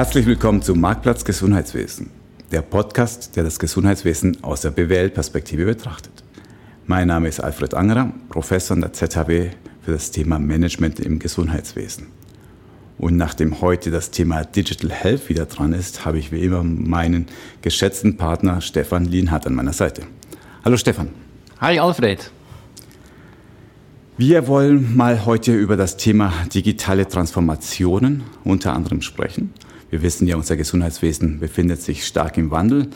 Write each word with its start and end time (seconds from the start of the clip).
Herzlich 0.00 0.24
willkommen 0.24 0.62
zum 0.62 0.80
Marktplatz 0.80 1.26
Gesundheitswesen, 1.26 2.08
der 2.50 2.62
Podcast, 2.62 3.36
der 3.36 3.44
das 3.44 3.58
Gesundheitswesen 3.58 4.42
aus 4.42 4.62
der 4.62 4.70
BWL-Perspektive 4.70 5.66
betrachtet. 5.66 6.24
Mein 6.86 7.08
Name 7.08 7.28
ist 7.28 7.38
Alfred 7.38 7.74
Angerer, 7.74 8.10
Professor 8.30 8.76
an 8.76 8.80
der 8.80 8.94
ZHW 8.94 9.50
für 9.82 9.92
das 9.92 10.10
Thema 10.10 10.38
Management 10.38 11.00
im 11.00 11.18
Gesundheitswesen. 11.18 12.06
Und 12.96 13.18
nachdem 13.18 13.60
heute 13.60 13.90
das 13.90 14.10
Thema 14.10 14.42
Digital 14.42 14.90
Health 14.90 15.28
wieder 15.28 15.44
dran 15.44 15.74
ist, 15.74 16.02
habe 16.06 16.18
ich 16.18 16.32
wie 16.32 16.40
immer 16.40 16.64
meinen 16.64 17.26
geschätzten 17.60 18.16
Partner 18.16 18.62
Stefan 18.62 19.04
Lienhardt 19.04 19.46
an 19.46 19.54
meiner 19.54 19.74
Seite. 19.74 20.04
Hallo 20.64 20.78
Stefan. 20.78 21.10
Hi 21.60 21.78
Alfred. 21.78 22.30
Wir 24.16 24.48
wollen 24.48 24.96
mal 24.96 25.26
heute 25.26 25.54
über 25.54 25.76
das 25.76 25.98
Thema 25.98 26.32
digitale 26.54 27.06
Transformationen 27.06 28.22
unter 28.44 28.72
anderem 28.72 29.02
sprechen. 29.02 29.52
Wir 29.90 30.02
wissen 30.02 30.28
ja, 30.28 30.36
unser 30.36 30.56
Gesundheitswesen 30.56 31.40
befindet 31.40 31.82
sich 31.82 32.06
stark 32.06 32.38
im 32.38 32.52
Wandel 32.52 32.86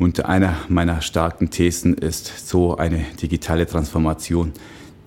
und 0.00 0.24
einer 0.24 0.56
meiner 0.68 1.00
starken 1.00 1.50
Thesen 1.50 1.94
ist 1.94 2.48
so 2.48 2.76
eine 2.76 3.04
digitale 3.22 3.64
Transformation, 3.64 4.52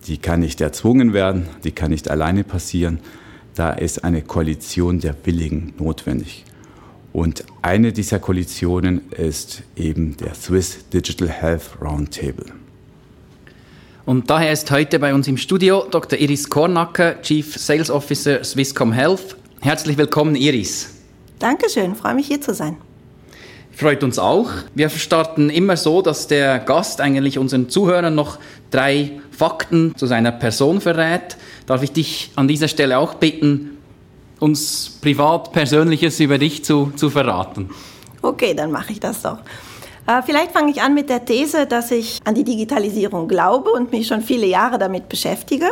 die 0.07 0.17
kann 0.17 0.39
nicht 0.39 0.61
erzwungen 0.61 1.11
werden, 1.11 1.47
die 1.65 1.73
kann 1.73 1.91
nicht 1.91 2.09
alleine 2.09 2.45
passieren. 2.45 2.99
Da 3.53 3.71
ist 3.71 4.05
eine 4.05 4.21
Koalition 4.21 5.01
der 5.01 5.13
Willigen 5.25 5.73
notwendig. 5.77 6.45
Und 7.11 7.43
eine 7.61 7.91
dieser 7.91 8.19
Koalitionen 8.19 9.09
ist 9.11 9.63
eben 9.75 10.15
der 10.17 10.35
Swiss 10.35 10.87
Digital 10.93 11.29
Health 11.29 11.81
Roundtable. 11.81 12.45
Und 14.05 14.29
daher 14.29 14.53
ist 14.53 14.71
heute 14.71 14.99
bei 14.99 15.13
uns 15.13 15.27
im 15.27 15.35
Studio 15.35 15.85
Dr. 15.89 16.17
Iris 16.17 16.49
Kornacker, 16.49 17.21
Chief 17.21 17.57
Sales 17.57 17.89
Officer 17.89 18.41
Swisscom 18.43 18.93
Health. 18.93 19.35
Herzlich 19.61 19.97
willkommen, 19.97 20.35
Iris. 20.35 20.94
Dankeschön, 21.39 21.95
freue 21.95 22.15
mich 22.15 22.27
hier 22.27 22.41
zu 22.41 22.53
sein. 22.53 22.77
Freut 23.71 24.03
uns 24.03 24.19
auch. 24.19 24.49
Wir 24.73 24.87
starten 24.89 25.49
immer 25.49 25.75
so, 25.75 26.01
dass 26.01 26.27
der 26.27 26.59
Gast 26.59 27.01
eigentlich 27.01 27.37
unseren 27.37 27.67
Zuhörern 27.67 28.15
noch 28.15 28.39
drei 28.71 29.19
Fakten 29.31 29.93
zu 29.97 30.05
seiner 30.05 30.31
Person 30.31 30.79
verrät. 30.79 31.35
Darf 31.67 31.83
ich 31.83 31.91
dich 31.91 32.31
an 32.35 32.47
dieser 32.47 32.69
Stelle 32.69 32.97
auch 32.97 33.15
bitten, 33.15 33.77
uns 34.39 34.97
privat 35.01 35.51
Persönliches 35.51 36.21
über 36.21 36.37
dich 36.37 36.63
zu, 36.63 36.93
zu 36.95 37.09
verraten? 37.09 37.69
Okay, 38.21 38.53
dann 38.53 38.71
mache 38.71 38.93
ich 38.93 39.01
das 39.01 39.21
doch. 39.21 39.39
Äh, 40.07 40.21
vielleicht 40.25 40.51
fange 40.51 40.71
ich 40.71 40.81
an 40.81 40.93
mit 40.93 41.09
der 41.09 41.25
These, 41.25 41.65
dass 41.65 41.91
ich 41.91 42.19
an 42.23 42.35
die 42.35 42.43
Digitalisierung 42.43 43.27
glaube 43.27 43.71
und 43.71 43.91
mich 43.91 44.07
schon 44.07 44.21
viele 44.21 44.45
Jahre 44.45 44.77
damit 44.77 45.09
beschäftige. 45.09 45.65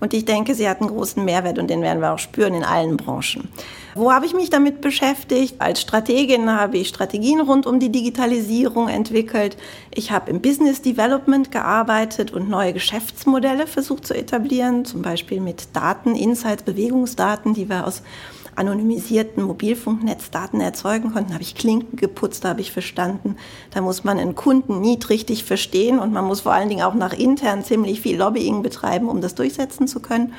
Und 0.00 0.14
ich 0.14 0.24
denke, 0.24 0.54
sie 0.54 0.68
hat 0.68 0.80
einen 0.80 0.88
großen 0.88 1.24
Mehrwert 1.24 1.58
und 1.58 1.68
den 1.68 1.82
werden 1.82 2.00
wir 2.00 2.12
auch 2.12 2.18
spüren 2.18 2.54
in 2.54 2.64
allen 2.64 2.96
Branchen. 2.96 3.48
Wo 3.94 4.12
habe 4.12 4.24
ich 4.24 4.34
mich 4.34 4.50
damit 4.50 4.80
beschäftigt? 4.80 5.56
Als 5.58 5.80
Strategin 5.80 6.50
habe 6.50 6.78
ich 6.78 6.88
Strategien 6.88 7.40
rund 7.40 7.66
um 7.66 7.80
die 7.80 7.90
Digitalisierung 7.90 8.88
entwickelt. 8.88 9.56
Ich 9.92 10.10
habe 10.10 10.30
im 10.30 10.40
Business 10.40 10.80
Development 10.80 11.50
gearbeitet 11.50 12.32
und 12.32 12.48
neue 12.48 12.72
Geschäftsmodelle 12.72 13.66
versucht 13.66 14.06
zu 14.06 14.14
etablieren, 14.14 14.84
zum 14.84 15.02
Beispiel 15.02 15.40
mit 15.40 15.74
Daten, 15.74 16.14
Insights, 16.14 16.62
Bewegungsdaten, 16.62 17.52
die 17.52 17.68
wir 17.68 17.86
aus 17.86 18.02
anonymisierten 18.56 19.42
Mobilfunknetzdaten 19.42 20.60
erzeugen 20.60 21.12
konnten, 21.12 21.32
habe 21.32 21.42
ich 21.42 21.54
Klinken 21.54 21.96
geputzt, 21.96 22.44
habe 22.44 22.60
ich 22.60 22.72
verstanden. 22.72 23.36
Da 23.72 23.80
muss 23.80 24.04
man 24.04 24.18
einen 24.18 24.34
Kunden 24.34 24.80
nie 24.80 24.98
richtig 25.08 25.44
verstehen 25.44 25.98
und 25.98 26.12
man 26.12 26.24
muss 26.24 26.40
vor 26.40 26.52
allen 26.52 26.68
Dingen 26.68 26.82
auch 26.82 26.94
nach 26.94 27.12
intern 27.12 27.64
ziemlich 27.64 28.00
viel 28.00 28.18
Lobbying 28.18 28.62
betreiben, 28.62 29.08
um 29.08 29.20
das 29.20 29.34
durchsetzen 29.34 29.88
zu 29.88 30.00
können. 30.00 30.32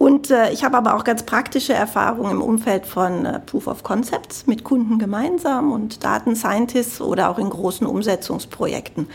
Und 0.00 0.30
äh, 0.30 0.50
ich 0.50 0.64
habe 0.64 0.78
aber 0.78 0.96
auch 0.96 1.04
ganz 1.04 1.24
praktische 1.24 1.74
Erfahrungen 1.74 2.30
im 2.30 2.40
Umfeld 2.40 2.86
von 2.86 3.26
äh, 3.26 3.38
Proof 3.38 3.66
of 3.66 3.82
Concepts 3.82 4.46
mit 4.46 4.64
Kunden 4.64 4.98
gemeinsam 4.98 5.72
und 5.72 6.02
Daten 6.02 6.34
Scientists 6.34 7.02
oder 7.02 7.28
auch 7.28 7.38
in 7.38 7.50
großen 7.50 7.86
Umsetzungsprojekten. 7.86 9.08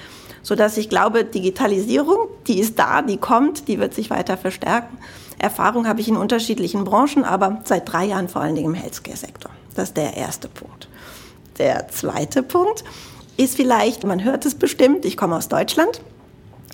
Sodass 0.44 0.78
ich 0.78 0.88
glaube, 0.88 1.26
Digitalisierung, 1.26 2.28
die 2.46 2.60
ist 2.60 2.78
da, 2.78 3.02
die 3.02 3.18
kommt, 3.18 3.68
die 3.68 3.80
wird 3.80 3.96
sich 3.96 4.12
weiter 4.12 4.38
verstärken. 4.38 5.00
Erfahrung 5.38 5.88
habe 5.88 6.02
ich 6.02 6.08
in 6.08 6.18
unterschiedlichen 6.18 6.84
Branchen, 6.84 7.24
aber 7.24 7.62
seit 7.66 7.92
drei 7.92 8.06
Jahren 8.06 8.30
vor 8.30 8.42
allen 8.42 8.56
Dingen 8.56 8.74
im 8.74 8.74
Healthcare-Sektor. 8.74 9.52
Das 9.76 9.90
ist 9.90 9.98
der 9.98 10.16
erste 10.16 10.48
Punkt. 10.48 10.88
Der 11.58 11.88
zweite 11.90 12.44
Punkt 12.44 12.84
ist 13.38 13.56
vielleicht, 13.56 14.04
man 14.06 14.24
hört 14.24 14.46
es 14.46 14.56
bestimmt, 14.56 15.06
ich 15.06 15.18
komme 15.18 15.36
aus 15.36 15.50
Deutschland, 15.50 16.02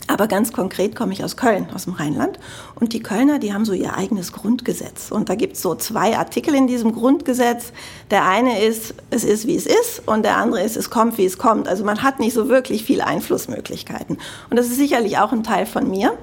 aber 0.08 0.28
ganz 0.28 0.52
konkret 0.52 0.96
komme 0.96 1.14
ich 1.14 1.24
aus 1.24 1.38
Köln, 1.38 1.68
aus 1.74 1.86
dem 1.86 1.94
Rheinland. 1.94 2.38
Und 2.76 2.94
die 2.94 3.02
Kölner, 3.02 3.40
die 3.40 3.54
haben 3.54 3.66
so 3.66 3.74
ihr 3.74 3.96
eigenes 3.96 4.34
Grundgesetz. 4.34 5.12
Und 5.12 5.30
da 5.30 5.36
gibt 5.36 5.56
es 5.56 5.62
so 5.62 5.76
zwei 5.76 6.18
Artikel 6.18 6.54
in 6.54 6.68
diesem 6.68 6.94
Grundgesetz. 6.94 7.72
Der 8.10 8.26
eine 8.26 8.62
ist, 8.62 8.94
es 9.10 9.24
ist, 9.24 9.48
wie 9.48 9.56
es 9.56 9.66
ist. 9.66 10.02
Und 10.06 10.24
der 10.24 10.38
andere 10.38 10.64
ist, 10.64 10.76
es 10.76 10.90
kommt, 10.90 11.18
wie 11.18 11.26
es 11.26 11.38
kommt. 11.38 11.68
Also 11.68 11.86
man 11.86 12.04
hat 12.04 12.20
nicht 12.20 12.34
so 12.34 12.50
wirklich 12.50 12.84
viel 12.84 13.02
Einflussmöglichkeiten. 13.02 14.18
Und 14.50 14.58
das 14.58 14.68
ist 14.68 14.78
sicherlich 14.78 15.18
auch 15.18 15.32
ein 15.32 15.44
Teil 15.44 15.66
von 15.66 15.90
mir 15.90 16.18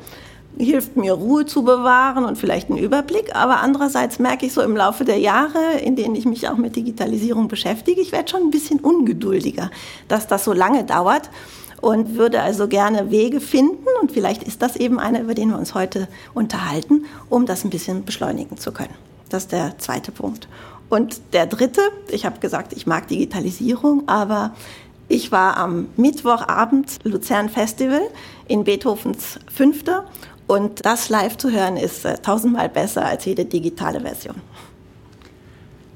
hilft 0.58 0.96
mir 0.96 1.12
Ruhe 1.12 1.46
zu 1.46 1.62
bewahren 1.62 2.24
und 2.24 2.36
vielleicht 2.36 2.68
einen 2.68 2.78
Überblick. 2.78 3.34
Aber 3.34 3.60
andererseits 3.60 4.18
merke 4.18 4.46
ich 4.46 4.52
so 4.52 4.62
im 4.62 4.76
Laufe 4.76 5.04
der 5.04 5.18
Jahre, 5.18 5.78
in 5.82 5.96
denen 5.96 6.14
ich 6.14 6.26
mich 6.26 6.48
auch 6.48 6.56
mit 6.56 6.76
Digitalisierung 6.76 7.48
beschäftige, 7.48 8.00
ich 8.00 8.12
werde 8.12 8.30
schon 8.30 8.42
ein 8.42 8.50
bisschen 8.50 8.80
ungeduldiger, 8.80 9.70
dass 10.08 10.26
das 10.26 10.44
so 10.44 10.52
lange 10.52 10.84
dauert 10.84 11.30
und 11.80 12.16
würde 12.16 12.42
also 12.42 12.66
gerne 12.66 13.10
Wege 13.10 13.40
finden 13.40 13.86
und 14.00 14.12
vielleicht 14.12 14.42
ist 14.42 14.62
das 14.62 14.76
eben 14.76 14.98
einer, 14.98 15.20
über 15.20 15.34
den 15.34 15.50
wir 15.50 15.58
uns 15.58 15.74
heute 15.74 16.08
unterhalten, 16.34 17.04
um 17.28 17.46
das 17.46 17.64
ein 17.64 17.70
bisschen 17.70 18.04
beschleunigen 18.04 18.58
zu 18.58 18.72
können. 18.72 18.94
Das 19.28 19.44
ist 19.44 19.52
der 19.52 19.78
zweite 19.78 20.10
Punkt. 20.10 20.48
Und 20.88 21.20
der 21.32 21.46
dritte, 21.46 21.82
ich 22.08 22.24
habe 22.24 22.40
gesagt, 22.40 22.72
ich 22.72 22.86
mag 22.86 23.08
Digitalisierung, 23.08 24.04
aber 24.08 24.54
ich 25.06 25.30
war 25.32 25.56
am 25.56 25.88
Mittwochabend 25.96 26.98
Luzern 27.04 27.48
Festival 27.48 28.02
in 28.46 28.64
Beethovens 28.64 29.38
Fünfter 29.52 30.04
und 30.48 30.84
das 30.84 31.08
live 31.08 31.36
zu 31.36 31.50
hören 31.50 31.76
ist 31.76 32.04
äh, 32.04 32.18
tausendmal 32.18 32.68
besser 32.68 33.04
als 33.04 33.24
jede 33.24 33.44
digitale 33.44 34.00
Version. 34.00 34.34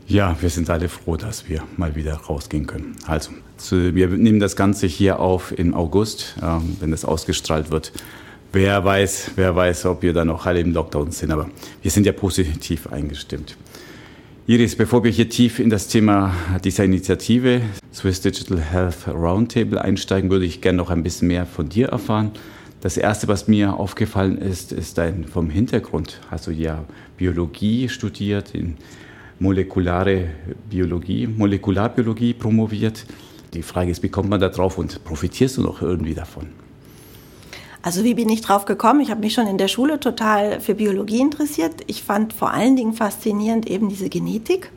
Ja, 0.06 0.36
wir 0.40 0.50
sind 0.50 0.68
alle 0.68 0.88
froh, 0.88 1.16
dass 1.16 1.48
wir 1.48 1.62
mal 1.76 1.96
wieder 1.96 2.14
rausgehen 2.14 2.66
können. 2.66 2.96
Also, 3.06 3.32
wir 3.70 4.08
nehmen 4.08 4.40
das 4.40 4.56
Ganze 4.56 4.86
hier 4.86 5.20
auf 5.20 5.56
im 5.56 5.74
August, 5.74 6.36
ähm, 6.42 6.76
wenn 6.80 6.92
es 6.92 7.04
ausgestrahlt 7.04 7.70
wird. 7.70 7.92
Wer 8.52 8.84
weiß, 8.84 9.30
wer 9.36 9.56
weiß, 9.56 9.86
ob 9.86 10.02
wir 10.02 10.12
dann 10.12 10.26
noch 10.26 10.44
alle 10.44 10.60
im 10.60 10.74
Lockdown 10.74 11.10
sind, 11.12 11.30
aber 11.30 11.48
wir 11.80 11.90
sind 11.90 12.04
ja 12.04 12.12
positiv 12.12 12.88
eingestimmt. 12.88 13.56
Iris, 14.46 14.76
bevor 14.76 15.02
wir 15.04 15.10
hier 15.10 15.30
tief 15.30 15.60
in 15.60 15.70
das 15.70 15.88
Thema 15.88 16.34
dieser 16.62 16.84
Initiative 16.84 17.62
Swiss 17.94 18.20
Digital 18.20 18.60
Health 18.60 19.08
Roundtable 19.08 19.80
einsteigen, 19.80 20.30
würde 20.30 20.44
ich 20.44 20.60
gerne 20.60 20.76
noch 20.76 20.90
ein 20.90 21.02
bisschen 21.02 21.28
mehr 21.28 21.46
von 21.46 21.68
dir 21.68 21.88
erfahren. 21.88 22.32
Das 22.82 22.96
erste, 22.96 23.28
was 23.28 23.46
mir 23.46 23.78
aufgefallen 23.78 24.36
ist, 24.38 24.72
ist 24.72 24.98
dein 24.98 25.24
vom 25.24 25.48
Hintergrund. 25.50 26.20
Hast 26.32 26.48
du 26.48 26.50
ja 26.50 26.84
Biologie 27.16 27.88
studiert, 27.88 28.56
in 28.56 28.76
molekulare 29.38 30.30
Biologie, 30.68 31.28
Molekularbiologie 31.28 32.34
promoviert. 32.34 33.06
Die 33.54 33.62
Frage 33.62 33.92
ist, 33.92 34.02
wie 34.02 34.08
kommt 34.08 34.30
man 34.30 34.40
da 34.40 34.48
drauf 34.48 34.78
und 34.78 35.04
profitierst 35.04 35.58
du 35.58 35.62
noch 35.62 35.80
irgendwie 35.80 36.14
davon? 36.14 36.48
Also 37.82 38.02
wie 38.02 38.14
bin 38.14 38.28
ich 38.28 38.40
drauf 38.40 38.64
gekommen? 38.64 39.00
Ich 39.00 39.12
habe 39.12 39.20
mich 39.20 39.34
schon 39.34 39.46
in 39.46 39.58
der 39.58 39.68
Schule 39.68 40.00
total 40.00 40.60
für 40.60 40.74
Biologie 40.74 41.20
interessiert. 41.20 41.82
Ich 41.86 42.02
fand 42.02 42.32
vor 42.32 42.50
allen 42.50 42.74
Dingen 42.74 42.94
faszinierend 42.94 43.70
eben 43.70 43.90
diese 43.90 44.08
Genetik. 44.08 44.72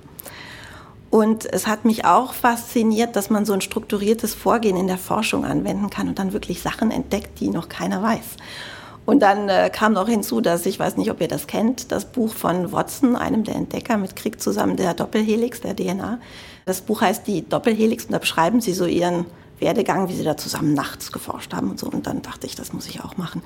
Und 1.10 1.46
es 1.46 1.68
hat 1.68 1.86
mich 1.86 2.06
auch 2.06 2.34
fasziniert, 2.34 3.16
dass 3.16 3.30
man 3.30 3.46
so 3.46 3.54
ein 3.54 3.62
strukturiertes 3.62 4.34
Vorgehen 4.34 4.76
in 4.76 4.88
der 4.88 4.98
Forschung 4.98 5.46
anwenden 5.46 5.90
kann 5.90 6.08
und 6.08 6.20
dann 6.20 6.34
wirklich 6.34 6.62
Sachen 6.62 6.92
entdeckt, 6.92 7.40
die 7.40 7.50
noch 7.50 7.70
keiner 7.70 8.02
weiß. 8.02 8.38
Und 9.06 9.20
dann 9.20 9.50
äh, 9.50 9.70
kam 9.72 9.94
noch 9.94 10.10
hinzu, 10.10 10.42
dass 10.42 10.66
ich 10.66 10.80
weiß 10.80 10.98
nicht, 10.98 11.12
ob 11.12 11.22
ihr 11.22 11.28
das 11.28 11.48
kennt, 11.48 11.92
das 11.92 12.06
Buch 12.06 12.34
von 12.34 12.72
Watson, 12.72 13.16
einem 13.16 13.44
der 13.44 13.56
Entdecker 13.56 13.98
mit 13.98 14.16
Krieg 14.16 14.42
zusammen 14.42 14.78
der 14.78 14.96
Doppelhelix 14.96 15.62
der 15.62 15.76
DNA. 15.76 16.20
Das 16.66 16.82
Buch 16.82 17.02
heißt 17.02 17.28
die 17.28 17.48
Doppelhelix 17.48 18.06
und 18.06 18.14
da 18.14 18.18
beschreiben 18.18 18.62
sie 18.62 18.74
so 18.74 18.86
ihren 18.86 19.28
Werdegang, 19.60 20.10
wie 20.10 20.16
sie 20.16 20.24
da 20.24 20.36
zusammen 20.36 20.74
nachts 20.74 21.12
geforscht 21.12 21.54
haben 21.54 21.70
und 21.70 21.80
so. 21.80 21.88
Und 21.88 22.08
dann 22.08 22.24
dachte 22.24 22.48
ich, 22.48 22.56
das 22.56 22.74
muss 22.74 22.88
ich 22.88 23.04
auch 23.04 23.16
machen. 23.18 23.44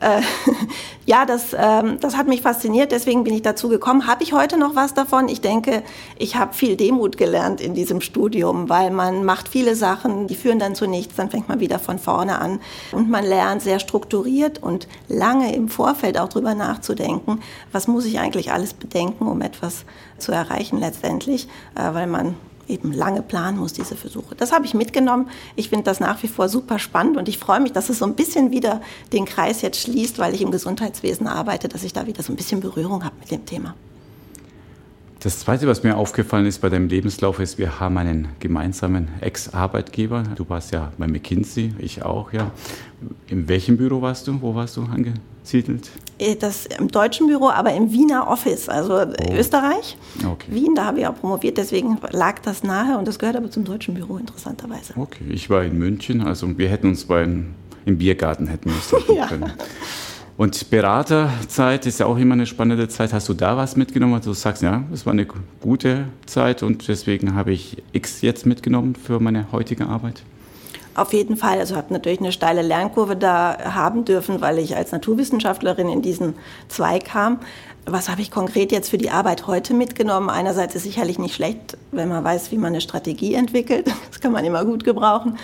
Äh, 0.00 0.22
ja, 1.06 1.26
das, 1.26 1.54
ähm, 1.56 1.98
das 2.00 2.16
hat 2.16 2.26
mich 2.26 2.42
fasziniert, 2.42 2.90
deswegen 2.90 3.22
bin 3.22 3.34
ich 3.34 3.42
dazu 3.42 3.68
gekommen. 3.68 4.06
Habe 4.06 4.22
ich 4.22 4.32
heute 4.32 4.58
noch 4.58 4.74
was 4.74 4.94
davon? 4.94 5.28
Ich 5.28 5.40
denke, 5.40 5.82
ich 6.18 6.36
habe 6.36 6.54
viel 6.54 6.76
Demut 6.76 7.16
gelernt 7.16 7.60
in 7.60 7.74
diesem 7.74 8.00
Studium, 8.00 8.68
weil 8.68 8.90
man 8.90 9.24
macht 9.24 9.48
viele 9.48 9.76
Sachen, 9.76 10.26
die 10.26 10.34
führen 10.34 10.58
dann 10.58 10.74
zu 10.74 10.86
nichts, 10.86 11.16
dann 11.16 11.30
fängt 11.30 11.48
man 11.48 11.60
wieder 11.60 11.78
von 11.78 11.98
vorne 11.98 12.38
an 12.38 12.60
und 12.92 13.10
man 13.10 13.24
lernt 13.24 13.62
sehr 13.62 13.78
strukturiert 13.78 14.62
und 14.62 14.88
lange 15.08 15.54
im 15.54 15.68
Vorfeld 15.68 16.18
auch 16.18 16.28
drüber 16.28 16.54
nachzudenken, 16.54 17.40
was 17.72 17.86
muss 17.86 18.06
ich 18.06 18.18
eigentlich 18.18 18.52
alles 18.52 18.72
bedenken, 18.74 19.26
um 19.26 19.42
etwas 19.42 19.84
zu 20.18 20.32
erreichen 20.32 20.78
letztendlich, 20.78 21.48
äh, 21.74 21.92
weil 21.92 22.06
man 22.06 22.36
eben 22.70 22.92
lange 22.92 23.22
planen 23.22 23.58
muss, 23.58 23.72
diese 23.72 23.96
Versuche. 23.96 24.34
Das 24.34 24.52
habe 24.52 24.64
ich 24.64 24.74
mitgenommen. 24.74 25.28
Ich 25.56 25.68
finde 25.68 25.84
das 25.84 26.00
nach 26.00 26.22
wie 26.22 26.28
vor 26.28 26.48
super 26.48 26.78
spannend 26.78 27.16
und 27.16 27.28
ich 27.28 27.38
freue 27.38 27.60
mich, 27.60 27.72
dass 27.72 27.90
es 27.90 27.98
so 27.98 28.06
ein 28.06 28.14
bisschen 28.14 28.50
wieder 28.50 28.80
den 29.12 29.24
Kreis 29.24 29.62
jetzt 29.62 29.80
schließt, 29.80 30.18
weil 30.18 30.34
ich 30.34 30.42
im 30.42 30.50
Gesundheitswesen 30.50 31.26
arbeite, 31.26 31.68
dass 31.68 31.82
ich 31.82 31.92
da 31.92 32.06
wieder 32.06 32.22
so 32.22 32.32
ein 32.32 32.36
bisschen 32.36 32.60
Berührung 32.60 33.04
habe 33.04 33.16
mit 33.20 33.30
dem 33.30 33.44
Thema. 33.44 33.74
Das 35.22 35.40
Zweite, 35.40 35.66
was 35.66 35.82
mir 35.82 35.98
aufgefallen 35.98 36.46
ist 36.46 36.62
bei 36.62 36.70
deinem 36.70 36.88
Lebenslauf, 36.88 37.40
ist, 37.40 37.58
wir 37.58 37.78
haben 37.78 37.98
einen 37.98 38.28
gemeinsamen 38.38 39.08
Ex-Arbeitgeber. 39.20 40.22
Du 40.34 40.48
warst 40.48 40.72
ja 40.72 40.92
bei 40.96 41.06
McKinsey, 41.06 41.74
ich 41.78 42.02
auch, 42.02 42.32
ja. 42.32 42.50
In 43.26 43.46
welchem 43.46 43.76
Büro 43.76 44.00
warst 44.00 44.28
du? 44.28 44.40
Wo 44.40 44.54
warst 44.54 44.78
du 44.78 44.88
angesiedelt? 45.50 45.90
Äh, 46.18 46.36
das 46.36 46.66
im 46.66 46.88
deutschen 46.88 47.26
Büro, 47.26 47.48
aber 47.48 47.72
im 47.72 47.92
Wiener 47.92 48.28
Office, 48.28 48.68
also 48.68 49.00
oh. 49.00 49.32
Österreich. 49.32 49.96
Okay. 50.26 50.48
Wien, 50.48 50.74
da 50.74 50.86
habe 50.86 51.00
ich 51.00 51.06
auch 51.06 51.16
promoviert, 51.16 51.58
deswegen 51.58 51.98
lag 52.10 52.40
das 52.40 52.62
nahe 52.62 52.98
und 52.98 53.06
das 53.06 53.18
gehört 53.18 53.36
aber 53.36 53.50
zum 53.50 53.64
deutschen 53.64 53.94
Büro, 53.94 54.16
interessanterweise. 54.16 54.94
Okay, 54.96 55.24
ich 55.30 55.50
war 55.50 55.64
in 55.64 55.78
München, 55.78 56.22
also 56.22 56.46
wir 56.58 56.68
hätten 56.68 56.88
uns 56.88 57.04
beim 57.04 57.54
im 57.86 57.96
Biergarten 57.96 58.46
hätten 58.46 58.70
müssen 58.70 58.98
ja. 59.14 59.26
können. 59.26 59.52
Und 60.36 60.70
Beraterzeit 60.70 61.86
ist 61.86 62.00
ja 62.00 62.06
auch 62.06 62.16
immer 62.16 62.34
eine 62.34 62.46
spannende 62.46 62.88
Zeit. 62.88 63.12
Hast 63.12 63.28
du 63.28 63.34
da 63.34 63.56
was 63.56 63.76
mitgenommen, 63.76 64.14
wo 64.14 64.18
du 64.18 64.32
sagst, 64.32 64.62
ja, 64.62 64.84
das 64.90 65.04
war 65.04 65.12
eine 65.12 65.26
gute 65.60 66.06
Zeit 66.26 66.62
und 66.62 66.88
deswegen 66.88 67.34
habe 67.34 67.52
ich 67.52 67.82
X 67.92 68.22
jetzt 68.22 68.46
mitgenommen 68.46 68.94
für 68.94 69.20
meine 69.20 69.52
heutige 69.52 69.86
Arbeit? 69.86 70.22
Auf 71.00 71.14
jeden 71.14 71.38
Fall. 71.38 71.60
Also 71.60 71.76
habe 71.76 71.94
natürlich 71.94 72.20
eine 72.20 72.30
steile 72.30 72.60
Lernkurve 72.60 73.16
da 73.16 73.56
haben 73.72 74.04
dürfen, 74.04 74.42
weil 74.42 74.58
ich 74.58 74.76
als 74.76 74.92
Naturwissenschaftlerin 74.92 75.88
in 75.88 76.02
diesen 76.02 76.34
Zweig 76.68 77.06
kam. 77.06 77.38
Was 77.86 78.10
habe 78.10 78.20
ich 78.20 78.30
konkret 78.30 78.70
jetzt 78.70 78.90
für 78.90 78.98
die 78.98 79.08
Arbeit 79.08 79.46
heute 79.46 79.72
mitgenommen? 79.72 80.28
Einerseits 80.28 80.74
ist 80.74 80.82
sicherlich 80.82 81.18
nicht 81.18 81.34
schlecht, 81.34 81.78
wenn 81.90 82.10
man 82.10 82.22
weiß, 82.22 82.52
wie 82.52 82.58
man 82.58 82.74
eine 82.74 82.82
Strategie 82.82 83.32
entwickelt. 83.32 83.90
Das 84.10 84.20
kann 84.20 84.32
man 84.32 84.44
immer 84.44 84.66
gut 84.66 84.84
gebrauchen. 84.84 85.38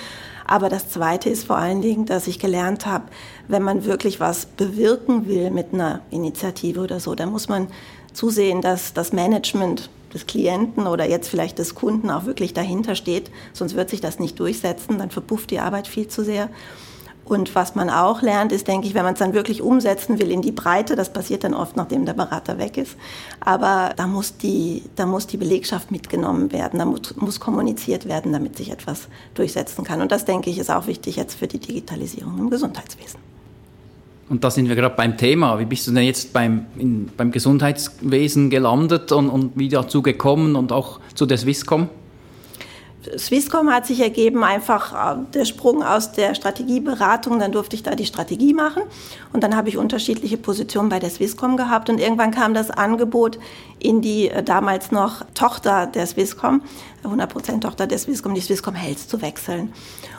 Aber 0.47 0.69
das 0.69 0.91
Zweite 0.91 1.31
ist 1.31 1.47
vor 1.47 1.57
allen 1.57 1.81
Dingen, 1.81 2.05
dass 2.05 2.27
ich 2.27 2.39
gelernt 2.39 2.85
habe, 2.85 3.05
wenn 3.49 3.63
man 3.63 3.87
wirklich 3.87 4.21
was 4.21 4.45
bewirken 4.45 5.27
will 5.27 5.51
mit 5.51 5.73
einer 5.73 6.03
Initiative 6.11 6.81
oder 6.81 7.01
so, 7.01 7.15
dann 7.15 7.31
muss 7.31 7.49
man 7.49 7.69
zusehen, 8.13 8.61
dass 8.61 8.93
das 8.93 9.15
Management 9.15 9.89
des 10.17 10.27
Klienten 10.27 10.87
oder 10.87 11.09
jetzt 11.09 11.29
vielleicht 11.29 11.59
des 11.59 11.75
Kunden 11.75 12.11
auch 12.11 12.25
wirklich 12.25 12.55
dahinter 12.55 12.95
steht. 12.95 13.31
Sonst 13.53 13.77
wird 13.77 13.91
sich 13.91 14.01
das 14.01 14.19
nicht 14.19 14.41
durchsetzen, 14.41 14.99
dann 14.99 15.11
verpufft 15.11 15.51
die 15.51 15.61
Arbeit 15.61 15.87
viel 15.87 16.09
zu 16.09 16.25
sehr. 16.25 16.49
Und 17.25 17.57
was 17.57 17.75
man 17.75 17.91
auch 17.91 18.23
lernt, 18.23 18.53
ist, 18.53 18.69
denke 18.69 18.87
ich, 18.87 18.95
wenn 18.95 19.03
man 19.03 19.15
es 19.15 19.19
dann 19.19 19.35
wirklich 19.35 19.61
umsetzen 19.61 20.21
will 20.21 20.31
in 20.31 20.43
die 20.43 20.53
Breite, 20.53 20.95
das 20.95 21.13
passiert 21.13 21.43
dann 21.43 21.55
oft, 21.55 21.77
nachdem 21.77 22.07
der 22.07 22.13
Berater 22.13 22.57
weg 22.59 22.77
ist, 22.77 22.97
aber 23.41 23.93
da 23.97 24.07
muss 24.07 24.37
die, 24.37 24.85
da 24.95 25.07
muss 25.07 25.27
die 25.27 25.37
Belegschaft 25.37 25.91
mitgenommen 25.91 26.53
werden, 26.53 26.79
da 26.79 26.85
muss, 26.85 27.17
muss 27.17 27.41
kommuniziert 27.41 28.07
werden, 28.07 28.33
damit 28.33 28.57
sich 28.57 28.71
etwas 28.71 29.09
durchsetzen 29.35 29.85
kann. 29.85 30.01
Und 30.03 30.13
das, 30.13 30.25
denke 30.25 30.51
ich, 30.51 30.59
ist 30.59 30.71
auch 30.71 30.87
wichtig 30.87 31.17
jetzt 31.17 31.35
für 31.35 31.49
die 31.49 31.59
Digitalisierung 31.59 32.39
im 32.39 32.49
Gesundheitswesen. 32.49 33.26
Und 34.29 34.43
da 34.43 34.51
sind 34.51 34.69
wir 34.69 34.75
gerade 34.75 34.95
beim 34.95 35.17
Thema. 35.17 35.59
Wie 35.59 35.65
bist 35.65 35.87
du 35.87 35.93
denn 35.93 36.05
jetzt 36.05 36.33
beim, 36.33 36.67
in, 36.77 37.09
beim 37.17 37.31
Gesundheitswesen 37.31 38.51
gelandet 38.51 39.13
und, 39.13 39.29
und 39.29 39.53
wie 39.55 39.69
dazu 39.69 40.03
gekommen 40.03 40.57
und 40.57 40.73
auch 40.73 41.01
zu 41.15 41.27
der 41.27 41.39
Swisscom? 41.39 41.89
Swisscom 43.17 43.71
hat 43.71 43.87
sich 43.87 44.01
ergeben, 44.01 44.43
einfach 44.43 44.93
äh, 44.93 45.19
der 45.33 45.45
Sprung 45.45 45.83
aus 45.83 46.13
der 46.13 46.35
Strategieberatung, 46.35 47.39
dann 47.39 47.53
durfte 47.53 47.77
ich 47.77 47.83
da 47.83 47.95
die 47.95 48.07
Strategie 48.07 48.53
machen 48.53 48.83
und 49.33 49.45
dann 49.45 49.57
habe 49.57 49.69
ich 49.69 49.77
unterschiedliche 49.77 50.37
Positionen 50.37 50.89
bei 50.89 50.99
der 50.99 51.11
Swisscom 51.11 51.57
gehabt 51.57 51.89
und 51.89 52.01
irgendwann 52.01 52.31
kam 52.31 52.55
das 52.55 52.71
Angebot 52.71 53.39
in 53.79 54.01
die 54.01 54.29
äh, 54.29 54.43
damals 54.43 54.91
noch 54.91 55.25
Tochter 55.35 55.87
der 55.87 56.07
Swisscom, 56.07 56.63
100% 57.05 57.61
Tochter 57.61 57.87
der 57.87 57.99
Swisscom, 57.99 58.35
die 58.35 58.41
Swisscom 58.41 58.75
Health 58.75 58.99
zu 58.99 59.23
wechseln. 59.23 59.73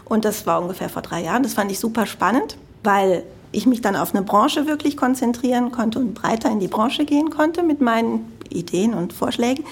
Und 0.05 0.23
das 0.23 0.45
war 0.45 0.61
ungefähr 0.61 0.87
vor 0.87 1.01
drei 1.01 1.23
Jahren. 1.23 1.43
Das 1.43 1.53
fand 1.53 1.69
ich 1.71 1.79
super 1.79 2.05
spannend, 2.05 2.57
weil 2.83 3.23
ich 3.51 3.65
mich 3.65 3.81
dann 3.81 3.95
auf 3.95 4.13
eine 4.13 4.23
Branche 4.23 4.67
wirklich 4.67 4.97
konzentrieren 4.97 5.71
konnte 5.71 5.99
und 5.99 6.13
breiter 6.13 6.49
in 6.49 6.59
die 6.59 6.67
Branche 6.67 7.05
gehen 7.05 7.29
konnte 7.29 7.63
mit 7.63 7.81
meinen 7.81 8.31
Ideen 8.49 8.93
und 8.93 9.13
Vorschlägen. 9.13 9.63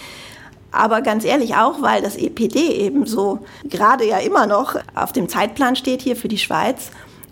Aber 0.71 1.01
ganz 1.01 1.23
ehrlich 1.23 1.55
auch, 1.55 1.81
weil 1.81 2.01
das 2.01 2.17
EPD 2.17 2.59
eben 2.59 3.05
so 3.05 3.39
gerade 3.63 4.05
ja 4.05 4.17
immer 4.17 4.45
noch 4.45 4.75
auf 4.93 5.13
dem 5.13 5.29
Zeitplan 5.29 5.75
steht 5.75 6.01
hier 6.01 6.17
für 6.17 6.27
die 6.27 6.37
Schweiz. 6.37 6.91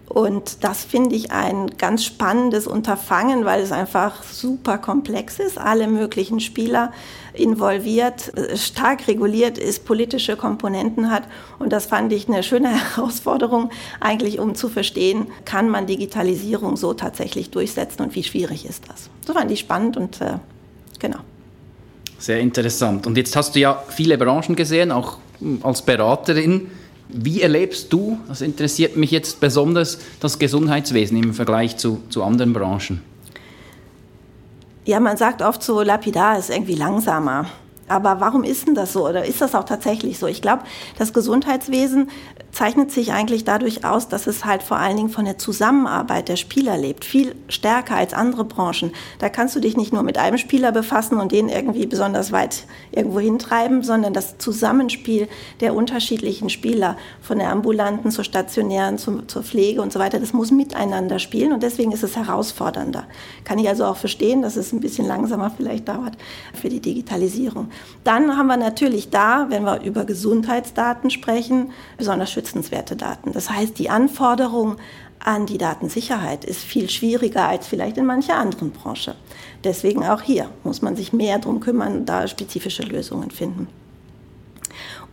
Und 0.10 0.64
das 0.64 0.84
finde 0.84 1.16
ich 1.16 1.32
ein 1.32 1.72
ganz 1.78 2.04
spannendes 2.04 2.68
Unterfangen, 2.68 3.46
weil 3.46 3.62
es 3.62 3.72
einfach 3.72 4.22
super 4.24 4.78
komplex 4.78 5.40
ist, 5.40 5.58
alle 5.58 5.88
möglichen 5.88 6.40
Spieler 6.40 6.92
involviert, 7.34 8.32
stark 8.56 9.08
reguliert 9.08 9.58
ist, 9.58 9.86
politische 9.86 10.36
Komponenten 10.36 11.10
hat. 11.10 11.24
Und 11.58 11.72
das 11.74 11.88
fand 11.88 12.14
ich 12.14 12.28
eine 12.28 12.44
schöne 12.44 12.70
Herausforderung, 12.96 13.72
eigentlich 14.00 14.40
um 14.40 14.56
zu 14.56 14.70
verstehen, 14.70 15.28
kann 15.46 15.70
man 15.70 15.88
Digitalisierung 15.88 16.78
so 16.78 16.94
tatsächlich 16.94 17.50
durchsetzen 17.50 18.04
und 18.04 18.14
wie 18.14 18.24
schwierig 18.24 18.66
ist 18.66 18.84
das. 18.90 19.10
So 19.26 19.34
fand 19.34 19.50
ich 19.52 19.60
spannend 19.60 19.98
und 19.98 20.22
äh, 20.22 20.34
genau. 21.00 21.20
Sehr 22.20 22.40
interessant. 22.40 23.08
Und 23.08 23.18
jetzt 23.18 23.36
hast 23.36 23.56
du 23.56 23.60
ja 23.60 23.84
viele 23.90 24.18
Branchen 24.18 24.56
gesehen, 24.56 24.92
auch 24.92 25.18
hm, 25.40 25.60
als 25.64 25.82
Beraterin. 25.82 26.70
Wie 27.10 27.42
erlebst 27.42 27.92
du, 27.94 28.18
das 28.28 28.42
interessiert 28.42 28.96
mich 28.96 29.12
jetzt 29.12 29.40
besonders, 29.40 30.00
das 30.20 30.40
Gesundheitswesen 30.40 31.22
im 31.22 31.34
Vergleich 31.34 31.78
zu, 31.78 32.02
zu 32.10 32.24
anderen 32.24 32.54
Branchen? 32.54 33.02
Ja, 34.86 35.00
man 35.00 35.18
sagt 35.18 35.42
oft 35.42 35.64
so, 35.64 35.82
lapidar 35.82 36.38
ist 36.38 36.50
irgendwie 36.50 36.76
langsamer. 36.76 37.46
Aber 37.88 38.20
warum 38.20 38.44
ist 38.44 38.68
denn 38.68 38.76
das 38.76 38.94
so? 38.94 39.08
Oder 39.08 39.26
ist 39.26 39.42
das 39.42 39.56
auch 39.56 39.66
tatsächlich 39.66 40.18
so? 40.18 40.28
Ich 40.28 40.42
glaube, 40.42 40.64
das 40.98 41.14
Gesundheitswesen 41.14 42.10
zeichnet 42.54 42.92
sich 42.92 43.12
eigentlich 43.12 43.44
dadurch 43.44 43.84
aus, 43.84 44.08
dass 44.08 44.28
es 44.28 44.46
halt 44.46 44.62
vor 44.62 44.78
allen 44.78 44.96
Dingen 44.96 45.10
von 45.10 45.26
der 45.26 45.40
Zusammenarbeit 45.40 46.30
der 46.30 46.36
Spieler 46.36 46.78
lebt, 46.78 47.04
viel 47.04 47.36
stärker 47.50 47.96
als 47.96 48.14
andere 48.14 48.46
Branchen. 48.46 48.92
Da 49.18 49.30
kannst 49.30 49.56
du 49.56 49.60
dich 49.60 49.76
nicht 49.76 49.92
nur 49.92 50.04
mit 50.04 50.20
einem 50.20 50.38
Spieler 50.38 50.72
befassen 50.72 51.20
und 51.20 51.32
den 51.32 51.50
irgendwie 51.50 51.88
besonders 51.88 52.32
weit 52.32 52.66
irgendwo 52.92 53.20
hintreiben, 53.20 53.82
sondern 53.82 54.14
das 54.14 54.38
Zusammenspiel 54.38 55.28
der 55.62 55.74
unterschiedlichen 55.74 56.50
Spieler, 56.52 56.96
von 57.22 57.40
der 57.40 57.50
ambulanten 57.50 58.12
zur 58.12 58.24
stationären, 58.24 59.00
zum, 59.00 59.28
zur 59.28 59.44
Pflege 59.44 59.82
und 59.82 59.92
so 59.92 59.98
weiter, 59.98 60.20
das 60.20 60.34
muss 60.34 60.52
miteinander 60.52 61.18
spielen 61.18 61.54
und 61.54 61.64
deswegen 61.64 61.92
ist 61.92 62.04
es 62.04 62.16
herausfordernder. 62.16 63.06
Kann 63.46 63.58
ich 63.58 63.68
also 63.68 63.86
auch 63.86 63.98
verstehen, 63.98 64.44
dass 64.44 64.58
es 64.58 64.72
ein 64.74 64.80
bisschen 64.80 65.08
langsamer 65.08 65.50
vielleicht 65.50 65.88
dauert 65.88 66.18
für 66.54 66.70
die 66.70 66.82
Digitalisierung. 66.82 67.70
Dann 68.04 68.38
haben 68.38 68.48
wir 68.48 68.58
natürlich 68.58 69.10
da, 69.10 69.48
wenn 69.50 69.64
wir 69.64 69.82
über 69.82 70.06
Gesundheitsdaten 70.06 71.10
sprechen, 71.10 71.72
besonders 71.98 72.32
schützenswerte 72.44 72.96
Daten. 72.96 73.32
Das 73.32 73.50
heißt, 73.50 73.80
die 73.80 73.90
Anforderung 73.90 74.76
an 75.20 75.46
die 75.46 75.58
Datensicherheit 75.58 76.44
ist 76.44 76.60
viel 76.60 76.90
schwieriger 76.90 77.48
als 77.48 77.66
vielleicht 77.68 77.98
in 77.98 78.06
mancher 78.06 78.36
anderen 78.36 78.72
Branche. 78.72 79.16
Deswegen 79.64 80.04
auch 80.04 80.22
hier 80.22 80.50
muss 80.66 80.82
man 80.82 80.98
sich 80.98 81.14
mehr 81.14 81.40
darum 81.40 81.62
kümmern, 81.62 82.06
da 82.06 82.28
spezifische 82.28 82.84
Lösungen 82.84 83.32
finden. 83.32 83.68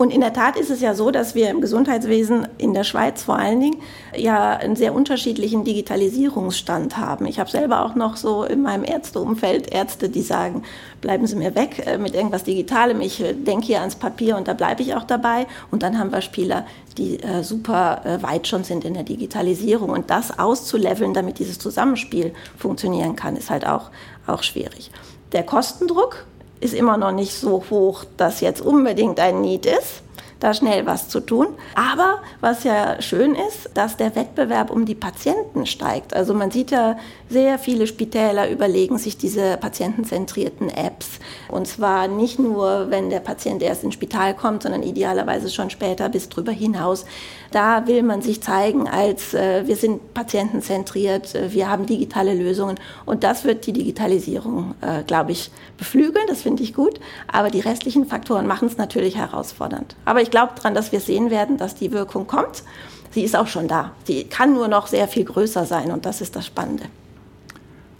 Und 0.00 0.14
in 0.14 0.22
der 0.22 0.32
Tat 0.32 0.56
ist 0.56 0.70
es 0.70 0.80
ja 0.80 0.94
so, 0.94 1.10
dass 1.10 1.34
wir 1.34 1.50
im 1.50 1.60
Gesundheitswesen 1.60 2.48
in 2.56 2.72
der 2.72 2.84
Schweiz 2.84 3.22
vor 3.22 3.36
allen 3.36 3.60
Dingen 3.60 3.82
ja 4.16 4.56
einen 4.56 4.74
sehr 4.74 4.94
unterschiedlichen 4.94 5.62
Digitalisierungsstand 5.62 6.96
haben. 6.96 7.26
Ich 7.26 7.38
habe 7.38 7.50
selber 7.50 7.84
auch 7.84 7.94
noch 7.94 8.16
so 8.16 8.44
in 8.44 8.62
meinem 8.62 8.82
Ärzteumfeld 8.82 9.70
Ärzte, 9.70 10.08
die 10.08 10.22
sagen, 10.22 10.62
bleiben 11.02 11.26
Sie 11.26 11.36
mir 11.36 11.54
weg 11.54 11.86
äh, 11.86 11.98
mit 11.98 12.14
irgendwas 12.14 12.44
Digitalem. 12.44 13.02
Ich 13.02 13.20
äh, 13.20 13.34
denke 13.34 13.66
hier 13.66 13.80
ans 13.80 13.94
Papier 13.94 14.38
und 14.38 14.48
da 14.48 14.54
bleibe 14.54 14.80
ich 14.80 14.94
auch 14.94 15.04
dabei. 15.04 15.46
Und 15.70 15.82
dann 15.82 15.98
haben 15.98 16.12
wir 16.12 16.22
Spieler, 16.22 16.64
die 16.96 17.22
äh, 17.22 17.44
super 17.44 18.00
weit 18.22 18.48
schon 18.48 18.64
sind 18.64 18.86
in 18.86 18.94
der 18.94 19.02
Digitalisierung. 19.02 19.90
Und 19.90 20.08
das 20.08 20.38
auszuleveln, 20.38 21.12
damit 21.12 21.38
dieses 21.38 21.58
Zusammenspiel 21.58 22.32
funktionieren 22.56 23.16
kann, 23.16 23.36
ist 23.36 23.50
halt 23.50 23.66
auch, 23.66 23.90
auch 24.26 24.42
schwierig. 24.42 24.90
Der 25.32 25.42
Kostendruck 25.42 26.24
ist 26.60 26.74
immer 26.74 26.96
noch 26.96 27.12
nicht 27.12 27.34
so 27.34 27.64
hoch, 27.70 28.04
dass 28.16 28.40
jetzt 28.40 28.60
unbedingt 28.60 29.18
ein 29.18 29.40
Need 29.40 29.66
ist 29.66 30.02
da 30.40 30.54
schnell 30.54 30.86
was 30.86 31.08
zu 31.08 31.20
tun. 31.20 31.48
Aber 31.74 32.20
was 32.40 32.64
ja 32.64 33.00
schön 33.00 33.34
ist, 33.34 33.70
dass 33.74 33.96
der 33.96 34.16
Wettbewerb 34.16 34.70
um 34.70 34.86
die 34.86 34.94
Patienten 34.94 35.66
steigt. 35.66 36.14
Also 36.14 36.34
man 36.34 36.50
sieht 36.50 36.70
ja, 36.70 36.98
sehr 37.28 37.58
viele 37.58 37.86
Spitäler 37.86 38.50
überlegen 38.50 38.98
sich 38.98 39.16
diese 39.16 39.56
patientenzentrierten 39.58 40.68
Apps. 40.70 41.20
Und 41.48 41.68
zwar 41.68 42.08
nicht 42.08 42.38
nur, 42.38 42.90
wenn 42.90 43.10
der 43.10 43.20
Patient 43.20 43.62
erst 43.62 43.84
ins 43.84 43.94
Spital 43.94 44.34
kommt, 44.34 44.62
sondern 44.64 44.82
idealerweise 44.82 45.50
schon 45.50 45.70
später 45.70 46.08
bis 46.08 46.28
drüber 46.28 46.52
hinaus. 46.52 47.04
Da 47.50 47.86
will 47.88 48.02
man 48.02 48.22
sich 48.22 48.40
zeigen 48.40 48.88
als, 48.88 49.34
äh, 49.34 49.66
wir 49.66 49.76
sind 49.76 50.14
patientenzentriert, 50.14 51.34
äh, 51.34 51.52
wir 51.52 51.68
haben 51.68 51.86
digitale 51.86 52.34
Lösungen. 52.34 52.78
Und 53.06 53.24
das 53.24 53.44
wird 53.44 53.66
die 53.66 53.72
Digitalisierung, 53.72 54.74
äh, 54.80 55.02
glaube 55.02 55.32
ich, 55.32 55.50
beflügeln. 55.76 56.26
Das 56.28 56.42
finde 56.42 56.62
ich 56.62 56.74
gut. 56.74 57.00
Aber 57.26 57.50
die 57.50 57.60
restlichen 57.60 58.06
Faktoren 58.06 58.46
machen 58.46 58.68
es 58.68 58.76
natürlich 58.76 59.16
herausfordernd. 59.16 59.96
Aber 60.04 60.22
ich 60.22 60.30
glaube 60.30 60.52
daran, 60.56 60.74
dass 60.74 60.92
wir 60.92 61.00
sehen 61.00 61.30
werden, 61.30 61.56
dass 61.56 61.74
die 61.74 61.90
Wirkung 61.90 62.26
kommt. 62.26 62.62
Sie 63.10 63.22
ist 63.22 63.34
auch 63.34 63.48
schon 63.48 63.66
da. 63.66 63.92
Sie 64.04 64.24
kann 64.24 64.52
nur 64.52 64.68
noch 64.68 64.86
sehr 64.86 65.08
viel 65.08 65.24
größer 65.24 65.64
sein 65.64 65.90
und 65.90 66.06
das 66.06 66.20
ist 66.20 66.36
das 66.36 66.46
Spannende. 66.46 66.84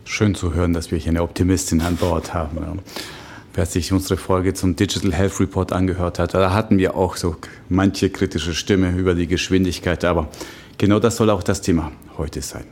Schön 0.04 0.36
zu 0.36 0.54
hören, 0.54 0.72
dass 0.72 0.92
wir 0.92 0.98
hier 0.98 1.10
eine 1.10 1.22
Optimistin 1.22 1.80
an 1.80 1.96
Bord 1.96 2.32
haben. 2.32 2.80
Wer 3.52 3.66
sich 3.66 3.92
unsere 3.92 4.16
Folge 4.16 4.54
zum 4.54 4.76
Digital 4.76 5.12
Health 5.12 5.40
Report 5.40 5.72
angehört 5.72 6.20
hat, 6.20 6.34
da 6.34 6.52
hatten 6.52 6.78
wir 6.78 6.94
auch 6.94 7.16
so 7.16 7.34
manche 7.68 8.08
kritische 8.08 8.54
Stimme 8.54 8.92
über 8.96 9.14
die 9.14 9.26
Geschwindigkeit, 9.26 10.04
aber 10.04 10.28
genau 10.78 11.00
das 11.00 11.16
soll 11.16 11.30
auch 11.30 11.42
das 11.42 11.60
Thema 11.60 11.90
heute 12.16 12.42
sein. 12.42 12.64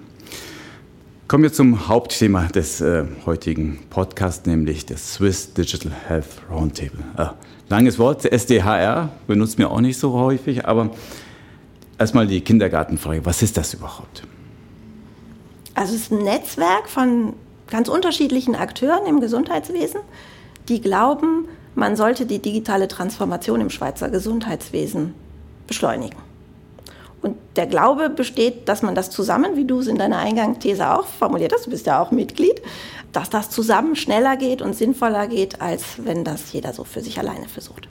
Kommen 1.27 1.43
wir 1.43 1.53
zum 1.53 1.89
Hauptthema 1.89 2.47
des 2.47 2.81
äh, 2.81 3.05
heutigen 3.27 3.81
Podcasts, 3.91 4.47
nämlich 4.47 4.87
das 4.87 5.15
Swiss 5.15 5.53
Digital 5.53 5.93
Health 6.07 6.29
Roundtable. 6.49 7.05
Äh, 7.19 7.27
langes 7.69 7.99
Wort, 7.99 8.25
SDHR, 8.25 9.11
benutzen 9.27 9.59
wir 9.59 9.71
auch 9.73 9.81
nicht 9.81 9.99
so 9.99 10.13
häufig, 10.13 10.65
aber 10.65 10.91
erstmal 11.99 12.29
die 12.29 12.41
Kindergartenfrage. 12.41 13.27
Was 13.27 13.43
ist 13.43 13.57
das 13.57 13.75
überhaupt? 13.75 14.23
Also 15.75 15.95
es 15.97 16.03
ist 16.03 16.13
ein 16.13 16.23
Netzwerk 16.23 16.89
von 16.89 17.35
ganz 17.69 17.89
unterschiedlichen 17.89 18.55
Akteuren 18.55 19.07
im 19.07 19.21
Gesundheitswesen, 19.21 20.01
die 20.69 20.81
glauben, 20.81 21.49
man 21.75 21.97
sollte 21.97 22.27
die 22.27 22.41
digitale 22.41 22.89
Transformation 22.89 23.61
im 23.61 23.71
Schweizer 23.71 24.11
Gesundheitswesen 24.11 25.15
beschleunigen. 25.67 26.19
Und 27.21 27.37
der 27.57 27.67
Glaube 27.67 28.11
besteht, 28.11 28.69
dass 28.69 28.83
man 28.83 28.95
das 28.95 29.11
zusammen, 29.11 29.57
wie 29.57 29.65
du 29.65 29.81
es 29.81 29.87
in 29.87 29.97
deiner 29.97 30.19
Eingangsthese 30.19 30.91
auch 30.91 31.07
formuliert 31.07 31.53
hast, 31.53 31.67
du 31.67 31.71
bist 31.71 31.87
ja 31.87 32.01
auch 32.01 32.11
Mitglied, 32.11 32.63
dass 33.13 33.31
das 33.31 33.51
zusammen 33.51 33.97
schneller 33.97 34.37
geht 34.37 34.63
und 34.63 34.75
sinnvoller 34.75 35.27
geht, 35.27 35.61
als 35.61 36.05
wenn 36.05 36.25
das 36.25 36.53
jeder 36.53 36.73
so 36.73 36.85
für 36.85 37.01
sich 37.01 37.19
alleine 37.19 37.49
versucht. 37.49 37.89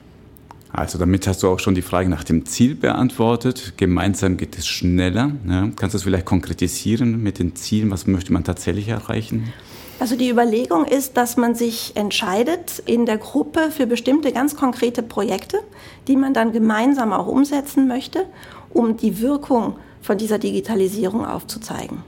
Also 0.72 0.98
damit 0.98 1.26
hast 1.28 1.44
du 1.44 1.50
auch 1.50 1.60
schon 1.60 1.76
die 1.76 1.82
Frage 1.82 2.10
nach 2.10 2.24
dem 2.24 2.46
Ziel 2.46 2.76
beantwortet. 2.76 3.74
Gemeinsam 3.78 4.38
geht 4.38 4.58
es 4.58 4.68
schneller. 4.68 5.32
Ja, 5.48 5.70
kannst 5.76 5.94
du 5.94 5.98
es 5.98 6.04
vielleicht 6.04 6.26
konkretisieren 6.26 7.24
mit 7.24 7.40
den 7.40 7.56
Zielen? 7.56 7.90
Was 7.90 8.06
möchte 8.06 8.32
man 8.32 8.44
tatsächlich 8.44 8.90
erreichen? 8.90 9.52
Also 10.00 10.16
die 10.16 10.30
Überlegung 10.30 10.86
ist, 10.86 11.18
dass 11.18 11.38
man 11.38 11.56
sich 11.56 11.96
entscheidet 11.96 12.80
in 12.86 13.06
der 13.06 13.18
Gruppe 13.18 13.72
für 13.72 13.88
bestimmte 13.88 14.32
ganz 14.32 14.56
konkrete 14.56 15.02
Projekte, 15.02 15.60
die 16.08 16.16
man 16.16 16.34
dann 16.34 16.52
gemeinsam 16.52 17.14
auch 17.14 17.28
umsetzen 17.28 17.88
möchte, 17.88 18.26
um 18.74 18.98
die 18.98 19.20
Wirkung 19.22 19.78
von 20.02 20.18
dieser 20.18 20.38
Digitalisierung 20.38 21.26
aufzuzeigen. 21.26 22.04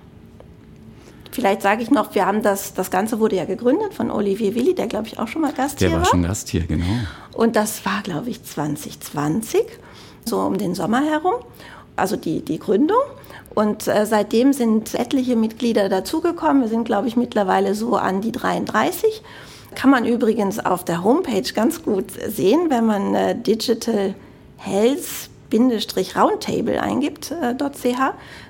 Vielleicht 1.31 1.61
sage 1.61 1.83
ich 1.83 1.91
noch, 1.91 2.15
wir 2.15 2.25
haben 2.25 2.41
das, 2.41 2.73
das 2.73 2.91
Ganze 2.91 3.19
wurde 3.19 3.35
ja 3.35 3.45
gegründet 3.45 3.93
von 3.93 4.11
Olivier 4.11 4.55
Willi, 4.55 4.73
der 4.73 4.87
glaube 4.87 5.07
ich 5.07 5.19
auch 5.19 5.27
schon 5.27 5.41
mal 5.41 5.53
Gast 5.53 5.79
der 5.79 5.89
hier 5.89 5.97
war. 5.97 6.03
Der 6.03 6.05
war 6.05 6.11
schon 6.11 6.23
Gast 6.23 6.49
hier, 6.49 6.65
genau. 6.65 6.85
Und 7.33 7.55
das 7.55 7.85
war, 7.85 8.01
glaube 8.03 8.29
ich, 8.29 8.43
2020, 8.43 9.61
so 10.25 10.39
um 10.39 10.57
den 10.57 10.75
Sommer 10.75 11.03
herum, 11.03 11.35
also 11.95 12.15
die, 12.15 12.41
die 12.43 12.59
Gründung. 12.59 12.97
Und 13.55 13.87
äh, 13.87 14.05
seitdem 14.05 14.53
sind 14.53 14.93
etliche 14.95 15.35
Mitglieder 15.35 15.89
dazugekommen. 15.89 16.61
Wir 16.61 16.69
sind, 16.69 16.85
glaube 16.85 17.07
ich, 17.07 17.15
mittlerweile 17.15 17.75
so 17.75 17.95
an 17.95 18.21
die 18.21 18.31
33. 18.31 19.21
Kann 19.75 19.89
man 19.89 20.05
übrigens 20.05 20.59
auf 20.59 20.83
der 20.83 21.03
Homepage 21.03 21.53
ganz 21.53 21.83
gut 21.83 22.05
sehen, 22.27 22.69
wenn 22.69 22.85
man 22.85 23.15
äh, 23.15 23.35
Digital 23.35 24.15
Health 24.57 25.29
Roundtable 26.15 26.81
eingibt, 26.81 27.31
äh, 27.31 27.55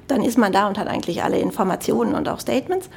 dann 0.07 0.21
ist 0.21 0.37
man 0.37 0.51
da 0.51 0.67
und 0.67 0.77
hat 0.77 0.87
eigentlich 0.87 1.23
alle 1.23 1.39
Informationen 1.39 2.13
und 2.13 2.27
auch 2.27 2.39
Statements. 2.39 2.89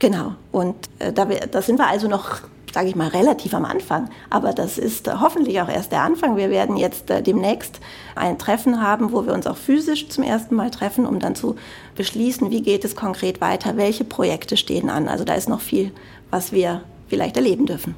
Genau. 0.00 0.34
Und 0.52 0.76
äh, 0.98 1.12
da 1.12 1.62
sind 1.62 1.78
wir 1.78 1.88
also 1.88 2.08
noch 2.08 2.40
sage 2.72 2.88
ich 2.88 2.96
mal, 2.96 3.08
relativ 3.08 3.54
am 3.54 3.64
Anfang. 3.64 4.10
Aber 4.30 4.52
das 4.52 4.78
ist 4.78 5.08
äh, 5.08 5.12
hoffentlich 5.20 5.60
auch 5.60 5.68
erst 5.68 5.92
der 5.92 6.02
Anfang. 6.02 6.36
Wir 6.36 6.50
werden 6.50 6.76
jetzt 6.76 7.10
äh, 7.10 7.22
demnächst 7.22 7.80
ein 8.14 8.38
Treffen 8.38 8.82
haben, 8.82 9.12
wo 9.12 9.26
wir 9.26 9.32
uns 9.32 9.46
auch 9.46 9.56
physisch 9.56 10.08
zum 10.08 10.24
ersten 10.24 10.54
Mal 10.54 10.70
treffen, 10.70 11.06
um 11.06 11.20
dann 11.20 11.34
zu 11.34 11.56
beschließen, 11.96 12.50
wie 12.50 12.62
geht 12.62 12.84
es 12.84 12.96
konkret 12.96 13.40
weiter, 13.40 13.76
welche 13.76 14.04
Projekte 14.04 14.56
stehen 14.56 14.90
an. 14.90 15.08
Also 15.08 15.24
da 15.24 15.34
ist 15.34 15.48
noch 15.48 15.60
viel, 15.60 15.92
was 16.30 16.52
wir 16.52 16.82
vielleicht 17.08 17.36
erleben 17.36 17.66
dürfen. 17.66 17.94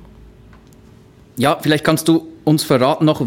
Ja, 1.36 1.58
vielleicht 1.60 1.84
kannst 1.84 2.08
du 2.08 2.26
uns 2.44 2.62
verraten 2.62 3.04
noch, 3.04 3.22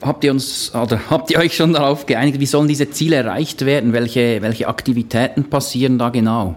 habt 0.00 0.24
ihr 0.24 0.30
uns 0.30 0.74
oder 0.74 1.00
habt 1.10 1.30
ihr 1.30 1.38
euch 1.38 1.54
schon 1.54 1.72
darauf 1.72 2.06
geeinigt, 2.06 2.40
wie 2.40 2.46
sollen 2.46 2.68
diese 2.68 2.90
Ziele 2.90 3.16
erreicht 3.16 3.64
werden? 3.64 3.92
Welche, 3.92 4.42
welche 4.42 4.68
Aktivitäten 4.68 5.44
passieren 5.44 5.98
da 5.98 6.08
genau? 6.08 6.56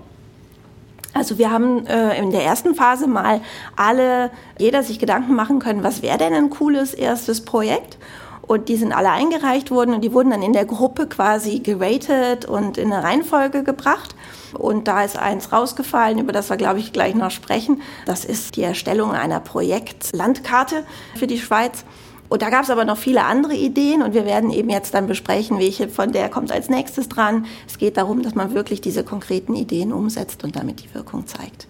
Also 1.16 1.38
wir 1.38 1.50
haben 1.50 1.88
äh, 1.88 2.20
in 2.20 2.32
der 2.32 2.44
ersten 2.44 2.76
Phase 2.76 3.08
mal 3.08 3.40
alle, 3.78 4.32
jeder 4.60 4.84
sich 4.84 5.00
Gedanken 5.00 5.34
machen 5.34 5.60
können, 5.60 5.82
was 5.82 6.02
wäre 6.02 6.18
denn 6.18 6.34
ein 6.34 6.50
cooles 6.50 6.94
erstes 6.94 7.46
Projekt? 7.46 7.98
Und 8.42 8.68
die 8.68 8.76
sind 8.76 8.92
alle 8.92 9.10
eingereicht 9.10 9.72
worden 9.72 9.96
und 9.96 10.02
die 10.02 10.12
wurden 10.12 10.32
dann 10.32 10.44
in 10.44 10.52
der 10.52 10.66
Gruppe 10.66 11.08
quasi 11.08 11.60
geratet 11.60 12.44
und 12.44 12.78
in 12.78 12.92
eine 12.92 13.02
Reihenfolge 13.02 13.64
gebracht. 13.64 14.14
Und 14.54 14.90
da 14.90 15.04
ist 15.04 15.18
eins 15.18 15.54
rausgefallen, 15.54 16.20
über 16.20 16.34
das 16.34 16.50
wir, 16.50 16.58
glaube 16.58 16.80
ich, 16.80 16.92
gleich 16.92 17.16
noch 17.16 17.32
sprechen. 17.32 17.82
Das 18.06 18.26
ist 18.26 18.58
die 18.58 18.64
Erstellung 18.64 19.14
einer 19.14 19.40
Projektlandkarte 19.40 20.84
für 21.16 21.28
die 21.28 21.40
Schweiz. 21.40 21.86
Und 22.28 22.42
da 22.42 22.50
gab 22.50 22.64
es 22.64 22.70
aber 22.70 22.86
noch 22.86 22.98
viele 22.98 23.24
andere 23.24 23.54
Ideen 23.54 24.02
und 24.02 24.14
wir 24.14 24.26
werden 24.26 24.52
eben 24.52 24.70
jetzt 24.70 24.94
dann 24.94 25.08
besprechen, 25.08 25.60
welche 25.60 25.90
von 25.90 26.12
der 26.12 26.30
kommt 26.30 26.52
als 26.52 26.70
nächstes 26.70 27.08
dran. 27.08 27.46
Es 27.68 27.78
geht 27.78 27.98
darum, 27.98 28.24
dass 28.24 28.36
man 28.36 28.54
wirklich 28.54 28.82
diese 28.82 29.04
konkreten 29.04 29.56
Ideen 29.56 29.94
umsetzt 29.94 30.44
und 30.44 30.56
damit 30.56 30.84
die 30.84 30.94
Wirkung 30.94 31.28
zeigt. 31.28 31.68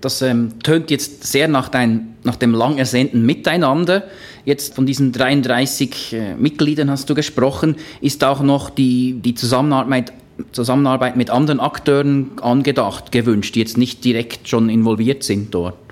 Das 0.00 0.22
ähm, 0.22 0.58
tönt 0.62 0.90
jetzt 0.90 1.24
sehr 1.24 1.48
nach, 1.48 1.68
dein, 1.68 2.16
nach 2.22 2.36
dem 2.36 2.52
lang 2.52 2.78
ersehnten 2.78 3.24
Miteinander. 3.24 4.04
Jetzt 4.44 4.74
von 4.74 4.86
diesen 4.86 5.12
33 5.12 6.12
äh, 6.12 6.34
Mitgliedern 6.34 6.90
hast 6.90 7.08
du 7.08 7.14
gesprochen. 7.14 7.76
Ist 8.00 8.22
auch 8.22 8.42
noch 8.42 8.70
die, 8.70 9.14
die 9.14 9.34
Zusammenarbeit, 9.34 10.12
Zusammenarbeit 10.52 11.16
mit 11.16 11.30
anderen 11.30 11.60
Akteuren 11.60 12.32
angedacht, 12.42 13.10
gewünscht, 13.10 13.54
die 13.54 13.60
jetzt 13.60 13.78
nicht 13.78 14.04
direkt 14.04 14.48
schon 14.48 14.68
involviert 14.68 15.22
sind 15.22 15.54
dort? 15.54 15.85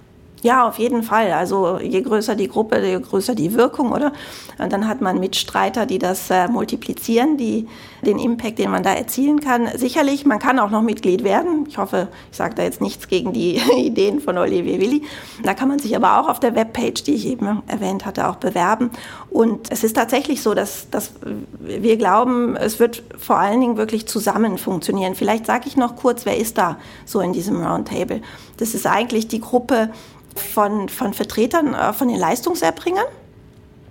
Ja, 0.45 0.69
auf 0.69 0.79
jeden 0.79 1.03
Fall. 1.03 1.33
Also 1.33 1.79
je 1.79 2.03
größer 2.03 2.35
die 2.35 2.49
Gruppe, 2.49 2.79
je 2.87 3.01
größer 3.01 3.35
die 3.35 3.55
Wirkung, 3.55 3.93
oder? 3.93 4.13
Und 4.59 4.75
dann 4.75 4.87
hat 4.87 5.01
man 5.01 5.19
Mitstreiter, 5.19 5.87
die 5.87 5.99
das 5.99 6.29
äh, 6.29 6.49
multiplizieren, 6.49 7.39
die 7.39 7.67
den 8.05 8.19
Impact, 8.19 8.59
den 8.59 8.71
man 8.71 8.83
da 8.83 8.93
erzielen 8.93 9.41
kann. 9.41 9.67
Sicherlich, 9.75 10.27
man 10.27 10.39
kann 10.39 10.59
auch 10.59 10.69
noch 10.69 10.83
Mitglied 10.83 11.25
werden. 11.25 11.65
Ich 11.67 11.79
hoffe, 11.79 12.09
ich 12.31 12.37
sage 12.37 12.57
da 12.57 12.63
jetzt 12.63 12.83
nichts 12.83 13.09
gegen 13.09 13.33
die 13.33 13.59
Ideen 13.79 14.21
von 14.21 14.37
Olivier 14.37 14.79
Willi. 14.81 15.05
Da 15.43 15.55
kann 15.55 15.69
man 15.69 15.79
sich 15.79 15.97
aber 15.97 16.21
auch 16.21 16.29
auf 16.29 16.41
der 16.41 16.55
Webpage, 16.55 17.05
die 17.05 17.15
ich 17.15 17.27
eben 17.27 17.63
erwähnt 17.67 18.05
hatte, 18.05 18.29
auch 18.29 18.37
bewerben. 18.37 18.91
Und 19.31 19.73
es 19.73 19.83
ist 19.83 19.95
tatsächlich 19.95 20.43
so, 20.43 20.53
dass, 20.53 20.91
dass 20.91 21.15
wir 21.59 21.97
glauben, 21.97 22.55
es 22.55 22.79
wird 22.79 23.03
vor 23.19 23.39
allen 23.39 23.63
Dingen 23.63 23.79
wirklich 23.79 24.07
zusammen 24.07 24.59
funktionieren. 24.59 25.15
Vielleicht 25.15 25.47
sage 25.47 25.69
ich 25.69 25.79
noch 25.79 25.97
kurz, 25.97 26.27
wer 26.27 26.37
ist 26.37 26.59
da 26.59 26.77
so 27.07 27.21
in 27.21 27.33
diesem 27.33 27.65
Roundtable? 27.65 28.21
Das 28.59 28.75
ist 28.75 28.87
eigentlich 28.87 29.27
die 29.27 29.41
Gruppe, 29.41 29.91
von, 30.35 30.89
von 30.89 31.15
Vertretern 31.15 31.75
äh, 31.75 31.93
von 31.93 32.09
den 32.09 32.19
Leistungserbringern. 32.19 33.07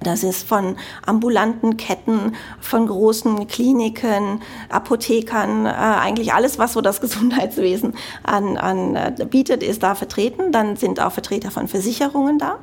Das 0.03 0.23
ist 0.23 0.47
von 0.47 0.75
ambulanten 1.05 1.77
Ketten, 1.77 2.35
von 2.59 2.87
großen 2.87 3.47
Kliniken, 3.47 4.41
Apothekern, 4.69 5.65
äh, 5.65 5.69
eigentlich 5.69 6.33
alles, 6.33 6.59
was 6.59 6.73
so 6.73 6.81
das 6.81 7.01
Gesundheitswesen 7.01 7.95
an, 8.23 8.57
an 8.57 8.95
äh, 8.95 9.25
bietet, 9.29 9.63
ist 9.63 9.83
da 9.83 9.95
vertreten. 9.95 10.51
Dann 10.51 10.75
sind 10.75 10.99
auch 10.99 11.11
Vertreter 11.11 11.51
von 11.51 11.67
Versicherungen 11.67 12.37
da. 12.37 12.59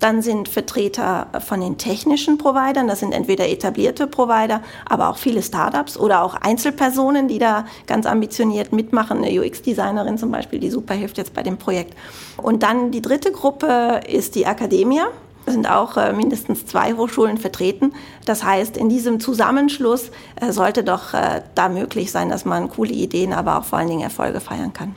Dann 0.00 0.22
sind 0.22 0.48
Vertreter 0.48 1.28
von 1.46 1.60
den 1.60 1.78
technischen 1.78 2.38
Providern, 2.38 2.86
das 2.88 3.00
sind 3.00 3.12
entweder 3.12 3.48
etablierte 3.48 4.06
Provider, 4.06 4.60
aber 4.88 5.08
auch 5.08 5.18
viele 5.18 5.42
Startups 5.42 5.96
oder 5.96 6.22
auch 6.22 6.34
Einzelpersonen, 6.34 7.28
die 7.28 7.38
da 7.38 7.66
ganz 7.86 8.06
ambitioniert 8.06 8.72
mitmachen. 8.72 9.24
Eine 9.24 9.40
UX-Designerin 9.40 10.18
zum 10.18 10.30
Beispiel, 10.30 10.58
die 10.58 10.70
super 10.70 10.94
hilft 10.94 11.18
jetzt 11.18 11.34
bei 11.34 11.42
dem 11.42 11.56
Projekt. 11.56 11.94
Und 12.36 12.62
dann 12.62 12.90
die 12.90 13.02
dritte 13.02 13.32
Gruppe 13.32 14.00
ist 14.08 14.34
die 14.34 14.46
Akademie. 14.46 15.00
Es 15.46 15.54
sind 15.54 15.70
auch 15.70 15.96
äh, 15.96 16.12
mindestens 16.12 16.66
zwei 16.66 16.94
Hochschulen 16.94 17.38
vertreten. 17.38 17.92
Das 18.24 18.42
heißt, 18.42 18.76
in 18.76 18.88
diesem 18.88 19.20
Zusammenschluss 19.20 20.10
äh, 20.40 20.50
sollte 20.50 20.82
doch 20.82 21.14
äh, 21.14 21.42
da 21.54 21.68
möglich 21.68 22.10
sein, 22.10 22.28
dass 22.28 22.44
man 22.44 22.68
coole 22.68 22.92
Ideen, 22.92 23.32
aber 23.32 23.58
auch 23.58 23.64
vor 23.64 23.78
allen 23.78 23.88
Dingen 23.88 24.02
Erfolge 24.02 24.40
feiern 24.40 24.72
kann. 24.72 24.96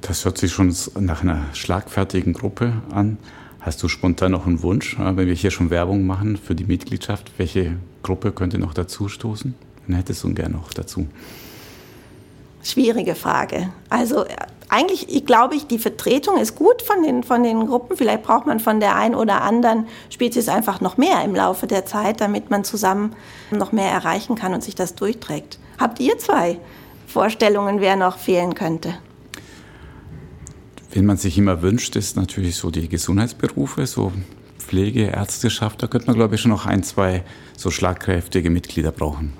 Das 0.00 0.24
hört 0.24 0.38
sich 0.38 0.52
schon 0.52 0.74
nach 0.98 1.22
einer 1.22 1.44
schlagfertigen 1.52 2.32
Gruppe 2.32 2.72
an. 2.92 3.18
Hast 3.60 3.82
du 3.82 3.88
spontan 3.88 4.32
noch 4.32 4.46
einen 4.46 4.62
Wunsch, 4.62 4.98
äh, 4.98 5.16
wenn 5.16 5.26
wir 5.26 5.34
hier 5.34 5.50
schon 5.50 5.70
Werbung 5.70 6.06
machen 6.06 6.38
für 6.38 6.54
die 6.54 6.64
Mitgliedschaft? 6.64 7.30
Welche 7.36 7.76
Gruppe 8.02 8.32
könnte 8.32 8.58
noch 8.58 8.72
dazu 8.72 9.08
stoßen? 9.08 9.54
Dann 9.86 9.96
hättest 9.96 10.24
du 10.24 10.32
gern 10.32 10.52
noch 10.52 10.72
dazu. 10.72 11.06
Schwierige 12.62 13.14
Frage. 13.14 13.70
Also 13.90 14.24
äh, 14.24 14.36
eigentlich 14.70 15.14
ich 15.14 15.26
glaube 15.26 15.56
ich, 15.56 15.66
die 15.66 15.78
Vertretung 15.78 16.38
ist 16.38 16.56
gut 16.56 16.80
von 16.80 17.02
den, 17.02 17.22
von 17.22 17.42
den 17.42 17.66
Gruppen. 17.66 17.96
Vielleicht 17.96 18.22
braucht 18.22 18.46
man 18.46 18.60
von 18.60 18.80
der 18.80 18.96
einen 18.96 19.14
oder 19.14 19.42
anderen 19.42 19.86
Spezies 20.08 20.48
einfach 20.48 20.80
noch 20.80 20.96
mehr 20.96 21.22
im 21.24 21.34
Laufe 21.34 21.66
der 21.66 21.84
Zeit, 21.84 22.20
damit 22.22 22.48
man 22.48 22.64
zusammen 22.64 23.14
noch 23.50 23.72
mehr 23.72 23.90
erreichen 23.90 24.36
kann 24.36 24.54
und 24.54 24.62
sich 24.62 24.74
das 24.74 24.94
durchträgt. 24.94 25.58
Habt 25.78 26.00
ihr 26.00 26.18
zwei 26.18 26.58
Vorstellungen, 27.06 27.80
wer 27.80 27.96
noch 27.96 28.16
fehlen 28.16 28.54
könnte? 28.54 28.94
Wen 30.92 31.06
man 31.06 31.16
sich 31.16 31.38
immer 31.38 31.62
wünscht, 31.62 31.94
ist 31.96 32.16
natürlich 32.16 32.56
so 32.56 32.70
die 32.70 32.88
Gesundheitsberufe, 32.88 33.86
so 33.86 34.12
Pflege, 34.58 35.06
Ärzteschaft. 35.06 35.82
Da 35.82 35.86
könnte 35.86 36.08
man, 36.08 36.16
glaube 36.16 36.34
ich, 36.34 36.40
schon 36.40 36.50
noch 36.50 36.66
ein, 36.66 36.82
zwei 36.82 37.22
so 37.56 37.70
schlagkräftige 37.70 38.50
Mitglieder 38.50 38.90
brauchen. 38.90 39.32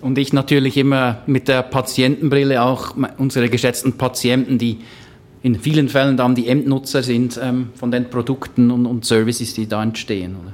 Und 0.00 0.18
ich 0.18 0.32
natürlich 0.32 0.76
immer 0.76 1.22
mit 1.26 1.48
der 1.48 1.62
Patientenbrille 1.62 2.62
auch 2.62 2.94
unsere 3.18 3.48
geschätzten 3.48 3.94
Patienten, 3.94 4.58
die 4.58 4.78
in 5.42 5.58
vielen 5.58 5.88
Fällen 5.88 6.16
dann 6.16 6.34
die 6.34 6.48
Endnutzer 6.48 7.02
sind 7.02 7.38
ähm, 7.42 7.70
von 7.74 7.90
den 7.90 8.10
Produkten 8.10 8.70
und, 8.70 8.86
und, 8.86 9.04
Services, 9.04 9.54
die 9.54 9.66
da 9.66 9.82
entstehen. 9.82 10.36
Oder? 10.40 10.52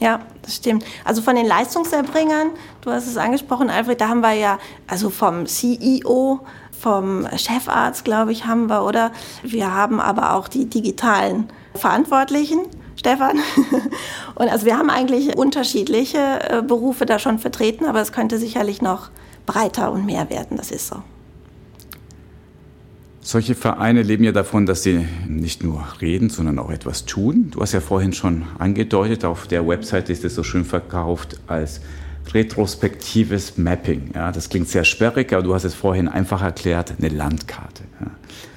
Ja, 0.00 0.20
das 0.42 0.56
stimmt. 0.56 0.84
Also 1.04 1.22
von 1.22 1.34
den 1.34 1.46
Leistungserbringern, 1.46 2.50
du 2.82 2.90
hast 2.90 3.06
es 3.08 3.16
angesprochen, 3.16 3.70
Alfred, 3.70 4.00
da 4.00 4.08
haben 4.08 4.20
wir 4.20 4.34
ja 4.34 4.58
also 4.86 5.10
vom 5.10 5.46
CEO 5.46 6.40
vom 6.80 7.26
Chefarzt, 7.36 8.04
glaube 8.04 8.32
ich, 8.32 8.46
haben 8.46 8.68
wir, 8.68 8.84
oder? 8.84 9.12
Wir 9.42 9.74
haben 9.74 10.00
aber 10.00 10.34
auch 10.34 10.48
die 10.48 10.66
digitalen 10.66 11.48
Verantwortlichen. 11.74 12.60
Stefan. 12.98 13.38
Und 14.34 14.48
also 14.48 14.66
wir 14.66 14.76
haben 14.76 14.90
eigentlich 14.90 15.36
unterschiedliche 15.36 16.18
äh, 16.18 16.62
Berufe 16.62 17.06
da 17.06 17.20
schon 17.20 17.38
vertreten, 17.38 17.84
aber 17.84 18.00
es 18.00 18.10
könnte 18.10 18.38
sicherlich 18.38 18.82
noch 18.82 19.10
breiter 19.46 19.92
und 19.92 20.04
mehr 20.04 20.28
werden, 20.28 20.56
das 20.56 20.70
ist 20.70 20.88
so. 20.88 20.96
Solche 23.20 23.54
Vereine 23.54 24.02
leben 24.02 24.24
ja 24.24 24.32
davon, 24.32 24.66
dass 24.66 24.82
sie 24.82 25.06
nicht 25.26 25.62
nur 25.62 25.84
reden, 26.00 26.28
sondern 26.28 26.58
auch 26.58 26.70
etwas 26.70 27.04
tun. 27.04 27.50
Du 27.50 27.60
hast 27.60 27.72
ja 27.72 27.80
vorhin 27.80 28.12
schon 28.12 28.44
angedeutet, 28.58 29.24
auf 29.24 29.46
der 29.46 29.66
Website 29.66 30.10
ist 30.10 30.24
es 30.24 30.34
so 30.34 30.42
schön 30.42 30.64
verkauft 30.64 31.40
als 31.46 31.80
retrospektives 32.34 33.58
Mapping. 33.58 34.12
Ja, 34.14 34.32
das 34.32 34.48
klingt 34.48 34.68
sehr 34.68 34.84
sperrig, 34.84 35.32
aber 35.32 35.42
du 35.42 35.54
hast 35.54 35.64
es 35.64 35.74
vorhin 35.74 36.08
einfach 36.08 36.42
erklärt, 36.42 36.94
eine 36.98 37.08
Landkarte. 37.08 37.84
Ja. 38.00 38.10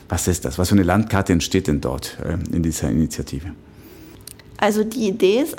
Was 0.09 0.27
ist 0.27 0.45
das? 0.45 0.57
Was 0.57 0.69
für 0.69 0.75
eine 0.75 0.83
Landkarte 0.83 1.31
entsteht 1.31 1.67
denn 1.67 1.79
dort 1.79 2.17
äh, 2.23 2.33
in 2.53 2.63
dieser 2.63 2.89
Initiative? 2.89 3.51
Also 4.57 4.83
die 4.83 5.07
Idee 5.07 5.39
ist, 5.39 5.55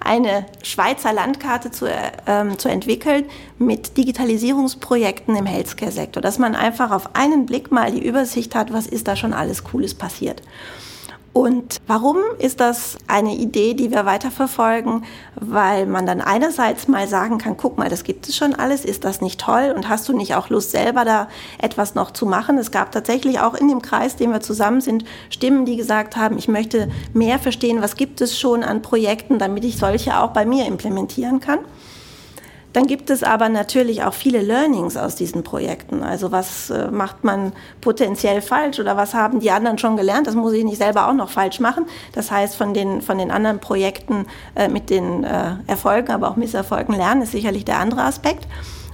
eine 0.00 0.46
Schweizer 0.62 1.12
Landkarte 1.12 1.70
zu, 1.70 1.86
ähm, 2.26 2.58
zu 2.58 2.70
entwickeln 2.70 3.26
mit 3.58 3.98
Digitalisierungsprojekten 3.98 5.36
im 5.36 5.44
Healthcare-Sektor, 5.44 6.22
dass 6.22 6.38
man 6.38 6.54
einfach 6.54 6.90
auf 6.90 7.14
einen 7.14 7.44
Blick 7.44 7.70
mal 7.70 7.92
die 7.92 8.02
Übersicht 8.02 8.54
hat, 8.54 8.72
was 8.72 8.86
ist 8.86 9.08
da 9.08 9.16
schon 9.16 9.34
alles 9.34 9.62
Cooles 9.64 9.94
passiert. 9.94 10.42
Und 11.32 11.80
warum 11.86 12.16
ist 12.38 12.58
das 12.58 12.98
eine 13.06 13.36
Idee, 13.36 13.74
die 13.74 13.92
wir 13.92 14.04
weiterverfolgen? 14.04 15.04
Weil 15.36 15.86
man 15.86 16.04
dann 16.04 16.20
einerseits 16.20 16.88
mal 16.88 17.06
sagen 17.06 17.38
kann, 17.38 17.56
guck 17.56 17.78
mal, 17.78 17.88
das 17.88 18.02
gibt 18.02 18.28
es 18.28 18.36
schon 18.36 18.52
alles, 18.52 18.84
ist 18.84 19.04
das 19.04 19.20
nicht 19.20 19.40
toll 19.40 19.72
und 19.74 19.88
hast 19.88 20.08
du 20.08 20.12
nicht 20.16 20.34
auch 20.34 20.48
Lust 20.48 20.72
selber 20.72 21.04
da 21.04 21.28
etwas 21.58 21.94
noch 21.94 22.10
zu 22.10 22.26
machen? 22.26 22.58
Es 22.58 22.72
gab 22.72 22.90
tatsächlich 22.90 23.38
auch 23.38 23.54
in 23.54 23.68
dem 23.68 23.80
Kreis, 23.80 24.16
dem 24.16 24.32
wir 24.32 24.40
zusammen 24.40 24.80
sind, 24.80 25.04
Stimmen, 25.30 25.66
die 25.66 25.76
gesagt 25.76 26.16
haben, 26.16 26.36
ich 26.36 26.48
möchte 26.48 26.90
mehr 27.14 27.38
verstehen, 27.38 27.80
was 27.80 27.94
gibt 27.94 28.20
es 28.20 28.36
schon 28.36 28.64
an 28.64 28.82
Projekten, 28.82 29.38
damit 29.38 29.64
ich 29.64 29.78
solche 29.78 30.18
auch 30.18 30.30
bei 30.30 30.44
mir 30.44 30.66
implementieren 30.66 31.38
kann. 31.38 31.60
Dann 32.72 32.86
gibt 32.86 33.10
es 33.10 33.22
aber 33.22 33.48
natürlich 33.48 34.04
auch 34.04 34.14
viele 34.14 34.40
Learnings 34.40 34.96
aus 34.96 35.16
diesen 35.16 35.42
Projekten. 35.42 36.02
Also 36.02 36.30
was 36.30 36.70
äh, 36.70 36.90
macht 36.90 37.24
man 37.24 37.52
potenziell 37.80 38.42
falsch 38.42 38.78
oder 38.78 38.96
was 38.96 39.12
haben 39.14 39.40
die 39.40 39.50
anderen 39.50 39.78
schon 39.78 39.96
gelernt? 39.96 40.26
Das 40.26 40.34
muss 40.34 40.52
ich 40.52 40.64
nicht 40.64 40.78
selber 40.78 41.08
auch 41.08 41.14
noch 41.14 41.30
falsch 41.30 41.58
machen. 41.58 41.86
Das 42.12 42.30
heißt, 42.30 42.54
von 42.54 42.72
den, 42.72 43.02
von 43.02 43.18
den 43.18 43.30
anderen 43.30 43.58
Projekten 43.58 44.26
äh, 44.54 44.68
mit 44.68 44.88
den 44.88 45.24
äh, 45.24 45.54
Erfolgen, 45.66 46.12
aber 46.12 46.30
auch 46.30 46.36
Misserfolgen 46.36 46.94
lernen, 46.94 47.22
ist 47.22 47.32
sicherlich 47.32 47.64
der 47.64 47.78
andere 47.78 48.02
Aspekt. 48.02 48.46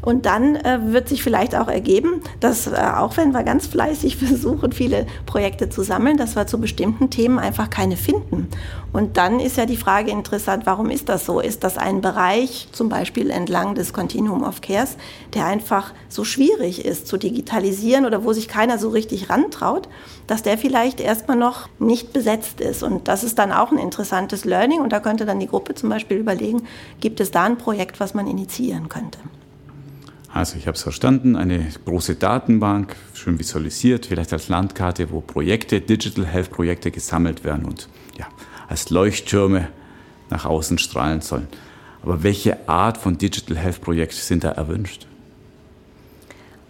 Und 0.07 0.25
dann 0.25 0.55
äh, 0.55 0.93
wird 0.93 1.09
sich 1.09 1.21
vielleicht 1.21 1.57
auch 1.57 1.67
ergeben, 1.67 2.21
dass 2.39 2.69
äh, 2.69 2.77
auch 2.77 3.17
wenn 3.17 3.33
wir 3.33 3.43
ganz 3.43 3.67
fleißig 3.67 4.17
versuchen, 4.25 4.71
viele 4.71 5.05
Projekte 5.27 5.69
zu 5.69 5.83
sammeln, 5.83 6.17
dass 6.17 6.37
wir 6.37 6.47
zu 6.47 6.61
bestimmten 6.61 7.11
Themen 7.11 7.41
einfach 7.41 7.71
keine 7.71 7.97
finden. 7.97 8.47
Und 8.93 9.17
dann 9.17 9.41
ist 9.41 9.57
ja 9.57 9.67
die 9.67 9.77
Frage 9.77 10.13
interessant, 10.13 10.65
warum 10.65 10.91
ist 10.91 11.09
das 11.09 11.27
so? 11.27 11.41
Ist 11.41 11.65
das 11.65 11.77
ein 11.77 12.03
Bereich, 12.03 12.69
zum 12.71 12.89
Beispiel 12.89 13.31
entlang 13.31 13.75
des 13.75 13.93
Continuum 13.93 14.45
of 14.45 14.61
Cares, 14.61 14.97
der 15.35 15.47
einfach 15.47 15.93
so 16.09 16.23
schwierig 16.23 16.85
ist 16.85 17.09
zu 17.09 17.17
digitalisieren 17.17 18.07
oder 18.07 18.23
wo 18.23 18.33
sich 18.33 18.47
keiner 18.47 18.79
so 18.79 18.91
richtig 18.91 19.29
rantraut, 19.29 19.89
dass 20.29 20.45
der 20.45 20.57
vielleicht 20.57 21.01
erstmal 21.01 21.37
noch 21.37 21.69
nicht 21.81 22.13
besetzt 22.13 22.61
ist? 22.61 22.85
Und 22.85 23.09
das 23.09 23.25
ist 23.25 23.41
dann 23.41 23.51
auch 23.51 23.73
ein 23.73 23.79
interessantes 23.79 24.45
Learning. 24.45 24.83
Und 24.83 24.93
da 24.93 25.01
könnte 25.01 25.27
dann 25.27 25.41
die 25.41 25.49
Gruppe 25.49 25.75
zum 25.75 25.89
Beispiel 25.89 26.19
überlegen, 26.19 26.63
gibt 27.01 27.19
es 27.19 27.33
da 27.33 27.43
ein 27.43 27.59
Projekt, 27.59 27.99
was 27.99 28.15
man 28.15 28.29
initiieren 28.29 28.89
könnte? 28.89 29.19
Also 30.37 30.59
ich 30.59 30.67
habe 30.67 30.77
es 30.77 30.83
verstanden, 30.83 31.35
eine 31.35 31.67
große 31.87 32.17
Datenbank, 32.17 32.95
schön 33.15 33.39
visualisiert, 33.39 34.05
vielleicht 34.05 34.35
als 34.35 34.51
Landkarte, 34.51 35.11
wo 35.11 35.23
Projekte, 35.23 35.81
Digital 35.81 36.27
Health 36.27 36.51
Projekte 36.51 36.91
gesammelt 36.91 37.43
werden 37.43 37.65
und 37.65 37.89
ja, 38.19 38.27
als 38.69 38.91
Leuchttürme 38.91 39.69
nach 40.29 40.45
außen 40.45 40.77
strahlen 40.77 41.23
sollen. 41.23 41.49
Aber 42.03 42.23
welche 42.23 42.69
Art 42.69 42.99
von 42.99 43.17
Digital 43.17 43.57
Health 43.57 43.81
Projekt 43.81 44.13
sind 44.13 44.45
da 44.45 44.51
erwünscht? 44.51 45.07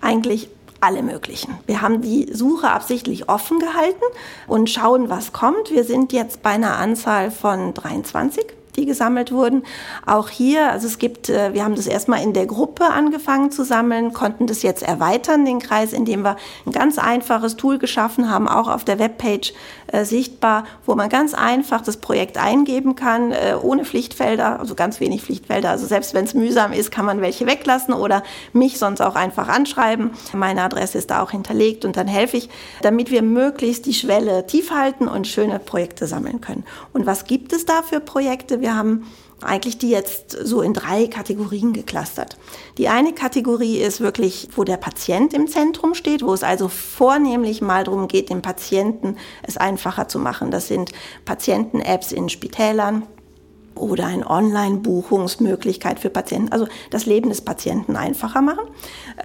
Eigentlich 0.01 0.49
alle 0.81 1.03
möglichen. 1.03 1.53
Wir 1.67 1.83
haben 1.83 2.03
die 2.03 2.33
Suche 2.33 2.71
absichtlich 2.71 3.29
offen 3.29 3.59
gehalten 3.59 4.05
und 4.47 4.71
schauen, 4.71 5.11
was 5.11 5.33
kommt. 5.33 5.73
Wir 5.73 5.83
sind 5.83 6.13
jetzt 6.13 6.41
bei 6.41 6.51
einer 6.51 6.77
Anzahl 6.77 7.33
von 7.33 7.75
23 7.75 8.47
die 8.77 8.87
gesammelt 8.87 9.33
wurden. 9.33 9.63
Auch 10.05 10.29
hier, 10.29 10.71
also 10.71 10.87
es 10.87 10.99
gibt, 10.99 11.29
äh, 11.29 11.55
wir 11.55 11.65
haben 11.65 11.75
das 11.75 11.87
erstmal 11.87 12.23
in 12.23 12.33
der 12.33 12.47
Gruppe 12.47 12.85
angefangen 12.87 13.51
zu 13.51 13.65
sammeln, 13.65 14.13
konnten 14.13 14.47
das 14.47 14.63
jetzt 14.63 14.83
erweitern, 14.83 15.45
den 15.45 15.59
Kreis, 15.59 15.93
indem 15.93 16.23
wir 16.23 16.37
ein 16.65 16.73
ganz 16.73 16.99
einfaches 16.99 17.57
Tool 17.57 17.79
geschaffen 17.79 18.31
haben, 18.31 18.49
auch 18.49 18.69
auf 18.69 18.85
der 18.85 18.99
Webpage 18.99 19.53
äh, 19.89 20.05
sichtbar, 20.05 20.65
wo 20.85 20.95
man 20.95 21.09
ganz 21.09 21.35
einfach 21.35 21.81
das 21.81 21.97
Projekt 21.99 22.39
eingeben 22.39 22.97
kann, 22.97 23.33
äh, 23.33 23.55
ohne 23.61 23.85
Pflichtfelder, 23.85 24.61
also 24.61 24.75
ganz 24.75 25.01
wenig 25.01 25.23
Pflichtfelder. 25.23 25.71
Also 25.71 25.87
selbst 25.87 26.15
wenn 26.15 26.25
es 26.25 26.35
mühsam 26.35 26.73
ist, 26.73 26.91
kann 26.91 27.05
man 27.05 27.21
welche 27.21 27.47
weglassen 27.47 27.95
oder 27.95 28.23
mich 28.53 28.79
sonst 28.79 29.01
auch 29.01 29.15
einfach 29.15 29.49
anschreiben. 29.49 30.11
Meine 30.33 30.63
Adresse 30.63 30.99
ist 30.99 31.11
da 31.11 31.23
auch 31.23 31.31
hinterlegt 31.31 31.85
und 31.85 31.97
dann 31.97 32.07
helfe 32.07 32.37
ich, 32.37 32.49
damit 32.83 33.11
wir 33.11 33.23
möglichst 33.23 33.87
die 33.87 33.95
Schwelle 33.95 34.47
tief 34.47 34.71
halten 34.71 35.09
und 35.09 35.27
schöne 35.27 35.59
Projekte 35.59 36.07
sammeln 36.07 36.41
können. 36.41 36.65
Und 36.93 37.07
was 37.07 37.25
gibt 37.25 37.53
es 37.53 37.65
da 37.65 37.83
für 37.83 38.01
Projekte? 38.01 38.61
Wir 38.67 38.75
haben 38.75 39.07
eigentlich 39.43 39.79
die 39.79 39.91
jetzt 39.91 40.33
so 40.33 40.61
in 40.61 40.75
drei 40.75 41.07
Kategorien 41.07 41.73
geklustert. 41.73 42.37
Die 42.79 42.89
eine 42.89 43.13
Kategorie 43.13 43.79
ist 43.79 44.01
wirklich, 44.01 44.49
wo 44.57 44.65
der 44.65 44.77
Patient 44.77 45.33
im 45.35 45.47
Zentrum 45.47 45.95
steht, 45.95 46.25
wo 46.25 46.35
es 46.35 46.43
also 46.43 46.67
vornehmlich 46.67 47.63
mal 47.63 47.85
darum 47.85 48.09
geht, 48.09 48.29
dem 48.29 48.43
Patienten 48.43 49.19
es 49.45 49.57
einfacher 49.57 50.09
zu 50.09 50.19
machen. 50.19 50.51
Das 50.51 50.67
sind 50.67 50.91
Patienten-Apps 51.25 52.11
in 52.11 52.29
Spitälern, 52.29 53.05
oder 53.77 54.07
eine 54.07 54.29
Online-Buchungsmöglichkeit 54.29 56.01
für 56.01 56.11
Patienten, 56.11 56.51
also 56.51 56.67
das 56.91 57.07
Leben 57.07 57.29
des 57.29 57.43
Patienten 57.43 57.97
einfacher 57.97 58.41
machen. 58.41 58.65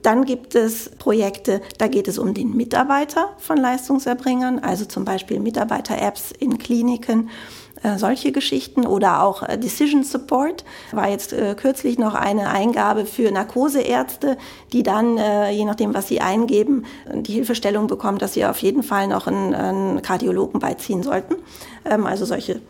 Dann 0.04 0.26
gibt 0.26 0.56
es 0.56 0.90
Projekte, 1.00 1.62
da 1.78 1.88
geht 1.88 2.08
es 2.08 2.20
um 2.20 2.34
den 2.34 2.56
Mitarbeiter 2.56 3.30
von 3.38 3.58
Leistungserbringern, 3.58 4.60
also 4.60 4.86
zum 4.86 5.06
Beispiel 5.06 5.40
Mitarbeiter-Apps 5.40 6.32
in 6.38 6.58
Kliniken 6.58 7.30
solche 7.98 8.32
Geschichten 8.32 8.86
oder 8.86 9.24
auch 9.24 9.44
äh, 9.44 9.58
Decision 9.58 10.04
Support. 10.04 10.64
War 10.92 11.10
jetzt 11.10 11.34
äh, 11.34 11.56
kürzlich 11.56 11.98
noch 11.98 12.14
eine 12.14 12.50
Eingabe 12.50 13.06
für 13.06 13.32
Narkoseärzte, 13.32 14.38
die 14.72 14.84
dann, 14.84 15.18
äh, 15.18 15.52
je 15.52 15.66
nachdem, 15.66 15.94
was 15.94 16.08
sie 16.08 16.22
eingeben, 16.22 16.86
die 17.14 17.34
Hilfestellung 17.34 17.88
bekommen, 17.88 18.18
dass 18.18 18.34
sie 18.34 18.46
auf 18.46 18.60
jeden 18.60 18.84
Fall 18.84 19.08
noch 19.08 19.28
einen, 19.28 19.54
einen 19.54 20.02
Kardiologen 20.02 20.60
beiziehen 20.60 21.04
sollten. 21.04 21.36
Ähm, 21.86 22.06
also 22.06 22.26
solche 22.26 22.62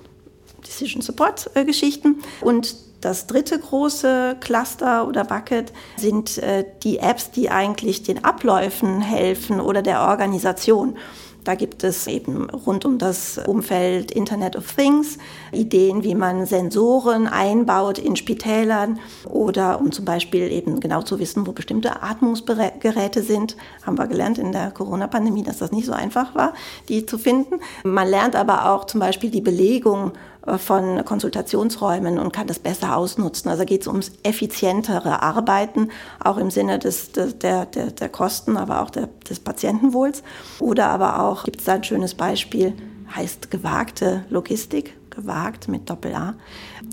Decision 0.66 1.02
Support 1.02 1.52
äh, 1.56 1.66
Geschichten. 1.66 2.22
Und 2.42 2.76
das 3.02 3.26
dritte 3.26 3.58
große 3.58 4.38
Cluster 4.40 5.08
oder 5.08 5.24
Bucket 5.24 5.74
sind 5.98 6.38
äh, 6.38 6.64
die 6.84 7.00
Apps, 7.00 7.32
die 7.32 7.50
eigentlich 7.50 8.04
den 8.04 8.24
Abläufen 8.24 9.02
helfen 9.02 9.60
oder 9.60 9.82
der 9.82 10.02
Organisation. 10.02 10.98
Da 11.44 11.56
gibt 11.56 11.84
es 11.84 12.06
eben 12.08 12.50
rund 12.50 12.86
um 12.86 12.98
das 12.98 13.40
Umfeld 13.48 14.12
Internet 14.12 14.56
of 14.56 14.76
Things 14.76 15.18
Ideen, 15.52 16.04
wie 16.04 16.14
man 16.14 16.46
Sensoren 16.46 17.28
einbaut 17.28 17.98
in 17.98 18.16
Spitälern 18.16 19.00
oder 19.28 19.80
um 19.80 19.92
zum 19.92 20.06
Beispiel 20.06 20.52
eben 20.52 20.80
genau 20.80 21.02
zu 21.02 21.20
wissen, 21.20 21.48
wo 21.48 21.52
bestimmte 21.52 22.04
Atmungsgeräte 22.04 23.24
sind. 23.24 23.58
Haben 23.86 23.98
wir 23.98 24.08
gelernt 24.08 24.38
in 24.38 24.52
der 24.52 24.72
Corona-Pandemie, 24.72 25.44
dass 25.44 25.58
das 25.58 25.72
nicht 25.72 25.88
so 25.88 25.94
einfach 25.94 26.36
war, 26.36 26.54
die 26.90 27.06
zu 27.06 27.18
finden. 27.18 27.60
Man 27.84 28.08
lernt 28.08 28.36
aber 28.36 28.72
auch 28.72 28.86
zum 28.86 29.00
Beispiel 29.00 29.32
die 29.32 29.42
Belegung 29.42 30.12
von 30.58 31.06
Konsultationsräumen 31.06 32.18
und 32.18 32.34
kann 32.34 32.48
das 32.48 32.58
besser 32.60 32.98
ausnutzen. 32.98 33.50
Also 33.50 33.64
geht 33.66 33.82
es 33.82 33.88
ums 33.88 34.12
effizientere 34.24 35.22
Arbeiten, 35.22 35.90
auch 36.20 36.38
im 36.38 36.50
Sinne 36.50 36.80
des, 36.80 37.12
der, 37.12 37.66
der, 37.66 37.92
der 37.92 38.10
Kosten, 38.10 38.58
aber 38.58 38.82
auch 38.82 38.90
der, 38.90 39.10
des 39.30 39.40
Patientenwohls. 39.40 40.24
Oder 40.60 40.88
aber 40.88 41.24
auch, 41.24 41.44
gibt 41.44 41.60
es 41.60 41.66
da 41.66 41.74
ein 41.74 41.84
schönes 41.84 42.16
Beispiel, 42.16 42.74
heißt 43.16 43.52
gewagte 43.52 44.26
Logistik, 44.30 44.98
gewagt 45.12 45.68
mit 45.68 45.88
Doppel-A. 45.90 46.34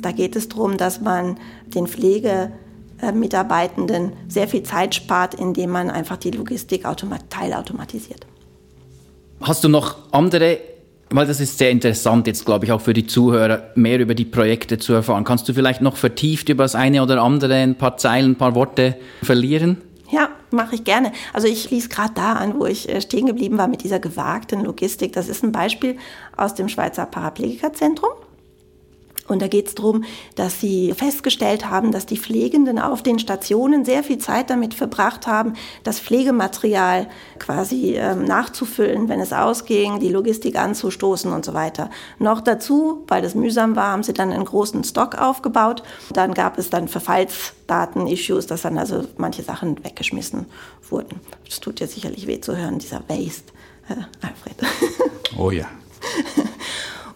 Da 0.00 0.12
geht 0.12 0.36
es 0.36 0.50
darum, 0.50 0.76
dass 0.76 1.00
man 1.00 1.38
den 1.66 1.86
Pflegemitarbeitenden 1.86 4.12
sehr 4.28 4.48
viel 4.48 4.64
Zeit 4.64 4.94
spart, 4.94 5.32
indem 5.34 5.70
man 5.70 5.88
einfach 5.90 6.18
die 6.18 6.32
Logistik 6.32 6.84
teilautomatisiert. 7.30 8.26
Hast 9.40 9.64
du 9.64 9.68
noch 9.68 9.96
andere 10.12 10.58
weil 11.10 11.26
das 11.26 11.40
ist 11.40 11.58
sehr 11.58 11.70
interessant 11.70 12.26
jetzt, 12.26 12.44
glaube 12.44 12.64
ich, 12.64 12.72
auch 12.72 12.80
für 12.80 12.92
die 12.92 13.06
Zuhörer, 13.06 13.70
mehr 13.74 13.98
über 13.98 14.14
die 14.14 14.24
Projekte 14.24 14.78
zu 14.78 14.92
erfahren. 14.92 15.24
Kannst 15.24 15.48
du 15.48 15.54
vielleicht 15.54 15.80
noch 15.80 15.96
vertieft 15.96 16.48
über 16.48 16.64
das 16.64 16.74
eine 16.74 17.02
oder 17.02 17.22
andere 17.22 17.54
ein 17.54 17.76
paar 17.76 17.96
Zeilen, 17.96 18.32
ein 18.32 18.36
paar 18.36 18.54
Worte 18.54 18.96
verlieren? 19.22 19.78
Ja, 20.10 20.30
mache 20.50 20.74
ich 20.74 20.84
gerne. 20.84 21.12
Also 21.32 21.48
ich 21.48 21.62
schließe 21.62 21.88
gerade 21.88 22.14
da 22.14 22.32
an, 22.34 22.58
wo 22.58 22.66
ich 22.66 22.88
äh, 22.88 23.00
stehen 23.00 23.26
geblieben 23.26 23.58
war 23.58 23.68
mit 23.68 23.84
dieser 23.84 23.98
gewagten 23.98 24.64
Logistik. 24.64 25.12
Das 25.12 25.28
ist 25.28 25.44
ein 25.44 25.52
Beispiel 25.52 25.96
aus 26.36 26.54
dem 26.54 26.68
Schweizer 26.68 27.04
Paraplegikerzentrum. 27.04 28.10
Und 29.28 29.42
da 29.42 29.48
geht 29.48 29.68
es 29.68 29.74
darum, 29.74 30.04
dass 30.34 30.60
sie 30.60 30.92
festgestellt 30.94 31.70
haben, 31.70 31.92
dass 31.92 32.06
die 32.06 32.16
Pflegenden 32.16 32.78
auf 32.78 33.02
den 33.02 33.18
Stationen 33.18 33.84
sehr 33.84 34.02
viel 34.02 34.18
Zeit 34.18 34.50
damit 34.50 34.74
verbracht 34.74 35.26
haben, 35.26 35.52
das 35.84 36.00
Pflegematerial 36.00 37.06
quasi 37.38 37.94
ähm, 37.96 38.24
nachzufüllen, 38.24 39.08
wenn 39.08 39.20
es 39.20 39.32
ausging, 39.32 40.00
die 40.00 40.08
Logistik 40.08 40.58
anzustoßen 40.58 41.32
und 41.32 41.44
so 41.44 41.54
weiter. 41.54 41.90
Noch 42.18 42.40
dazu, 42.40 43.04
weil 43.06 43.22
das 43.22 43.34
mühsam 43.34 43.76
war, 43.76 43.92
haben 43.92 44.02
sie 44.02 44.14
dann 44.14 44.32
einen 44.32 44.44
großen 44.44 44.82
Stock 44.84 45.16
aufgebaut. 45.16 45.82
Dann 46.12 46.34
gab 46.34 46.58
es 46.58 46.70
dann 46.70 46.88
Verfallsdaten-Issues, 46.88 48.46
dass 48.46 48.62
dann 48.62 48.78
also 48.78 49.04
manche 49.18 49.42
Sachen 49.42 49.84
weggeschmissen 49.84 50.46
wurden. 50.88 51.20
Das 51.46 51.60
tut 51.60 51.80
ja 51.80 51.86
sicherlich 51.86 52.26
weh 52.26 52.40
zu 52.40 52.56
hören, 52.56 52.78
dieser 52.78 53.02
Waste, 53.08 53.52
äh, 53.88 54.26
Alfred. 54.26 54.56
Oh 55.36 55.50
ja. 55.50 55.66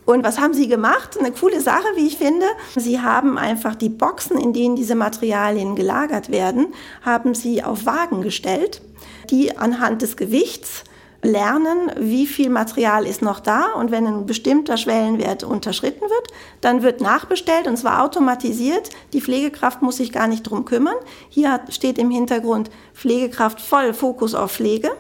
Und 0.05 0.25
was 0.25 0.41
haben 0.41 0.55
sie 0.55 0.69
gemacht? 0.69 1.17
Eine 1.19 1.33
coole 1.33 1.61
Sache, 1.61 1.87
wie 1.95 2.07
ich 2.07 2.17
finde. 2.17 2.47
Sie 2.75 3.01
haben 3.01 3.39
einfach 3.39 3.75
die 3.75 3.89
Boxen, 3.89 4.37
in 4.39 4.53
denen 4.53 4.77
diese 4.77 4.95
Materialien 4.95 5.77
gelagert 5.77 6.31
werden, 6.31 6.75
haben 7.03 7.35
sie 7.35 7.63
auf 7.63 7.87
Wagen 7.87 8.23
gestellt, 8.23 8.83
die 9.31 9.57
anhand 9.57 10.03
des 10.03 10.17
Gewichts 10.17 10.85
lernen, 11.23 11.93
wie 11.97 12.27
viel 12.27 12.51
Material 12.51 13.07
ist 13.07 13.23
noch 13.23 13.39
da 13.39 13.73
und 13.75 13.93
wenn 13.93 14.07
ein 14.07 14.27
bestimmter 14.27 14.77
Schwellenwert 14.77 15.45
unterschritten 15.45 16.03
wird, 16.03 16.29
dann 16.61 16.83
wird 16.83 17.01
nachbestellt 17.01 17.69
und 17.69 17.77
zwar 17.77 18.03
automatisiert. 18.03 18.91
Die 19.13 19.21
Pflegekraft 19.21 19.83
muss 19.83 19.99
sich 19.99 20.13
gar 20.13 20.27
nicht 20.27 20.43
drum 20.43 20.65
kümmern. 20.65 20.97
Hier 21.29 21.61
steht 21.69 21.99
im 21.99 22.11
Hintergrund 22.11 22.71
Pflegekraft 22.95 23.61
voll 23.61 23.95
Fokus 23.95 24.35
auf 24.35 24.53
Pflege. 24.53 24.91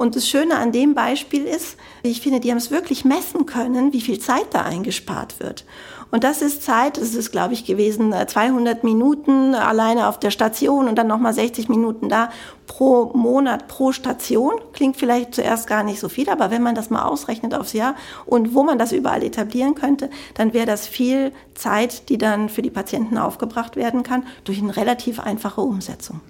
Und 0.00 0.16
das 0.16 0.26
Schöne 0.26 0.56
an 0.56 0.72
dem 0.72 0.94
Beispiel 0.94 1.44
ist, 1.44 1.76
ich 2.02 2.22
finde, 2.22 2.40
die 2.40 2.50
haben 2.50 2.56
es 2.56 2.70
wirklich 2.70 3.04
messen 3.04 3.44
können, 3.44 3.92
wie 3.92 4.00
viel 4.00 4.18
Zeit 4.18 4.46
da 4.52 4.62
eingespart 4.62 5.40
wird. 5.40 5.66
Und 6.10 6.24
das 6.24 6.40
ist 6.40 6.62
Zeit, 6.62 6.96
das 6.96 7.14
ist, 7.14 7.32
glaube 7.32 7.52
ich, 7.52 7.66
gewesen 7.66 8.14
200 8.26 8.82
äh, 8.82 8.86
Minuten 8.86 9.54
alleine 9.54 10.08
auf 10.08 10.18
der 10.18 10.30
Station 10.30 10.88
und 10.88 10.96
dann 10.96 11.06
nochmal 11.06 11.34
60 11.34 11.68
Minuten 11.68 12.08
da 12.08 12.30
pro 12.66 13.12
Monat, 13.12 13.68
pro 13.68 13.92
Station. 13.92 14.54
Klingt 14.72 14.96
vielleicht 14.96 15.34
zuerst 15.34 15.66
gar 15.66 15.82
nicht 15.82 16.00
so 16.00 16.08
viel, 16.08 16.30
aber 16.30 16.50
wenn 16.50 16.62
man 16.62 16.74
das 16.74 16.88
mal 16.88 17.02
ausrechnet 17.02 17.52
aufs 17.52 17.74
Jahr 17.74 17.94
und 18.24 18.54
wo 18.54 18.62
man 18.62 18.78
das 18.78 18.92
überall 18.92 19.22
etablieren 19.22 19.74
könnte, 19.74 20.08
dann 20.32 20.54
wäre 20.54 20.64
das 20.64 20.88
viel 20.88 21.30
Zeit, 21.54 22.08
die 22.08 22.16
dann 22.16 22.48
für 22.48 22.62
die 22.62 22.70
Patienten 22.70 23.18
aufgebracht 23.18 23.76
werden 23.76 24.02
kann 24.02 24.26
durch 24.44 24.62
eine 24.62 24.74
relativ 24.74 25.20
einfache 25.20 25.60
Umsetzung. 25.60 26.22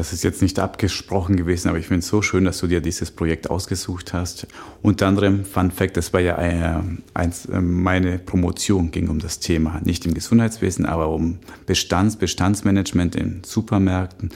Das 0.00 0.14
ist 0.14 0.24
jetzt 0.24 0.40
nicht 0.40 0.58
abgesprochen 0.58 1.36
gewesen, 1.36 1.68
aber 1.68 1.76
ich 1.76 1.88
finde 1.88 1.98
es 1.98 2.08
so 2.08 2.22
schön, 2.22 2.46
dass 2.46 2.56
du 2.58 2.66
dir 2.66 2.80
dieses 2.80 3.10
Projekt 3.10 3.50
ausgesucht 3.50 4.14
hast. 4.14 4.46
Unter 4.80 5.06
anderem, 5.06 5.44
Fun 5.44 5.70
Fact, 5.70 5.98
das 5.98 6.14
war 6.14 6.22
ja 6.22 6.38
äh, 6.38 6.80
eins, 7.12 7.44
äh, 7.44 7.60
meine 7.60 8.18
Promotion, 8.18 8.92
ging 8.92 9.10
um 9.10 9.18
das 9.18 9.40
Thema, 9.40 9.78
nicht 9.84 10.06
im 10.06 10.14
Gesundheitswesen, 10.14 10.86
aber 10.86 11.10
um 11.10 11.36
Bestands, 11.66 12.16
Bestandsmanagement 12.16 13.14
in 13.14 13.42
Supermärkten. 13.44 14.30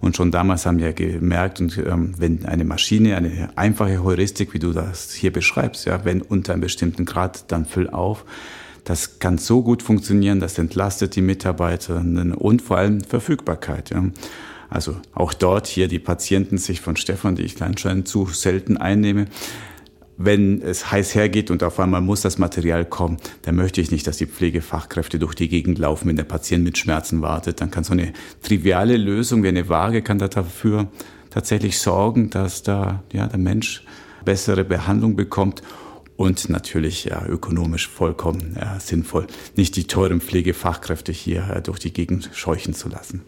Und 0.00 0.14
schon 0.14 0.30
damals 0.30 0.66
haben 0.66 0.78
wir 0.78 0.92
gemerkt, 0.92 1.60
und 1.60 1.76
ähm, 1.78 2.12
wenn 2.16 2.46
eine 2.46 2.64
Maschine, 2.64 3.16
eine 3.16 3.50
einfache 3.56 4.04
Heuristik, 4.04 4.54
wie 4.54 4.60
du 4.60 4.72
das 4.72 5.10
hier 5.10 5.32
beschreibst, 5.32 5.86
ja, 5.86 6.04
wenn 6.04 6.22
unter 6.22 6.52
einem 6.52 6.62
bestimmten 6.62 7.04
Grad, 7.06 7.50
dann 7.50 7.66
füll 7.66 7.90
auf, 7.90 8.24
das 8.84 9.18
kann 9.18 9.36
so 9.36 9.62
gut 9.62 9.82
funktionieren, 9.82 10.38
das 10.38 10.58
entlastet 10.58 11.16
die 11.16 11.22
Mitarbeiter 11.22 11.96
und 12.36 12.62
vor 12.62 12.76
allem 12.76 13.00
Verfügbarkeit. 13.00 13.90
Ja. 13.90 14.04
Also 14.68 14.96
auch 15.14 15.32
dort 15.32 15.66
hier 15.66 15.88
die 15.88 15.98
Patienten 15.98 16.58
sich 16.58 16.80
von 16.80 16.96
Stefan, 16.96 17.36
die 17.36 17.42
ich 17.42 17.60
anscheinend 17.62 18.08
zu 18.08 18.26
selten 18.26 18.76
einnehme, 18.76 19.26
wenn 20.18 20.60
es 20.60 20.90
heiß 20.90 21.14
hergeht 21.14 21.50
und 21.50 21.62
auf 21.62 21.78
einmal 21.78 22.00
muss 22.00 22.22
das 22.22 22.38
Material 22.38 22.84
kommen, 22.84 23.18
dann 23.42 23.54
möchte 23.54 23.80
ich 23.80 23.92
nicht, 23.92 24.06
dass 24.06 24.16
die 24.16 24.26
Pflegefachkräfte 24.26 25.18
durch 25.20 25.34
die 25.34 25.48
Gegend 25.48 25.78
laufen, 25.78 26.08
wenn 26.08 26.16
der 26.16 26.24
Patient 26.24 26.64
mit 26.64 26.76
Schmerzen 26.76 27.22
wartet. 27.22 27.60
Dann 27.60 27.70
kann 27.70 27.84
so 27.84 27.92
eine 27.92 28.12
triviale 28.42 28.96
Lösung 28.96 29.44
wie 29.44 29.48
eine 29.48 29.68
Waage 29.68 30.02
kann 30.02 30.18
dafür 30.18 30.88
tatsächlich 31.30 31.78
sorgen, 31.78 32.30
dass 32.30 32.64
da 32.64 33.04
ja, 33.12 33.28
der 33.28 33.38
Mensch 33.38 33.84
bessere 34.24 34.64
Behandlung 34.64 35.14
bekommt 35.14 35.62
und 36.16 36.48
natürlich 36.48 37.04
ja, 37.04 37.24
ökonomisch 37.24 37.86
vollkommen 37.88 38.56
ja, 38.60 38.80
sinnvoll, 38.80 39.28
nicht 39.54 39.76
die 39.76 39.86
teuren 39.86 40.20
Pflegefachkräfte 40.20 41.12
hier 41.12 41.46
ja, 41.48 41.60
durch 41.60 41.78
die 41.78 41.92
Gegend 41.92 42.30
scheuchen 42.32 42.74
zu 42.74 42.88
lassen. 42.88 43.22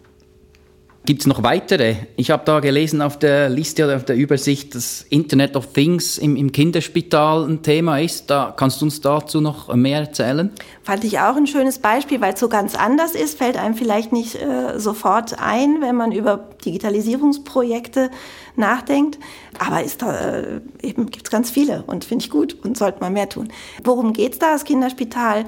Gibt 1.10 1.22
es 1.22 1.26
noch 1.26 1.42
weitere? 1.42 1.96
Ich 2.14 2.30
habe 2.30 2.44
da 2.44 2.60
gelesen 2.60 3.02
auf 3.02 3.18
der 3.18 3.48
Liste 3.48 3.84
oder 3.84 3.96
auf 3.96 4.04
der 4.04 4.14
Übersicht, 4.14 4.76
dass 4.76 5.04
Internet 5.10 5.56
of 5.56 5.72
Things 5.72 6.18
im, 6.18 6.36
im, 6.36 6.52
Kinderspital 6.52 7.48
ein 7.48 7.64
Thema 7.64 7.98
ist. 7.98 8.30
Da 8.30 8.54
kannst 8.56 8.80
du 8.80 8.84
uns 8.84 9.00
dazu 9.00 9.40
noch 9.40 9.74
mehr 9.74 9.98
erzählen? 9.98 10.52
Fand 10.84 11.02
ich 11.02 11.18
auch 11.18 11.34
ein 11.34 11.48
schönes 11.48 11.80
Beispiel, 11.80 12.20
weil 12.20 12.34
es 12.34 12.38
so 12.38 12.48
ganz 12.48 12.76
anders 12.76 13.16
ist, 13.16 13.36
fällt 13.36 13.56
einem 13.56 13.74
vielleicht 13.74 14.12
nicht 14.12 14.36
äh, 14.36 14.78
sofort 14.78 15.36
ein, 15.40 15.80
wenn 15.80 15.96
man 15.96 16.12
über 16.12 16.48
Digitalisierungsprojekte 16.64 18.12
nachdenkt. 18.54 19.18
Aber 19.58 19.82
ist 19.82 20.02
da, 20.02 20.16
äh, 20.16 20.60
eben 20.80 21.06
gibt 21.06 21.26
es 21.26 21.30
ganz 21.32 21.50
viele 21.50 21.82
und 21.88 22.04
finde 22.04 22.24
ich 22.24 22.30
gut 22.30 22.56
und 22.62 22.78
sollte 22.78 23.00
man 23.00 23.14
mehr 23.14 23.28
tun. 23.28 23.48
Worum 23.82 24.12
geht 24.12 24.34
es 24.34 24.38
da? 24.38 24.52
Das 24.52 24.62
Kinderspital 24.62 25.46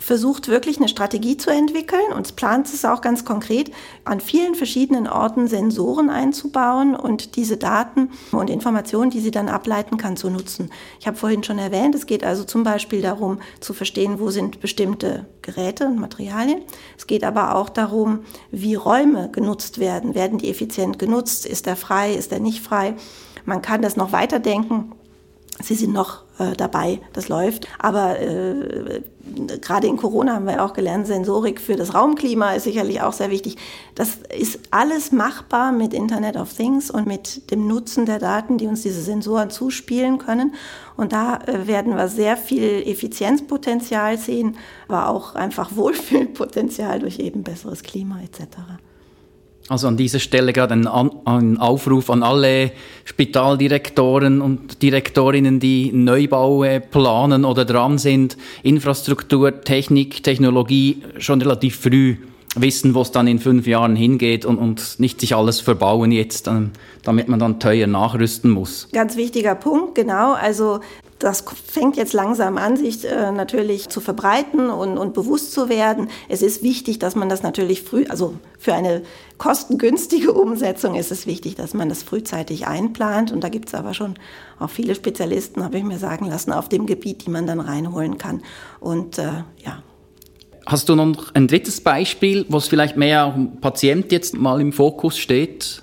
versucht 0.00 0.48
wirklich 0.48 0.78
eine 0.78 0.88
Strategie 0.88 1.36
zu 1.36 1.50
entwickeln 1.50 2.12
und 2.14 2.36
plant 2.36 2.66
es 2.68 2.84
auch 2.84 3.00
ganz 3.00 3.24
konkret, 3.24 3.70
an 4.04 4.20
vielen 4.20 4.54
verschiedenen 4.54 5.06
Orten 5.06 5.48
Sensoren 5.48 6.10
einzubauen 6.10 6.94
und 6.94 7.36
diese 7.36 7.56
Daten 7.56 8.10
und 8.32 8.50
Informationen, 8.50 9.10
die 9.10 9.20
sie 9.20 9.30
dann 9.30 9.48
ableiten 9.48 9.96
kann, 9.96 10.16
zu 10.16 10.30
nutzen. 10.30 10.70
Ich 11.00 11.06
habe 11.06 11.16
vorhin 11.16 11.42
schon 11.44 11.58
erwähnt, 11.58 11.94
es 11.94 12.06
geht 12.06 12.24
also 12.24 12.44
zum 12.44 12.62
Beispiel 12.62 13.02
darum 13.02 13.38
zu 13.60 13.74
verstehen, 13.74 14.20
wo 14.20 14.30
sind 14.30 14.60
bestimmte 14.60 15.26
Geräte 15.42 15.86
und 15.86 15.98
Materialien. 15.98 16.62
Es 16.96 17.06
geht 17.06 17.24
aber 17.24 17.54
auch 17.54 17.68
darum, 17.68 18.20
wie 18.50 18.74
Räume 18.74 19.30
genutzt 19.30 19.78
werden. 19.78 20.14
Werden 20.14 20.38
die 20.38 20.50
effizient 20.50 20.98
genutzt? 20.98 21.46
Ist 21.46 21.66
er 21.66 21.76
frei? 21.76 22.12
Ist 22.12 22.32
er 22.32 22.40
nicht 22.40 22.62
frei? 22.62 22.94
Man 23.44 23.62
kann 23.62 23.82
das 23.82 23.96
noch 23.96 24.12
weiterdenken 24.12 24.92
Sie 25.60 25.74
sind 25.74 25.92
noch 25.92 26.22
äh, 26.38 26.54
dabei, 26.56 27.00
das 27.12 27.28
läuft. 27.28 27.66
Aber 27.78 28.18
äh, 28.20 29.02
gerade 29.60 29.86
in 29.86 29.96
Corona 29.96 30.34
haben 30.34 30.46
wir 30.46 30.64
auch 30.64 30.72
gelernt, 30.72 31.06
Sensorik 31.06 31.60
für 31.60 31.76
das 31.76 31.94
Raumklima 31.94 32.52
ist 32.52 32.64
sicherlich 32.64 33.00
auch 33.00 33.12
sehr 33.12 33.30
wichtig. 33.30 33.56
Das 33.94 34.18
ist 34.36 34.60
alles 34.70 35.12
machbar 35.12 35.72
mit 35.72 35.92
Internet 35.92 36.36
of 36.36 36.52
Things 36.52 36.90
und 36.90 37.06
mit 37.06 37.50
dem 37.50 37.66
Nutzen 37.66 38.06
der 38.06 38.18
Daten, 38.18 38.58
die 38.58 38.66
uns 38.66 38.82
diese 38.82 39.02
Sensoren 39.02 39.50
zuspielen 39.50 40.18
können. 40.18 40.54
Und 40.96 41.12
da 41.12 41.38
äh, 41.46 41.66
werden 41.66 41.96
wir 41.96 42.08
sehr 42.08 42.36
viel 42.36 42.82
Effizienzpotenzial 42.86 44.18
sehen, 44.18 44.56
aber 44.88 45.08
auch 45.08 45.34
einfach 45.34 45.70
Wohlfühlpotenzial 45.76 47.00
durch 47.00 47.18
eben 47.18 47.42
besseres 47.42 47.82
Klima 47.82 48.20
etc. 48.22 48.58
Also 49.68 49.86
an 49.86 49.96
dieser 49.98 50.18
Stelle 50.18 50.52
gerade 50.52 50.74
ein, 50.74 50.86
ein, 50.86 51.58
Aufruf 51.58 52.08
an 52.08 52.22
alle 52.22 52.72
Spitaldirektoren 53.04 54.40
und 54.40 54.82
Direktorinnen, 54.82 55.60
die 55.60 55.92
Neubau 55.92 56.64
planen 56.90 57.44
oder 57.44 57.66
dran 57.66 57.98
sind, 57.98 58.38
Infrastruktur, 58.62 59.60
Technik, 59.60 60.22
Technologie 60.22 61.02
schon 61.18 61.42
relativ 61.42 61.76
früh 61.76 62.16
wissen, 62.56 62.94
wo 62.94 63.02
es 63.02 63.12
dann 63.12 63.26
in 63.26 63.38
fünf 63.38 63.66
Jahren 63.66 63.94
hingeht 63.94 64.46
und, 64.46 64.56
und 64.56 64.98
nicht 64.98 65.20
sich 65.20 65.34
alles 65.34 65.60
verbauen 65.60 66.12
jetzt, 66.12 66.50
damit 67.02 67.28
man 67.28 67.38
dann 67.38 67.60
teuer 67.60 67.86
nachrüsten 67.86 68.50
muss. 68.50 68.88
Ganz 68.92 69.16
wichtiger 69.16 69.54
Punkt, 69.54 69.94
genau. 69.94 70.32
Also 70.32 70.80
das 71.18 71.44
fängt 71.66 71.96
jetzt 71.96 72.12
langsam 72.12 72.58
an, 72.58 72.76
sich 72.76 73.04
äh, 73.04 73.32
natürlich 73.32 73.88
zu 73.88 74.00
verbreiten 74.00 74.70
und, 74.70 74.98
und 74.98 75.14
bewusst 75.14 75.52
zu 75.52 75.68
werden. 75.68 76.08
Es 76.28 76.42
ist 76.42 76.62
wichtig, 76.62 76.98
dass 76.98 77.16
man 77.16 77.28
das 77.28 77.42
natürlich 77.42 77.82
früh, 77.82 78.04
also 78.08 78.34
für 78.58 78.74
eine 78.74 79.02
kostengünstige 79.36 80.32
Umsetzung 80.34 80.94
ist 80.94 81.10
es 81.10 81.26
wichtig, 81.26 81.56
dass 81.56 81.74
man 81.74 81.88
das 81.88 82.02
frühzeitig 82.02 82.66
einplant. 82.66 83.32
Und 83.32 83.42
da 83.42 83.48
gibt 83.48 83.68
es 83.68 83.74
aber 83.74 83.94
schon 83.94 84.14
auch 84.58 84.70
viele 84.70 84.94
Spezialisten, 84.94 85.64
habe 85.64 85.78
ich 85.78 85.84
mir 85.84 85.98
sagen 85.98 86.26
lassen, 86.26 86.52
auf 86.52 86.68
dem 86.68 86.86
Gebiet, 86.86 87.26
die 87.26 87.30
man 87.30 87.46
dann 87.46 87.60
reinholen 87.60 88.18
kann. 88.18 88.42
Und 88.78 89.18
äh, 89.18 89.44
ja. 89.64 89.82
Hast 90.66 90.88
du 90.88 90.94
noch 90.94 91.34
ein 91.34 91.48
drittes 91.48 91.80
Beispiel, 91.80 92.44
wo 92.48 92.58
es 92.58 92.68
vielleicht 92.68 92.96
mehr 92.96 93.24
auch 93.24 93.34
Patient 93.60 94.12
jetzt 94.12 94.36
mal 94.36 94.60
im 94.60 94.72
Fokus 94.72 95.18
steht? 95.18 95.80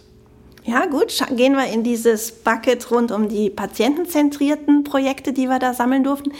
Ja, 0.68 0.88
gut, 0.88 1.24
gehen 1.36 1.56
wir 1.56 1.68
in 1.68 1.84
dieses 1.84 2.32
Bucket 2.32 2.90
rund 2.90 3.12
um 3.12 3.30
die 3.30 3.52
patientenzentrierten 3.52 4.84
Projekte, 4.84 5.32
die 5.32 5.48
wir 5.48 5.60
da 5.60 5.76
sammeln 5.76 6.04
durften. 6.04 6.32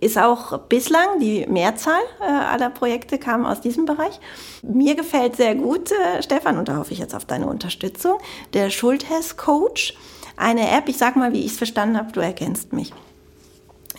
Ist 0.00 0.18
auch 0.18 0.58
bislang 0.62 1.20
die 1.20 1.46
Mehrzahl 1.46 2.00
äh, 2.20 2.24
aller 2.24 2.70
Projekte 2.70 3.18
kam 3.18 3.46
aus 3.46 3.60
diesem 3.60 3.86
Bereich. 3.86 4.18
Mir 4.62 4.96
gefällt 4.96 5.36
sehr 5.36 5.54
gut, 5.54 5.92
äh, 5.92 6.24
Stefan, 6.24 6.58
und 6.58 6.66
da 6.68 6.76
hoffe 6.76 6.92
ich 6.92 6.98
jetzt 6.98 7.14
auf 7.14 7.24
deine 7.24 7.46
Unterstützung, 7.46 8.18
der 8.52 8.70
Schulthess 8.70 9.36
Coach. 9.36 9.96
Eine 10.36 10.68
App, 10.72 10.88
ich 10.88 10.98
sag 10.98 11.14
mal, 11.14 11.32
wie 11.32 11.44
ich 11.44 11.52
es 11.52 11.56
verstanden 11.56 11.96
habe, 11.96 12.10
du 12.10 12.20
erkennst 12.20 12.72
mich. 12.72 12.92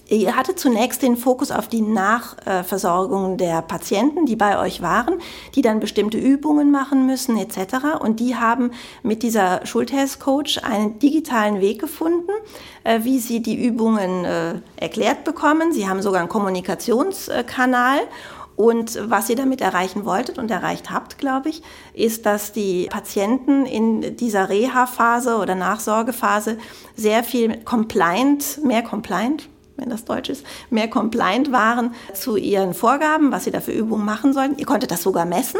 Ihr 0.09 0.37
hattet 0.37 0.57
zunächst 0.57 1.01
den 1.01 1.17
Fokus 1.17 1.51
auf 1.51 1.67
die 1.67 1.81
Nachversorgung 1.81 3.35
der 3.37 3.61
Patienten, 3.61 4.25
die 4.25 4.37
bei 4.37 4.57
euch 4.57 4.81
waren, 4.81 5.15
die 5.53 5.61
dann 5.61 5.81
bestimmte 5.81 6.17
Übungen 6.17 6.71
machen 6.71 7.05
müssen 7.05 7.37
etc. 7.37 7.99
Und 7.99 8.21
die 8.21 8.37
haben 8.37 8.71
mit 9.03 9.21
dieser 9.21 9.65
Schulthess-Coach 9.65 10.59
einen 10.63 10.97
digitalen 10.99 11.59
Weg 11.59 11.81
gefunden, 11.81 12.31
äh, 12.85 13.01
wie 13.03 13.19
sie 13.19 13.41
die 13.41 13.61
Übungen 13.61 14.23
äh, 14.23 14.61
erklärt 14.77 15.25
bekommen. 15.25 15.73
Sie 15.73 15.89
haben 15.89 16.01
sogar 16.01 16.21
einen 16.21 16.29
Kommunikationskanal 16.29 17.99
und 18.55 18.97
was 19.09 19.29
ihr 19.29 19.35
damit 19.35 19.59
erreichen 19.59 20.05
wolltet 20.05 20.39
und 20.39 20.49
erreicht 20.49 20.89
habt, 20.89 21.17
glaube 21.17 21.49
ich, 21.49 21.61
ist, 21.93 22.25
dass 22.25 22.53
die 22.53 22.87
Patienten 22.89 23.65
in 23.65 24.15
dieser 24.15 24.47
Reha-Phase 24.47 25.35
oder 25.35 25.53
Nachsorgephase 25.53 26.57
sehr 26.95 27.25
viel 27.25 27.57
compliant, 27.65 28.63
mehr 28.63 28.83
compliant, 28.83 29.49
wenn 29.77 29.89
das 29.89 30.05
Deutsch 30.05 30.29
ist, 30.29 30.45
mehr 30.69 30.89
compliant 30.89 31.51
waren 31.51 31.93
zu 32.13 32.35
ihren 32.35 32.73
Vorgaben, 32.73 33.31
was 33.31 33.45
sie 33.45 33.51
da 33.51 33.61
für 33.61 33.71
Übungen 33.71 34.05
machen 34.05 34.33
sollten. 34.33 34.57
Ihr 34.57 34.65
konntet 34.65 34.91
das 34.91 35.03
sogar 35.03 35.25
messen. 35.25 35.59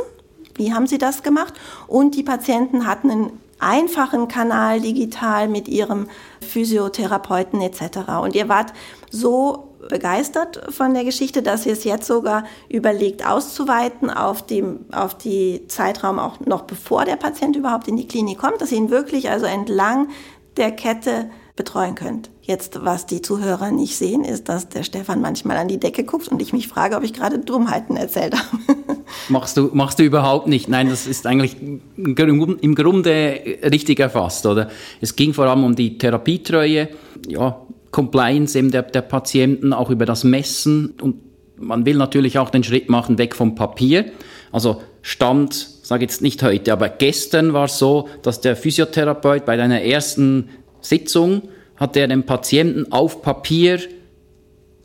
Wie 0.55 0.73
haben 0.73 0.87
sie 0.87 0.97
das 0.97 1.23
gemacht? 1.23 1.53
Und 1.87 2.15
die 2.15 2.23
Patienten 2.23 2.87
hatten 2.87 3.11
einen 3.11 3.31
einfachen 3.59 4.27
Kanal 4.27 4.81
digital 4.81 5.47
mit 5.47 5.67
ihrem 5.67 6.07
Physiotherapeuten 6.41 7.61
etc. 7.61 8.09
Und 8.21 8.35
ihr 8.35 8.49
wart 8.49 8.73
so 9.09 9.75
begeistert 9.89 10.61
von 10.69 10.93
der 10.93 11.03
Geschichte, 11.03 11.41
dass 11.41 11.65
ihr 11.65 11.73
es 11.73 11.83
jetzt 11.83 12.07
sogar 12.07 12.43
überlegt 12.69 13.25
auszuweiten 13.25 14.09
auf, 14.09 14.45
die, 14.45 14.63
auf 14.91 15.15
die 15.15 15.67
Zeitraum 15.67 16.19
auch 16.19 16.39
noch 16.41 16.63
bevor 16.63 17.05
der 17.05 17.15
Patient 17.15 17.55
überhaupt 17.55 17.87
in 17.87 17.95
die 17.95 18.07
Klinik 18.07 18.39
kommt, 18.39 18.61
dass 18.61 18.71
ihr 18.71 18.79
ihn 18.79 18.89
wirklich 18.89 19.29
also 19.29 19.45
entlang 19.45 20.09
der 20.57 20.71
Kette 20.71 21.29
betreuen 21.55 21.95
könnt. 21.95 22.29
Jetzt, 22.47 22.79
was 22.85 23.05
die 23.05 23.21
Zuhörer 23.21 23.71
nicht 23.71 23.97
sehen, 23.97 24.23
ist, 24.23 24.47
dass 24.47 24.69
der 24.69 24.83
Stefan 24.83 25.19
manchmal 25.19 25.57
an 25.57 25.67
die 25.67 25.81
Decke 25.81 26.05
guckt 26.05 26.29
und 26.29 26.41
ich 26.41 26.53
mich 26.53 26.69
frage, 26.69 26.95
ob 26.95 27.03
ich 27.03 27.11
gerade 27.11 27.39
Dummheiten 27.39 27.97
erzählt 27.97 28.35
habe. 28.35 28.77
Machst 29.29 29.57
du, 29.57 29.69
machst 29.73 29.99
du 29.99 30.03
überhaupt 30.03 30.47
nicht. 30.47 30.67
Nein, 30.69 30.89
das 30.89 31.07
ist 31.07 31.25
eigentlich 31.25 31.57
im 31.61 32.75
Grunde 32.75 33.39
richtig 33.63 33.99
erfasst, 33.99 34.45
oder? 34.45 34.69
Es 35.01 35.15
ging 35.15 35.33
vor 35.33 35.45
allem 35.45 35.63
um 35.63 35.75
die 35.75 35.97
Therapietreue, 35.97 36.89
ja, 37.27 37.61
Compliance 37.91 38.57
eben 38.57 38.71
der, 38.71 38.83
der 38.83 39.01
Patienten, 39.01 39.73
auch 39.73 39.89
über 39.89 40.05
das 40.05 40.23
Messen 40.23 40.93
und 41.01 41.15
man 41.57 41.85
will 41.85 41.95
natürlich 41.95 42.37
auch 42.37 42.49
den 42.49 42.63
Schritt 42.63 42.89
machen 42.89 43.17
weg 43.17 43.35
vom 43.35 43.55
Papier. 43.55 44.05
Also 44.51 44.81
Stand, 45.01 45.53
sage 45.53 46.03
jetzt 46.03 46.21
nicht 46.21 46.43
heute, 46.43 46.71
aber 46.71 46.89
gestern 46.89 47.53
war 47.53 47.65
es 47.65 47.79
so, 47.79 48.07
dass 48.21 48.41
der 48.41 48.55
Physiotherapeut 48.55 49.45
bei 49.45 49.57
deiner 49.57 49.81
ersten 49.81 50.49
Sitzung 50.81 51.43
hat 51.77 51.95
er 51.95 52.07
dem 52.07 52.23
Patienten 52.23 52.91
auf 52.91 53.21
Papier 53.21 53.79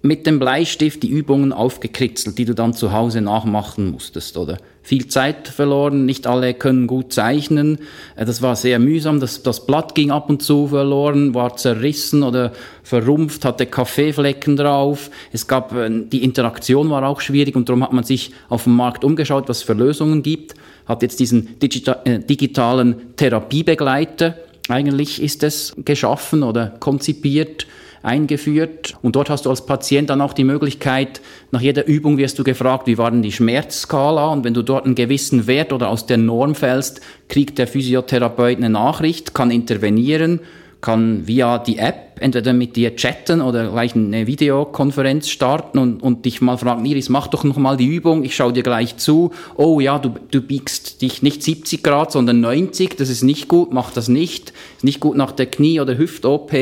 mit 0.02 0.26
dem 0.26 0.40
Bleistift 0.40 1.02
die 1.05 1.11
Übungen 1.11 1.52
aufgekritzelt, 1.52 2.37
die 2.37 2.44
du 2.44 2.55
dann 2.55 2.74
zu 2.74 2.92
Hause 2.92 3.20
nachmachen 3.20 3.92
musstest, 3.92 4.37
oder? 4.37 4.59
Viel 4.85 5.07
Zeit 5.07 5.46
verloren, 5.46 6.07
nicht 6.07 6.26
alle 6.26 6.55
können 6.55 6.88
gut 6.88 7.12
zeichnen. 7.12 7.78
Äh, 8.16 8.24
das 8.24 8.42
war 8.42 8.57
sehr 8.57 8.81
mühsam, 8.81 9.20
das, 9.20 9.44
das 9.44 9.64
Blatt 9.64 9.94
ging 9.94 10.11
ab 10.11 10.28
und 10.28 10.42
zu 10.42 10.66
verloren, 10.66 11.35
war 11.35 11.57
zerrissen 11.57 12.24
oder 12.24 12.52
verrumpft, 12.83 13.44
hatte 13.44 13.66
Kaffeeflecken 13.66 14.57
drauf. 14.57 15.11
Es 15.33 15.46
gab, 15.46 15.72
äh, 15.72 15.88
die 15.88 16.24
Interaktion 16.24 16.90
war 16.90 17.07
auch 17.07 17.20
schwierig 17.20 17.55
und 17.55 17.68
darum 17.68 17.85
hat 17.85 17.92
man 17.92 18.02
sich 18.02 18.33
auf 18.48 18.64
dem 18.64 18.74
Markt 18.74 19.05
umgeschaut, 19.05 19.48
was 19.48 19.59
es 19.59 19.62
für 19.62 19.74
Lösungen 19.74 20.24
gibt, 20.24 20.55
hat 20.87 21.02
jetzt 21.02 21.20
diesen 21.20 21.61
digital, 21.61 22.00
äh, 22.05 22.18
digitalen 22.18 23.14
Therapiebegleiter, 23.14 24.35
eigentlich 24.68 25.20
ist 25.22 25.42
es 25.42 25.75
geschaffen 25.85 26.42
oder 26.42 26.68
konzipiert, 26.81 27.66
eingeführt. 28.03 28.96
Und 29.03 29.16
dort 29.16 29.31
hast 29.31 29.46
du 29.46 29.51
als 29.51 29.66
Patient 29.66 30.11
dann 30.11 30.20
auch 30.20 30.33
die 30.33 30.44
Möglichkeit, 30.44 31.20
nach 31.51 31.61
jeder 31.61 31.87
Übung 31.87 32.18
wirst 32.18 32.38
du 32.38 32.44
gefragt, 32.44 32.87
wie 32.87 32.98
war 32.98 33.11
denn 33.11 33.22
die 33.22 33.33
Schmerzskala? 33.33 34.29
Und 34.29 34.44
wenn 34.44 34.55
du 34.55 34.62
dort 34.62 34.85
einen 34.85 34.94
gewissen 34.94 35.46
Wert 35.46 35.72
oder 35.72 35.88
aus 35.88 36.07
der 36.07 36.18
Norm 36.18 36.55
fällst, 36.55 37.01
kriegt 37.29 37.59
der 37.59 37.66
Physiotherapeut 37.66 38.59
eine 38.59 38.70
Nachricht, 38.70 39.35
kann 39.35 39.51
intervenieren, 39.51 40.40
kann 40.83 41.27
via 41.29 41.59
die 41.59 41.79
App 41.79 42.18
entweder 42.21 42.53
mit 42.53 42.77
dir 42.77 42.95
chatten 42.97 43.40
oder 43.40 43.71
gleich 43.71 43.95
eine 43.95 44.27
Videokonferenz 44.27 45.29
starten 45.29 45.79
und, 45.79 46.03
und 46.03 46.25
dich 46.25 46.40
mal 46.40 46.59
fragen, 46.59 46.85
Iris, 46.85 47.09
mach 47.09 47.29
doch 47.29 47.45
noch 47.45 47.57
mal 47.57 47.77
die 47.77 47.87
Übung, 47.87 48.25
ich 48.25 48.35
schaue 48.35 48.53
dir 48.53 48.64
gleich 48.64 48.97
zu. 48.97 49.31
Oh 49.57 49.81
ja, 49.81 49.99
du, 49.99 50.14
du 50.31 50.42
biegst 50.42 51.01
dich 51.01 51.23
nicht 51.23 51.42
70 51.42 51.83
Grad, 51.83 52.12
sondern 52.12 52.40
90, 52.40 52.97
das 52.97 53.09
ist 53.09 53.23
nicht 53.23 53.49
gut, 53.49 53.73
mach 53.73 53.92
das 53.92 54.09
nicht. 54.09 54.53
Ist 54.77 54.85
nicht 54.85 55.01
gut 55.01 55.16
nach 55.16 55.33
der 55.33 55.47
Knie- 55.47 55.81
oder 55.81 55.97
Hüft-OP 55.97 56.53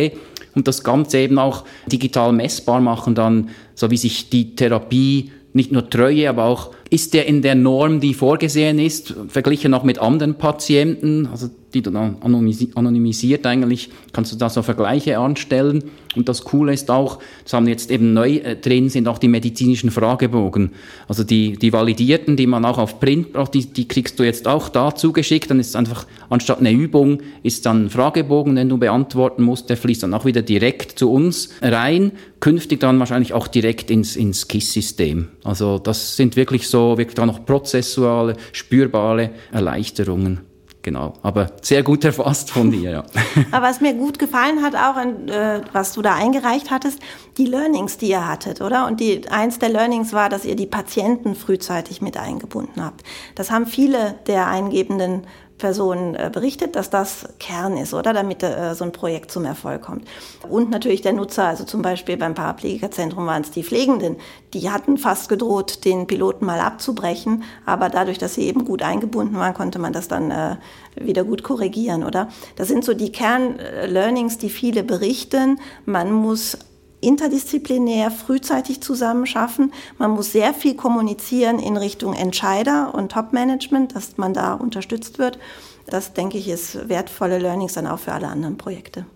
und 0.54 0.68
das 0.68 0.84
Ganze 0.84 1.18
eben 1.18 1.38
auch 1.38 1.64
digital 1.90 2.32
messbar 2.32 2.80
machen, 2.80 3.14
dann 3.14 3.48
so 3.74 3.90
wie 3.90 3.96
sich 3.96 4.28
die 4.28 4.54
Therapie 4.54 5.32
nicht 5.52 5.72
nur 5.72 5.88
Treue, 5.88 6.28
aber 6.28 6.44
auch 6.44 6.70
ist 6.90 7.14
der 7.14 7.26
in 7.26 7.42
der 7.42 7.54
Norm, 7.54 8.00
die 8.00 8.14
vorgesehen 8.14 8.78
ist, 8.78 9.14
verglichen 9.28 9.74
auch 9.74 9.82
mit 9.82 9.98
anderen 9.98 10.34
Patienten, 10.36 11.26
also 11.26 11.48
die 11.74 11.82
dann 11.82 12.16
anonymisiert 12.20 13.46
eigentlich, 13.46 13.90
kannst 14.12 14.32
du 14.32 14.36
da 14.36 14.48
so 14.48 14.62
Vergleiche 14.62 15.18
anstellen. 15.18 15.84
Und 16.16 16.28
das 16.28 16.42
Coole 16.42 16.72
ist 16.72 16.90
auch, 16.90 17.20
das 17.44 17.52
haben 17.52 17.68
jetzt 17.68 17.90
eben 17.90 18.12
neu 18.12 18.36
äh, 18.36 18.56
drin, 18.56 18.88
sind 18.88 19.06
auch 19.06 19.18
die 19.18 19.28
medizinischen 19.28 19.92
Fragebogen. 19.92 20.72
Also 21.06 21.22
die, 21.22 21.56
die 21.56 21.72
validierten, 21.72 22.36
die 22.36 22.48
man 22.48 22.64
auch 22.64 22.78
auf 22.78 22.98
Print 22.98 23.32
braucht, 23.32 23.54
die, 23.54 23.66
die 23.66 23.86
kriegst 23.86 24.18
du 24.18 24.24
jetzt 24.24 24.48
auch 24.48 24.68
da 24.68 24.94
zugeschickt. 24.94 25.50
Dann 25.50 25.60
ist 25.60 25.68
es 25.68 25.76
einfach, 25.76 26.06
anstatt 26.28 26.58
eine 26.58 26.72
Übung, 26.72 27.20
ist 27.44 27.64
dann 27.64 27.84
ein 27.84 27.90
Fragebogen, 27.90 28.56
den 28.56 28.68
du 28.68 28.78
beantworten 28.78 29.44
musst, 29.44 29.70
der 29.70 29.76
fließt 29.76 30.02
dann 30.02 30.14
auch 30.14 30.24
wieder 30.24 30.42
direkt 30.42 30.98
zu 30.98 31.12
uns 31.12 31.50
rein. 31.62 32.12
Künftig 32.40 32.80
dann 32.80 32.98
wahrscheinlich 32.98 33.32
auch 33.32 33.46
direkt 33.46 33.90
ins, 33.90 34.16
ins 34.16 34.48
KISS-System. 34.48 35.28
Also 35.44 35.78
das 35.78 36.16
sind 36.16 36.34
wirklich 36.34 36.68
so, 36.68 36.98
wirklich 36.98 37.14
da 37.14 37.24
noch 37.26 37.44
prozessuale, 37.44 38.34
spürbare 38.52 39.30
Erleichterungen. 39.52 40.49
Genau, 40.82 41.12
aber 41.22 41.52
sehr 41.60 41.82
gut 41.82 42.04
erfasst 42.04 42.50
von 42.50 42.70
dir, 42.70 42.90
ja. 42.90 43.04
aber 43.50 43.66
was 43.66 43.82
mir 43.82 43.92
gut 43.92 44.18
gefallen 44.18 44.62
hat, 44.62 44.74
auch 44.74 44.96
in, 44.96 45.28
äh, 45.28 45.60
was 45.72 45.92
du 45.92 46.00
da 46.00 46.14
eingereicht 46.14 46.70
hattest, 46.70 47.00
die 47.36 47.44
Learnings, 47.44 47.98
die 47.98 48.08
ihr 48.08 48.26
hattet, 48.26 48.62
oder? 48.62 48.86
Und 48.86 48.98
die, 48.98 49.28
eins 49.28 49.58
der 49.58 49.68
Learnings 49.68 50.14
war, 50.14 50.30
dass 50.30 50.46
ihr 50.46 50.56
die 50.56 50.66
Patienten 50.66 51.34
frühzeitig 51.34 52.00
mit 52.00 52.16
eingebunden 52.16 52.82
habt. 52.82 53.02
Das 53.34 53.50
haben 53.50 53.66
viele 53.66 54.14
der 54.26 54.48
eingebenden 54.48 55.26
Person 55.60 56.16
äh, 56.16 56.30
berichtet, 56.32 56.74
dass 56.74 56.90
das 56.90 57.28
Kern 57.38 57.76
ist, 57.76 57.94
oder? 57.94 58.12
Damit 58.12 58.42
äh, 58.42 58.74
so 58.74 58.84
ein 58.84 58.90
Projekt 58.90 59.30
zum 59.30 59.44
Erfolg 59.44 59.82
kommt. 59.82 60.08
Und 60.48 60.70
natürlich 60.70 61.02
der 61.02 61.12
Nutzer, 61.12 61.44
also 61.44 61.62
zum 61.62 61.82
Beispiel 61.82 62.16
beim 62.16 62.34
Paraplegikerzentrum 62.34 63.26
waren 63.26 63.42
es 63.42 63.52
die 63.52 63.62
Pflegenden, 63.62 64.16
die 64.52 64.70
hatten 64.70 64.98
fast 64.98 65.28
gedroht, 65.28 65.84
den 65.84 66.08
Piloten 66.08 66.44
mal 66.44 66.58
abzubrechen, 66.58 67.44
aber 67.64 67.88
dadurch, 67.88 68.18
dass 68.18 68.34
sie 68.34 68.42
eben 68.42 68.64
gut 68.64 68.82
eingebunden 68.82 69.36
waren, 69.36 69.54
konnte 69.54 69.78
man 69.78 69.92
das 69.92 70.08
dann 70.08 70.32
äh, 70.32 70.56
wieder 70.96 71.22
gut 71.22 71.44
korrigieren, 71.44 72.02
oder? 72.02 72.28
Das 72.56 72.66
sind 72.66 72.84
so 72.84 72.94
die 72.94 73.12
Kern-Learnings, 73.12 74.38
die 74.38 74.50
viele 74.50 74.82
berichten. 74.82 75.60
Man 75.84 76.10
muss 76.12 76.58
interdisziplinär 77.00 78.10
frühzeitig 78.10 78.80
zusammenschaffen. 78.80 79.72
Man 79.98 80.12
muss 80.12 80.32
sehr 80.32 80.54
viel 80.54 80.74
kommunizieren 80.74 81.58
in 81.58 81.76
Richtung 81.76 82.14
Entscheider 82.14 82.94
und 82.94 83.12
Top-Management, 83.12 83.94
dass 83.94 84.18
man 84.18 84.34
da 84.34 84.54
unterstützt 84.54 85.18
wird. 85.18 85.38
Das, 85.86 86.12
denke 86.12 86.38
ich, 86.38 86.48
ist 86.48 86.88
wertvolle 86.88 87.38
Learnings 87.38 87.74
dann 87.74 87.86
auch 87.86 87.98
für 87.98 88.12
alle 88.12 88.28
anderen 88.28 88.56
Projekte. 88.56 89.06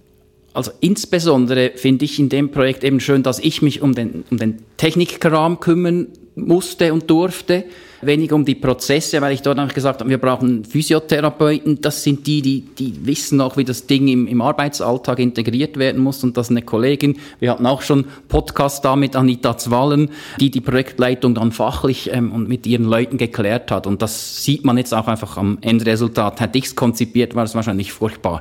Also 0.55 0.71
insbesondere 0.81 1.73
finde 1.75 2.05
ich 2.05 2.19
in 2.19 2.29
dem 2.29 2.51
Projekt 2.53 2.85
eben 2.85 3.01
schön, 3.01 3.23
dass 3.23 3.41
ich 3.41 3.61
mich 3.61 3.83
um 3.83 3.95
den, 3.95 4.25
um 4.31 4.39
den 4.39 4.63
Technikkram 4.77 5.59
kümmern 5.59 6.09
musste 6.37 6.93
und 6.93 7.11
durfte 7.11 7.65
weniger 8.07 8.35
um 8.35 8.45
die 8.45 8.55
Prozesse, 8.55 9.21
weil 9.21 9.35
ich 9.35 9.43
dort 9.43 9.59
auch 9.59 9.73
gesagt 9.73 10.01
habe, 10.01 10.11
wir 10.11 10.19
brauchen 10.19 10.65
Physiotherapeuten. 10.65 11.81
Das 11.81 12.03
sind 12.03 12.27
die, 12.27 12.43
die, 12.43 12.61
die 12.61 13.07
wissen 13.07 13.41
auch, 13.41 13.57
wie 13.57 13.65
das 13.65 13.87
Ding 13.87 14.09
im, 14.09 14.27
im 14.27 14.41
Arbeitsalltag 14.41 15.19
integriert 15.19 15.77
werden 15.79 16.03
muss. 16.03 16.23
Und 16.25 16.37
das 16.37 16.47
ist 16.47 16.51
eine 16.51 16.63
Kollegin. 16.63 17.17
Wir 17.41 17.51
hatten 17.51 17.67
auch 17.67 17.83
schon 17.83 18.07
Podcast 18.29 18.85
da 18.85 18.97
mit 18.97 19.17
Anita 19.17 19.57
Zwallen, 19.57 20.11
die 20.41 20.51
die 20.51 20.61
Projektleitung 20.61 21.35
dann 21.35 21.53
fachlich 21.53 22.11
ähm, 22.13 22.33
und 22.33 22.49
mit 22.49 22.67
ihren 22.67 22.85
Leuten 22.85 23.19
geklärt 23.19 23.71
hat. 23.71 23.87
Und 23.87 24.03
das 24.03 24.43
sieht 24.45 24.65
man 24.65 24.79
jetzt 24.79 24.95
auch 24.95 25.09
einfach 25.09 25.37
am 25.37 25.59
Endresultat. 25.61 26.41
Hätte 26.41 26.59
ich 26.59 26.67
es 26.67 26.77
konzipiert, 26.77 27.35
war 27.35 27.45
es 27.45 27.55
wahrscheinlich 27.55 27.93
furchtbar. 27.93 28.41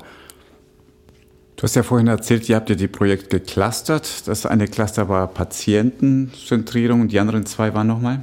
Du 1.56 1.64
hast 1.64 1.76
ja 1.76 1.84
vorhin 1.84 2.08
erzählt, 2.08 2.50
ihr 2.50 2.58
habt 2.58 2.70
ja 2.70 2.76
die 2.76 2.90
Projekte 2.90 3.40
geclustert. 3.40 4.28
Das 4.28 4.46
eine 4.46 4.68
Cluster 4.68 5.08
war 5.08 5.28
Patientenzentrierung 5.28 7.02
und 7.02 7.12
die 7.12 7.20
anderen 7.20 7.46
zwei 7.46 7.74
waren 7.74 7.88
nochmal? 7.88 8.22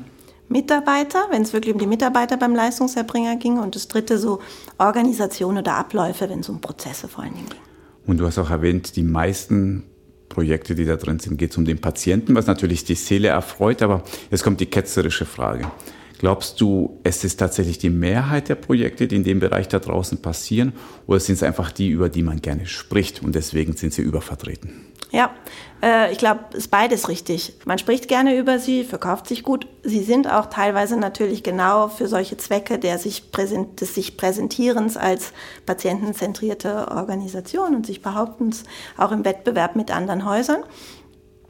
Mitarbeiter, 0.50 1.26
wenn 1.30 1.42
es 1.42 1.52
wirklich 1.52 1.72
um 1.72 1.80
die 1.80 1.86
Mitarbeiter 1.86 2.36
beim 2.36 2.54
Leistungserbringer 2.54 3.36
ging. 3.36 3.58
Und 3.58 3.76
das 3.76 3.88
dritte 3.88 4.18
so 4.18 4.40
Organisation 4.78 5.56
oder 5.56 5.74
Abläufe, 5.74 6.28
wenn 6.28 6.40
es 6.40 6.48
um 6.48 6.60
Prozesse 6.60 7.08
vor 7.08 7.24
allen 7.24 7.34
Dingen 7.34 7.48
ging. 7.48 7.60
Und 8.06 8.18
du 8.18 8.26
hast 8.26 8.38
auch 8.38 8.50
erwähnt, 8.50 8.96
die 8.96 9.04
meisten 9.04 9.84
Projekte, 10.28 10.74
die 10.74 10.84
da 10.84 10.96
drin 10.96 11.20
sind, 11.20 11.36
geht 11.36 11.52
es 11.52 11.56
um 11.56 11.64
den 11.64 11.80
Patienten, 11.80 12.34
was 12.34 12.46
natürlich 12.46 12.84
die 12.84 12.96
Seele 12.96 13.28
erfreut. 13.28 13.80
Aber 13.80 14.02
jetzt 14.30 14.42
kommt 14.42 14.60
die 14.60 14.66
ketzerische 14.66 15.24
Frage. 15.24 15.70
Glaubst 16.18 16.60
du, 16.60 17.00
es 17.02 17.24
ist 17.24 17.38
tatsächlich 17.38 17.78
die 17.78 17.88
Mehrheit 17.88 18.48
der 18.48 18.56
Projekte, 18.56 19.06
die 19.06 19.16
in 19.16 19.24
dem 19.24 19.40
Bereich 19.40 19.68
da 19.68 19.78
draußen 19.78 20.20
passieren, 20.20 20.72
oder 21.06 21.18
sind 21.18 21.36
es 21.36 21.42
einfach 21.42 21.72
die, 21.72 21.88
über 21.88 22.10
die 22.10 22.22
man 22.22 22.42
gerne 22.42 22.66
spricht 22.66 23.22
und 23.22 23.34
deswegen 23.34 23.74
sind 23.74 23.94
sie 23.94 24.02
übervertreten? 24.02 24.89
Ja, 25.12 25.31
äh, 25.83 26.12
ich 26.12 26.18
glaube, 26.18 26.40
es 26.51 26.59
ist 26.59 26.68
beides 26.68 27.09
richtig. 27.09 27.55
Man 27.64 27.79
spricht 27.79 28.09
gerne 28.09 28.37
über 28.37 28.59
sie, 28.59 28.85
verkauft 28.85 29.27
sich 29.27 29.42
gut. 29.42 29.66
Sie 29.83 30.03
sind 30.03 30.31
auch 30.31 30.46
teilweise 30.46 30.96
natürlich 30.96 31.42
genau 31.42 31.88
für 31.88 32.07
solche 32.07 32.37
Zwecke 32.37 32.79
der 32.79 32.99
sich 32.99 33.33
präsent, 33.33 33.81
des 33.81 33.94
sich 33.94 34.16
Präsentierens 34.16 34.96
als 34.96 35.33
patientenzentrierte 35.66 36.88
Organisation 36.88 37.75
und 37.75 37.87
sich 37.87 38.03
behauptens 38.03 38.64
auch 38.96 39.11
im 39.11 39.25
Wettbewerb 39.25 39.75
mit 39.75 39.90
anderen 39.90 40.25
Häusern. 40.25 40.62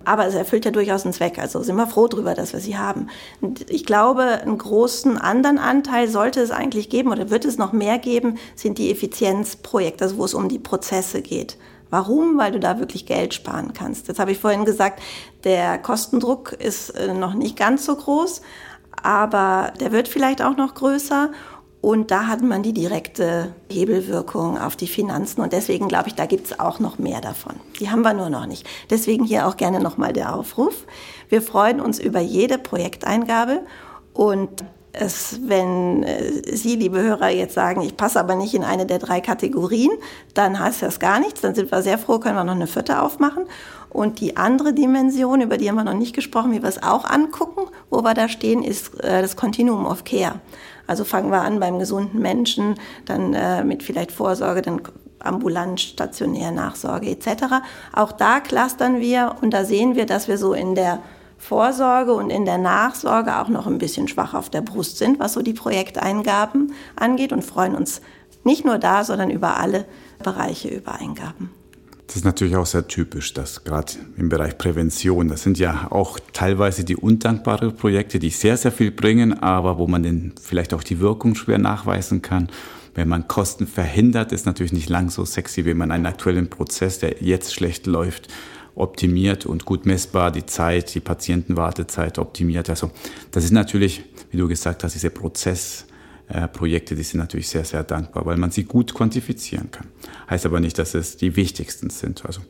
Aber 0.02 0.26
es 0.26 0.34
erfüllt 0.34 0.64
ja 0.64 0.70
durchaus 0.70 1.04
einen 1.04 1.12
Zweck. 1.12 1.38
Also 1.38 1.62
sind 1.62 1.76
wir 1.76 1.86
froh 1.86 2.08
darüber, 2.08 2.34
dass 2.34 2.54
wir 2.54 2.60
sie 2.60 2.78
haben. 2.78 3.08
Und 3.42 3.70
ich 3.70 3.84
glaube, 3.84 4.22
einen 4.22 4.56
großen 4.56 5.18
anderen 5.18 5.58
Anteil 5.58 6.08
sollte 6.08 6.40
es 6.40 6.50
eigentlich 6.50 6.88
geben 6.88 7.12
oder 7.12 7.28
wird 7.28 7.44
es 7.44 7.58
noch 7.58 7.72
mehr 7.74 7.98
geben, 7.98 8.38
sind 8.54 8.78
die 8.78 8.90
Effizienzprojekte, 8.90 10.04
also 10.04 10.16
wo 10.16 10.24
es 10.24 10.32
um 10.32 10.48
die 10.48 10.58
Prozesse 10.58 11.20
geht. 11.20 11.58
Warum? 11.90 12.38
Weil 12.38 12.52
du 12.52 12.60
da 12.60 12.78
wirklich 12.78 13.06
Geld 13.06 13.34
sparen 13.34 13.72
kannst. 13.72 14.08
Jetzt 14.08 14.18
habe 14.18 14.32
ich 14.32 14.38
vorhin 14.38 14.64
gesagt, 14.64 15.02
der 15.44 15.78
Kostendruck 15.78 16.52
ist 16.52 16.90
äh, 16.90 17.12
noch 17.12 17.34
nicht 17.34 17.56
ganz 17.56 17.84
so 17.84 17.96
groß, 17.96 18.42
aber 19.02 19.72
der 19.80 19.92
wird 19.92 20.08
vielleicht 20.08 20.42
auch 20.42 20.56
noch 20.56 20.74
größer. 20.74 21.30
Und 21.80 22.10
da 22.10 22.26
hat 22.26 22.42
man 22.42 22.62
die 22.62 22.74
direkte 22.74 23.54
Hebelwirkung 23.70 24.58
auf 24.58 24.76
die 24.76 24.86
Finanzen. 24.86 25.40
Und 25.40 25.54
deswegen 25.54 25.88
glaube 25.88 26.08
ich, 26.08 26.14
da 26.14 26.26
gibt 26.26 26.46
es 26.46 26.60
auch 26.60 26.78
noch 26.78 26.98
mehr 26.98 27.22
davon. 27.22 27.54
Die 27.80 27.90
haben 27.90 28.02
wir 28.02 28.12
nur 28.12 28.28
noch 28.28 28.44
nicht. 28.44 28.66
Deswegen 28.90 29.24
hier 29.24 29.46
auch 29.46 29.56
gerne 29.56 29.80
nochmal 29.80 30.12
der 30.12 30.34
Aufruf. 30.34 30.84
Wir 31.30 31.40
freuen 31.40 31.80
uns 31.80 31.98
über 31.98 32.20
jede 32.20 32.58
Projekteingabe. 32.58 33.62
Und 34.12 34.62
es, 34.92 35.40
wenn 35.46 36.02
äh, 36.02 36.56
Sie, 36.56 36.76
liebe 36.76 37.00
Hörer, 37.00 37.28
jetzt 37.28 37.54
sagen, 37.54 37.80
ich 37.82 37.96
passe 37.96 38.18
aber 38.18 38.34
nicht 38.34 38.54
in 38.54 38.64
eine 38.64 38.86
der 38.86 38.98
drei 38.98 39.20
Kategorien, 39.20 39.90
dann 40.34 40.58
heißt 40.58 40.82
das 40.82 40.98
gar 40.98 41.20
nichts. 41.20 41.40
Dann 41.40 41.54
sind 41.54 41.70
wir 41.70 41.82
sehr 41.82 41.98
froh, 41.98 42.18
können 42.18 42.36
wir 42.36 42.44
noch 42.44 42.54
eine 42.54 42.66
vierte 42.66 43.00
aufmachen. 43.00 43.44
Und 43.88 44.20
die 44.20 44.36
andere 44.36 44.72
Dimension, 44.72 45.40
über 45.40 45.56
die 45.56 45.68
haben 45.68 45.76
wir 45.76 45.84
noch 45.84 45.94
nicht 45.94 46.14
gesprochen, 46.14 46.52
wie 46.52 46.62
wir 46.62 46.68
es 46.68 46.82
auch 46.82 47.04
angucken, 47.04 47.62
wo 47.90 48.02
wir 48.02 48.14
da 48.14 48.28
stehen, 48.28 48.62
ist 48.62 49.02
äh, 49.02 49.20
das 49.22 49.36
Continuum 49.36 49.86
of 49.86 50.04
Care. 50.04 50.40
Also 50.86 51.04
fangen 51.04 51.30
wir 51.30 51.42
an 51.42 51.60
beim 51.60 51.78
gesunden 51.78 52.20
Menschen, 52.20 52.74
dann 53.04 53.34
äh, 53.34 53.64
mit 53.64 53.82
vielleicht 53.82 54.12
Vorsorge, 54.12 54.62
dann 54.62 54.82
ambulant, 55.20 55.80
stationär, 55.80 56.50
Nachsorge 56.50 57.10
etc. 57.10 57.44
Auch 57.92 58.12
da 58.12 58.40
clustern 58.40 59.00
wir 59.00 59.36
und 59.40 59.52
da 59.52 59.64
sehen 59.64 59.94
wir, 59.94 60.06
dass 60.06 60.28
wir 60.28 60.38
so 60.38 60.54
in 60.54 60.74
der 60.74 61.00
Vorsorge 61.40 62.12
und 62.12 62.30
in 62.30 62.44
der 62.44 62.58
Nachsorge 62.58 63.40
auch 63.40 63.48
noch 63.48 63.66
ein 63.66 63.78
bisschen 63.78 64.06
schwach 64.06 64.34
auf 64.34 64.50
der 64.50 64.60
Brust 64.60 64.98
sind, 64.98 65.18
was 65.18 65.32
so 65.32 65.42
die 65.42 65.54
Projekteingaben 65.54 66.72
angeht 66.96 67.32
und 67.32 67.42
freuen 67.42 67.74
uns 67.74 68.02
nicht 68.44 68.64
nur 68.64 68.78
da, 68.78 69.04
sondern 69.04 69.30
über 69.30 69.56
alle 69.56 69.86
Bereiche 70.22 70.68
über 70.68 71.00
Eingaben. 71.00 71.50
Das 72.06 72.16
ist 72.16 72.24
natürlich 72.24 72.56
auch 72.56 72.66
sehr 72.66 72.88
typisch, 72.88 73.32
dass 73.34 73.64
gerade 73.64 73.92
im 74.16 74.28
Bereich 74.28 74.58
Prävention, 74.58 75.28
das 75.28 75.42
sind 75.42 75.58
ja 75.58 75.86
auch 75.90 76.18
teilweise 76.32 76.84
die 76.84 76.96
undankbaren 76.96 77.74
Projekte, 77.74 78.18
die 78.18 78.30
sehr, 78.30 78.56
sehr 78.56 78.72
viel 78.72 78.90
bringen, 78.90 79.40
aber 79.40 79.78
wo 79.78 79.86
man 79.86 80.02
dann 80.02 80.34
vielleicht 80.42 80.74
auch 80.74 80.82
die 80.82 81.00
Wirkung 81.00 81.36
schwer 81.36 81.58
nachweisen 81.58 82.20
kann. 82.20 82.48
Wenn 82.94 83.08
man 83.08 83.28
Kosten 83.28 83.66
verhindert, 83.66 84.32
ist 84.32 84.44
natürlich 84.44 84.72
nicht 84.72 84.88
lang 84.88 85.08
so 85.08 85.24
sexy, 85.24 85.64
wenn 85.64 85.76
man 85.76 85.92
einen 85.92 86.06
aktuellen 86.06 86.50
Prozess, 86.50 86.98
der 86.98 87.22
jetzt 87.22 87.54
schlecht 87.54 87.86
läuft, 87.86 88.28
optimiert 88.74 89.46
und 89.46 89.64
gut 89.64 89.86
messbar 89.86 90.30
die 90.30 90.46
Zeit, 90.46 90.94
die 90.94 91.00
Patientenwartezeit 91.00 92.18
optimiert. 92.18 92.70
Also 92.70 92.90
das 93.30 93.44
ist 93.44 93.52
natürlich, 93.52 94.04
wie 94.30 94.36
du 94.36 94.48
gesagt 94.48 94.84
hast, 94.84 94.94
diese 94.94 95.10
Prozess 95.10 95.86
äh, 96.28 96.48
die 96.90 97.02
sind 97.02 97.18
natürlich 97.18 97.48
sehr, 97.48 97.64
sehr 97.64 97.82
dankbar, 97.82 98.24
weil 98.24 98.36
man 98.36 98.50
sie 98.50 98.64
gut 98.64 98.94
quantifizieren 98.94 99.70
kann. 99.70 99.88
Heißt 100.28 100.46
aber 100.46 100.60
nicht, 100.60 100.78
dass 100.78 100.94
es 100.94 101.16
die 101.16 101.36
wichtigsten 101.36 101.90
sind. 101.90 102.24
Also 102.24 102.40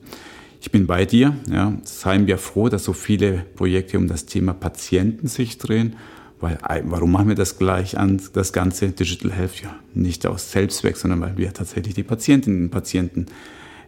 ich 0.61 0.71
bin 0.71 0.87
bei 0.87 1.07
dir. 1.07 1.37
Ja. 1.51 1.73
Seien 1.85 2.27
wir 2.27 2.39
froh, 2.39 2.69
dass 2.69 2.85
so 2.85 2.93
viele 2.93 3.45
Projekte 3.57 3.97
um 3.97 4.07
das 4.07 4.27
Thema 4.27 4.53
Patienten 4.53 5.27
sich 5.27 5.59
drehen. 5.59 5.97
Weil, 6.41 6.59
warum 6.85 7.13
machen 7.13 7.29
wir 7.29 7.35
das 7.35 7.59
gleich 7.59 7.99
an 7.99 8.21
das 8.33 8.53
ganze 8.53 8.91
Digital 8.91 9.33
Health? 9.33 9.63
Ja, 9.63 9.77
nicht 9.93 10.27
aus 10.27 10.53
Selbstzweck, 10.53 10.97
sondern 10.97 11.21
weil 11.21 11.37
wir 11.37 11.53
tatsächlich 11.53 11.95
die 11.95 12.03
Patientinnen 12.03 12.65
und 12.65 12.71
Patienten 12.71 13.27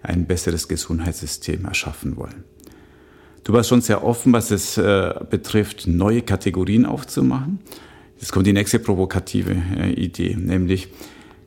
ein 0.02 0.26
besseres 0.26 0.68
Gesundheitssystem 0.68 1.64
erschaffen 1.64 2.16
wollen. 2.16 2.44
Du 3.44 3.52
warst 3.52 3.68
schon 3.68 3.80
sehr 3.80 4.04
offen, 4.04 4.32
was 4.32 4.50
es 4.50 4.78
äh, 4.78 5.14
betrifft, 5.28 5.86
neue 5.86 6.22
Kategorien 6.22 6.86
aufzumachen. 6.86 7.58
Jetzt 8.18 8.30
kommt 8.30 8.46
die 8.46 8.52
nächste 8.52 8.78
provokative 8.78 9.56
äh, 9.76 9.90
Idee, 9.92 10.36
nämlich, 10.36 10.88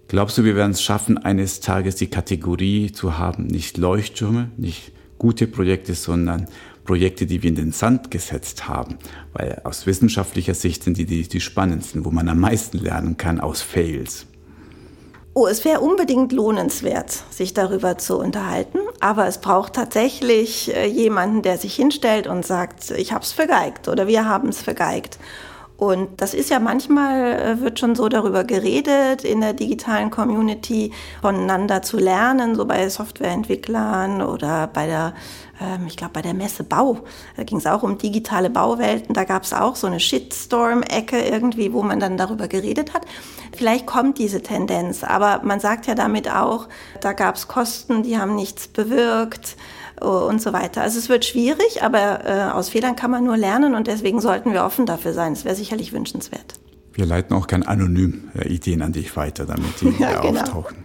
glaubst 0.10 0.38
du, 0.38 0.44
wir 0.44 0.58
werden 0.58 0.72
es 0.72 0.82
schaffen, 0.82 1.18
eines 1.18 1.62
Tages 1.62 1.96
die 1.96 2.08
Kategorie 2.08 2.91
zu 2.91 3.18
haben, 3.18 3.48
nicht 3.48 3.78
Leuchttürme, 3.78 4.52
nicht 4.58 4.91
gute 5.18 5.48
Projekte, 5.48 5.94
sondern 5.94 6.48
Projekte, 6.84 7.26
die 7.26 7.41
wir 7.41 7.50
in 7.50 7.56
den 7.56 7.72
Sand 7.72 8.12
gesetzt 8.12 8.68
haben. 8.68 8.98
Weil 9.32 9.62
aus 9.63 9.86
wissenschaftlicher 9.88 10.54
Sicht 10.54 10.84
sind 10.84 10.98
die, 10.98 11.06
die 11.06 11.28
die 11.28 11.41
spannendsten, 11.41 12.04
wo 12.04 12.12
man 12.12 12.28
am 12.28 12.39
meisten 12.39 12.78
lernen 12.78 13.15
kann 13.18 13.39
aus 13.39 13.62
Fails. 13.62 14.28
Oh, 15.38 15.48
es 15.48 15.65
wäre 15.65 15.82
unbedingt 15.82 16.32
lohnenswert, 16.32 17.12
sich 17.30 17.54
darüber 17.54 17.98
zu 17.98 18.17
unterhalten, 18.17 18.80
aber 19.02 19.28
es 19.28 19.39
braucht 19.39 19.74
tatsächlich 19.74 20.74
äh, 20.74 20.86
jemanden, 20.88 21.41
der 21.41 21.58
sich 21.58 21.76
hinstellt 21.76 22.26
und 22.26 22.45
sagt, 22.45 22.91
ich 22.91 23.12
habe 23.12 23.26
es 23.26 23.34
vergeigt 23.34 23.89
oder 23.89 24.08
wir 24.08 24.30
haben 24.30 24.48
es 24.48 24.62
vergeigt. 24.62 25.19
Und 25.76 26.21
das 26.21 26.34
ist 26.34 26.50
ja 26.50 26.60
manchmal, 26.60 27.34
äh, 27.34 27.60
wird 27.60 27.80
schon 27.80 27.95
so 27.95 28.08
darüber 28.08 28.45
geredet, 28.45 29.26
in 29.26 29.41
der 29.41 29.52
digitalen 29.52 30.10
Community 30.10 30.93
voneinander 31.21 31.82
zu 31.82 31.98
lernen, 31.98 32.56
so 32.56 32.63
bei 32.65 32.88
Softwareentwicklern 32.88 34.21
oder 34.21 34.67
bei 34.67 34.86
der, 34.88 35.13
ähm, 35.62 35.88
ich 35.88 35.98
glaube, 35.98 36.13
bei 36.13 36.22
der 36.22 36.34
Messe 36.34 36.63
Bau. 36.63 37.00
Da 37.38 37.44
ging 37.44 37.58
es 37.58 37.65
auch 37.65 37.84
um 37.84 37.98
digitale 37.98 38.50
Bauwelten. 38.50 39.13
Da 39.13 39.24
gab 39.24 39.44
es 39.44 39.54
auch 39.54 39.76
so 39.76 39.88
eine 39.88 40.00
Shitstorm-Ecke 40.00 41.20
irgendwie, 41.20 41.74
wo 41.74 41.84
man 41.84 42.00
dann 42.00 42.18
darüber 42.18 42.48
geredet 42.48 42.94
hat. 42.94 43.04
Vielleicht 43.56 43.86
kommt 43.86 44.18
diese 44.18 44.41
Tendenz, 44.41 45.04
aber 45.04 45.41
man 45.44 45.60
sagt 45.60 45.88
ja 45.88 45.96
damit 45.96 46.30
auch, 46.30 46.68
da 47.02 47.13
gab 47.13 47.36
es 47.36 47.48
Kosten, 47.48 48.04
die 48.04 48.18
haben 48.18 48.36
nichts 48.36 48.68
bewirkt. 48.68 49.56
Und 50.02 50.41
so 50.41 50.52
weiter. 50.52 50.82
Also 50.82 51.00
es 51.00 51.08
wird 51.08 51.24
schwierig, 51.24 51.82
aber 51.82 52.26
äh, 52.26 52.52
aus 52.52 52.68
Fehlern 52.68 52.98
kann 52.98 53.12
man 53.12 53.24
nur 53.24 53.38
lernen 53.38 53.76
und 53.76 53.88
deswegen 53.88 54.20
sollten 54.20 54.52
wir 54.52 54.65
offen 54.65 54.86
dafür 54.86 55.13
sein. 55.13 55.32
Es 55.32 55.46
wäre 55.46 55.56
sicherlich 55.56 55.94
wünschenswert. 55.94 56.56
Wir 56.91 57.06
leiten 57.06 57.34
auch 57.34 57.48
gern 57.48 57.63
anonym 57.63 58.30
äh, 58.38 58.50
Ideen 58.50 58.82
an 58.82 58.91
dich 58.91 59.15
weiter, 59.15 59.46
damit 59.46 59.80
die 59.80 59.89
ja, 60.00 60.20
genau. 60.20 60.41
auftauchen. 60.41 60.84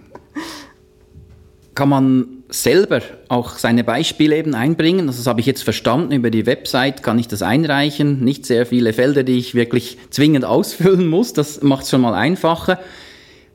Kann 1.74 1.88
man 1.88 2.26
selber 2.48 3.00
auch 3.28 3.58
seine 3.58 3.84
Beispiele 3.84 4.36
eben 4.36 4.54
einbringen? 4.54 5.06
Das 5.06 5.24
habe 5.26 5.40
ich 5.40 5.46
jetzt 5.46 5.62
verstanden. 5.62 6.12
Über 6.12 6.30
die 6.30 6.46
Website 6.46 7.02
kann 7.02 7.18
ich 7.18 7.28
das 7.28 7.42
einreichen. 7.42 8.24
Nicht 8.24 8.44
sehr 8.44 8.66
viele 8.66 8.92
Felder, 8.92 9.22
die 9.22 9.38
ich 9.38 9.54
wirklich 9.54 9.98
zwingend 10.10 10.44
ausfüllen 10.44 11.06
muss. 11.06 11.32
Das 11.32 11.62
macht 11.62 11.84
es 11.84 11.90
schon 11.90 12.00
mal 12.00 12.14
einfacher. 12.14 12.80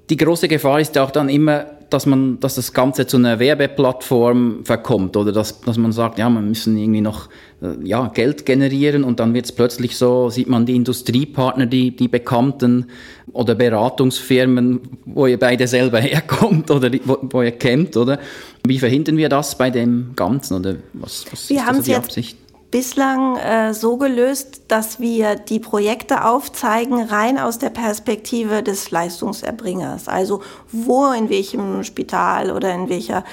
Die 0.10 0.18
große 0.18 0.48
Gefahr 0.48 0.80
ist 0.80 0.98
auch 0.98 1.12
dann 1.12 1.30
immer, 1.30 1.66
dass 1.90 2.06
man, 2.06 2.40
dass 2.40 2.56
das 2.56 2.74
Ganze 2.74 3.08
zu 3.08 3.18
einer 3.18 3.40
Werbeplattform 3.40 4.66
verkommt 4.66 5.18
oder 5.18 5.32
dass, 5.32 5.62
dass 5.62 5.78
man 5.78 5.92
sagt, 5.92 6.20
ja, 6.20 6.30
man 6.30 6.48
müssen 6.48 6.78
irgendwie 6.78 7.02
noch 7.02 7.30
äh, 7.62 7.76
ja, 7.84 8.08
Geld 8.08 8.46
generieren 8.46 9.04
und 9.04 9.20
dann 9.20 9.34
wird 9.34 9.46
es 9.46 9.52
plötzlich 9.52 9.98
so, 9.98 10.30
sieht 10.30 10.48
man 10.48 10.66
die 10.66 10.76
Industriepartner, 10.76 11.66
die, 11.66 11.96
die 11.96 12.08
Bekannten 12.08 12.88
oder 13.32 13.56
Beratungsfirmen, 13.56 14.82
wo 15.06 15.28
ihr 15.28 15.40
beide 15.40 15.68
selber 15.68 16.00
herkommt 16.02 16.72
oder 16.72 16.90
die, 16.90 17.02
wo, 17.04 17.18
wo, 17.22 17.42
ihr 17.42 17.52
kennt, 17.52 17.98
oder? 17.98 18.20
Wie 18.66 18.80
verhindern 18.80 19.18
wir 19.18 19.30
das 19.30 19.58
bei 19.58 19.70
dem 19.70 20.12
Ganzen 20.16 20.56
oder 20.56 20.76
was, 20.94 21.26
was 21.32 21.50
wir 21.50 21.58
ist 21.58 21.68
also 21.68 21.82
die 21.82 21.96
Absicht? 21.96 22.38
Bislang 22.76 23.38
äh, 23.38 23.74
so 23.74 23.96
gelöst, 23.96 24.64
dass 24.68 25.00
wir 25.00 25.36
die 25.36 25.62
Projekte 25.62 26.26
aufzeigen, 26.26 27.04
rein 27.04 27.40
aus 27.40 27.58
der 27.58 27.70
Perspektive 27.70 28.64
des 28.64 28.92
Leistungserbringers. 28.92 30.10
Also 30.10 30.42
wo, 30.74 31.06
in 31.14 31.30
welchem 31.30 31.86
Spital 31.86 32.52
oder 32.52 32.74
in 32.74 32.90
welcher 32.90 33.24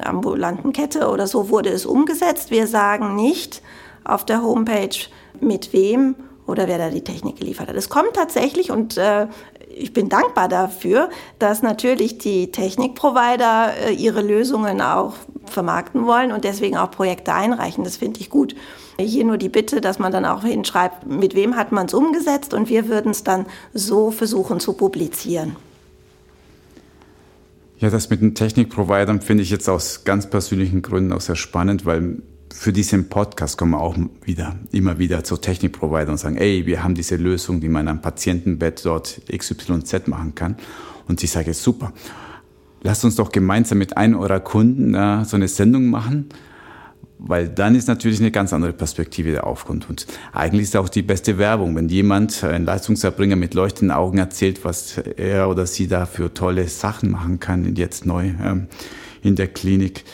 ambulanten 0.00 0.72
Kette 0.72 1.08
oder 1.08 1.26
so 1.26 1.48
wurde 1.48 1.70
es 1.70 1.84
umgesetzt. 1.84 2.52
Wir 2.52 2.68
sagen 2.68 3.16
nicht 3.16 3.60
auf 4.04 4.24
der 4.24 4.40
Homepage, 4.44 4.96
mit 5.40 5.72
wem 5.72 6.14
oder 6.46 6.68
wer 6.68 6.78
da 6.78 6.88
die 6.88 7.02
Technik 7.02 7.40
geliefert 7.40 7.70
hat. 7.70 7.74
Es 7.74 7.88
kommt 7.88 8.14
tatsächlich 8.14 8.70
und 8.70 8.98
äh, 8.98 9.26
ich 9.68 9.92
bin 9.92 10.10
dankbar 10.10 10.46
dafür, 10.46 11.10
dass 11.40 11.60
natürlich 11.62 12.18
die 12.18 12.52
Technikprovider 12.52 13.72
äh, 13.88 13.94
ihre 13.94 14.22
Lösungen 14.22 14.80
auch 14.80 15.14
vermarkten 15.46 16.06
wollen 16.06 16.30
und 16.30 16.44
deswegen 16.44 16.76
auch 16.76 16.92
Projekte 16.92 17.34
einreichen. 17.34 17.82
Das 17.82 17.96
finde 17.96 18.20
ich 18.20 18.30
gut. 18.30 18.54
Hier 19.04 19.24
nur 19.24 19.38
die 19.38 19.48
Bitte, 19.48 19.80
dass 19.80 19.98
man 19.98 20.12
dann 20.12 20.24
auch 20.24 20.42
hinschreibt, 20.42 21.06
mit 21.06 21.34
wem 21.34 21.56
hat 21.56 21.72
man 21.72 21.86
es 21.86 21.94
umgesetzt 21.94 22.54
und 22.54 22.68
wir 22.68 22.88
würden 22.88 23.10
es 23.10 23.24
dann 23.24 23.46
so 23.74 24.10
versuchen 24.10 24.60
zu 24.60 24.72
publizieren. 24.72 25.56
Ja, 27.78 27.90
das 27.90 28.10
mit 28.10 28.20
den 28.20 28.34
Technikprovidern 28.34 29.20
finde 29.20 29.42
ich 29.42 29.50
jetzt 29.50 29.68
aus 29.68 30.04
ganz 30.04 30.30
persönlichen 30.30 30.82
Gründen 30.82 31.12
auch 31.12 31.20
sehr 31.20 31.34
spannend, 31.34 31.84
weil 31.84 32.22
für 32.52 32.72
diesen 32.72 33.08
Podcast 33.08 33.58
kommen 33.58 33.72
wir 33.72 33.80
auch 33.80 33.96
wieder, 34.24 34.56
immer 34.70 34.98
wieder 34.98 35.24
zu 35.24 35.36
Technikprovidern 35.36 36.10
und 36.10 36.18
sagen, 36.18 36.36
ey, 36.36 36.66
wir 36.66 36.84
haben 36.84 36.94
diese 36.94 37.16
Lösung, 37.16 37.60
die 37.60 37.68
man 37.68 37.88
am 37.88 38.00
Patientenbett 38.00 38.84
dort 38.84 39.22
XYZ 39.36 40.06
machen 40.06 40.34
kann. 40.34 40.56
Und 41.08 41.22
ich 41.24 41.30
sage, 41.30 41.54
super, 41.54 41.92
lasst 42.82 43.04
uns 43.04 43.16
doch 43.16 43.32
gemeinsam 43.32 43.78
mit 43.78 43.96
einem 43.96 44.18
eurer 44.18 44.40
Kunden 44.40 44.94
äh, 44.94 45.24
so 45.24 45.36
eine 45.36 45.48
Sendung 45.48 45.90
machen, 45.90 46.28
weil 47.24 47.48
dann 47.48 47.74
ist 47.74 47.88
natürlich 47.88 48.20
eine 48.20 48.30
ganz 48.30 48.52
andere 48.52 48.72
Perspektive, 48.72 49.30
die 49.30 49.38
aufkommt. 49.38 49.88
Und 49.88 50.06
eigentlich 50.32 50.64
ist 50.64 50.76
auch 50.76 50.88
die 50.88 51.02
beste 51.02 51.38
Werbung, 51.38 51.76
wenn 51.76 51.88
jemand, 51.88 52.42
ein 52.44 52.64
Leistungserbringer 52.64 53.36
mit 53.36 53.54
leuchtenden 53.54 53.96
Augen 53.96 54.18
erzählt, 54.18 54.64
was 54.64 54.98
er 54.98 55.48
oder 55.48 55.66
sie 55.66 55.86
da 55.86 56.06
für 56.06 56.34
tolle 56.34 56.66
Sachen 56.68 57.10
machen 57.10 57.40
kann, 57.40 57.76
jetzt 57.76 58.06
neu 58.06 58.32
ähm, 58.42 58.66
in 59.22 59.36
der 59.36 59.48
Klinik, 59.48 60.04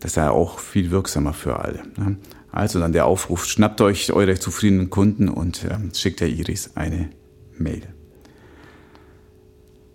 das 0.00 0.14
ja 0.14 0.30
auch 0.30 0.58
viel 0.58 0.90
wirksamer 0.90 1.32
für 1.32 1.60
alle. 1.60 1.82
Ne? 1.96 2.16
Also 2.50 2.78
dann 2.78 2.92
der 2.92 3.06
Aufruf, 3.06 3.46
schnappt 3.46 3.80
euch 3.80 4.12
eure 4.12 4.38
zufriedenen 4.38 4.88
Kunden 4.88 5.28
und 5.28 5.66
ähm, 5.70 5.90
schickt 5.92 6.20
der 6.20 6.28
Iris 6.28 6.76
eine 6.76 7.10
Mail. 7.58 7.82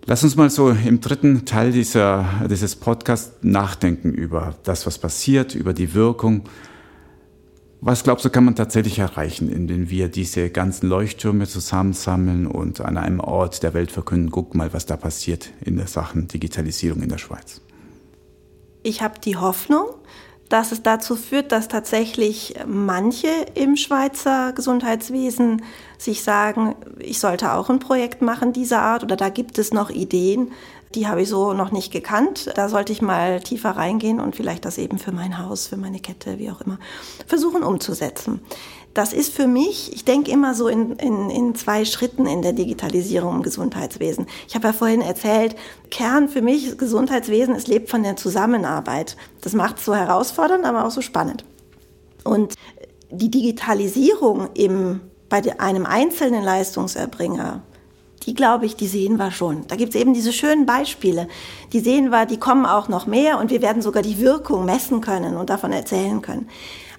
Lass 0.06 0.24
uns 0.24 0.34
mal 0.34 0.50
so 0.50 0.70
im 0.70 1.00
dritten 1.00 1.44
Teil 1.44 1.72
dieser, 1.72 2.26
dieses 2.50 2.74
Podcasts 2.74 3.36
nachdenken 3.42 4.12
über 4.12 4.54
das, 4.64 4.86
was 4.86 4.98
passiert, 4.98 5.54
über 5.54 5.72
die 5.72 5.94
Wirkung. 5.94 6.44
Was 7.82 8.02
glaubst 8.02 8.24
du, 8.24 8.30
kann 8.30 8.44
man 8.44 8.56
tatsächlich 8.56 8.98
erreichen, 8.98 9.50
indem 9.50 9.88
wir 9.88 10.08
diese 10.08 10.50
ganzen 10.50 10.88
Leuchttürme 10.88 11.46
zusammensammeln 11.46 12.46
und 12.46 12.80
an 12.80 12.98
einem 12.98 13.20
Ort 13.20 13.62
der 13.62 13.72
Welt 13.72 13.90
verkünden, 13.90 14.30
guck 14.30 14.54
mal, 14.54 14.72
was 14.72 14.84
da 14.86 14.96
passiert 14.96 15.50
in 15.64 15.76
der 15.76 15.86
Sachen 15.86 16.28
Digitalisierung 16.28 17.02
in 17.02 17.08
der 17.08 17.18
Schweiz? 17.18 17.60
Ich 18.82 19.02
habe 19.02 19.20
die 19.20 19.36
Hoffnung, 19.36 19.86
dass 20.50 20.72
es 20.72 20.82
dazu 20.82 21.16
führt, 21.16 21.52
dass 21.52 21.68
tatsächlich 21.68 22.54
manche 22.66 23.28
im 23.54 23.76
Schweizer 23.76 24.52
Gesundheitswesen 24.52 25.62
sich 26.00 26.22
sagen, 26.22 26.74
ich 26.98 27.20
sollte 27.20 27.52
auch 27.52 27.68
ein 27.68 27.78
Projekt 27.78 28.22
machen 28.22 28.52
dieser 28.52 28.80
Art 28.80 29.02
oder 29.02 29.16
da 29.16 29.28
gibt 29.28 29.58
es 29.58 29.72
noch 29.72 29.90
Ideen, 29.90 30.52
die 30.94 31.06
habe 31.06 31.22
ich 31.22 31.28
so 31.28 31.52
noch 31.52 31.70
nicht 31.70 31.92
gekannt. 31.92 32.50
Da 32.56 32.68
sollte 32.68 32.92
ich 32.92 33.00
mal 33.00 33.40
tiefer 33.40 33.70
reingehen 33.70 34.18
und 34.18 34.34
vielleicht 34.34 34.64
das 34.64 34.78
eben 34.78 34.98
für 34.98 35.12
mein 35.12 35.38
Haus, 35.38 35.68
für 35.68 35.76
meine 35.76 36.00
Kette, 36.00 36.38
wie 36.38 36.50
auch 36.50 36.60
immer, 36.62 36.78
versuchen 37.26 37.62
umzusetzen. 37.62 38.40
Das 38.92 39.12
ist 39.12 39.32
für 39.32 39.46
mich, 39.46 39.92
ich 39.94 40.04
denke 40.04 40.32
immer 40.32 40.54
so 40.54 40.66
in, 40.66 40.96
in, 40.96 41.30
in 41.30 41.54
zwei 41.54 41.84
Schritten 41.84 42.26
in 42.26 42.42
der 42.42 42.54
Digitalisierung 42.54 43.36
im 43.36 43.42
Gesundheitswesen. 43.42 44.26
Ich 44.48 44.56
habe 44.56 44.66
ja 44.66 44.72
vorhin 44.72 45.00
erzählt, 45.00 45.54
Kern 45.90 46.28
für 46.28 46.42
mich 46.42 46.76
Gesundheitswesen, 46.76 47.54
es 47.54 47.68
lebt 47.68 47.88
von 47.88 48.02
der 48.02 48.16
Zusammenarbeit. 48.16 49.16
Das 49.42 49.52
macht 49.52 49.78
es 49.78 49.84
so 49.84 49.94
herausfordernd, 49.94 50.64
aber 50.64 50.84
auch 50.86 50.90
so 50.90 51.02
spannend. 51.02 51.44
Und 52.24 52.54
die 53.10 53.30
Digitalisierung 53.30 54.48
im, 54.54 55.00
bei 55.30 55.58
einem 55.58 55.86
einzelnen 55.86 56.42
Leistungserbringer, 56.42 57.62
die 58.24 58.34
glaube 58.34 58.66
ich, 58.66 58.76
die 58.76 58.88
sehen 58.88 59.16
wir 59.16 59.30
schon. 59.30 59.66
Da 59.68 59.76
gibt 59.76 59.94
es 59.94 60.00
eben 60.00 60.12
diese 60.12 60.34
schönen 60.34 60.66
Beispiele. 60.66 61.28
Die 61.72 61.80
sehen 61.80 62.10
wir, 62.10 62.26
die 62.26 62.38
kommen 62.38 62.66
auch 62.66 62.88
noch 62.88 63.06
mehr 63.06 63.38
und 63.38 63.50
wir 63.50 63.62
werden 63.62 63.80
sogar 63.80 64.02
die 64.02 64.18
Wirkung 64.18 64.66
messen 64.66 65.00
können 65.00 65.36
und 65.36 65.48
davon 65.48 65.72
erzählen 65.72 66.20
können. 66.20 66.48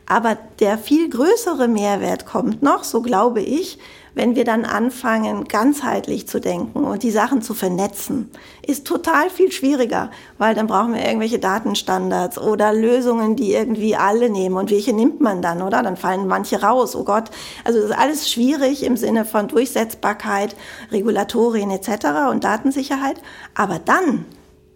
Aber 0.07 0.37
der 0.59 0.77
viel 0.79 1.09
größere 1.09 1.67
Mehrwert 1.67 2.25
kommt 2.25 2.63
noch, 2.63 2.83
so 2.83 3.01
glaube 3.01 3.41
ich, 3.41 3.77
wenn 4.13 4.35
wir 4.35 4.43
dann 4.43 4.65
anfangen, 4.65 5.45
ganzheitlich 5.45 6.27
zu 6.27 6.41
denken 6.41 6.83
und 6.83 7.03
die 7.03 7.11
Sachen 7.11 7.41
zu 7.41 7.53
vernetzen, 7.53 8.29
ist 8.65 8.85
total 8.85 9.29
viel 9.29 9.51
schwieriger, 9.51 10.11
weil 10.37 10.53
dann 10.53 10.67
brauchen 10.67 10.93
wir 10.93 11.05
irgendwelche 11.05 11.39
Datenstandards 11.39 12.37
oder 12.37 12.73
Lösungen, 12.73 13.35
die 13.35 13.53
irgendwie 13.53 13.95
alle 13.95 14.29
nehmen. 14.29 14.57
Und 14.57 14.69
welche 14.71 14.93
nimmt 14.93 15.21
man 15.21 15.41
dann, 15.41 15.61
oder? 15.61 15.81
Dann 15.81 15.97
fallen 15.97 16.27
manche 16.27 16.61
raus. 16.61 16.95
Oh 16.95 17.03
Gott. 17.03 17.31
Also 17.63 17.79
das 17.79 17.91
ist 17.91 17.97
alles 17.97 18.29
schwierig 18.29 18.83
im 18.83 18.97
Sinne 18.97 19.25
von 19.25 19.47
Durchsetzbarkeit, 19.47 20.55
Regulatorien 20.91 21.71
etc. 21.71 22.29
und 22.31 22.43
Datensicherheit. 22.43 23.21
Aber 23.55 23.79
dann 23.79 24.25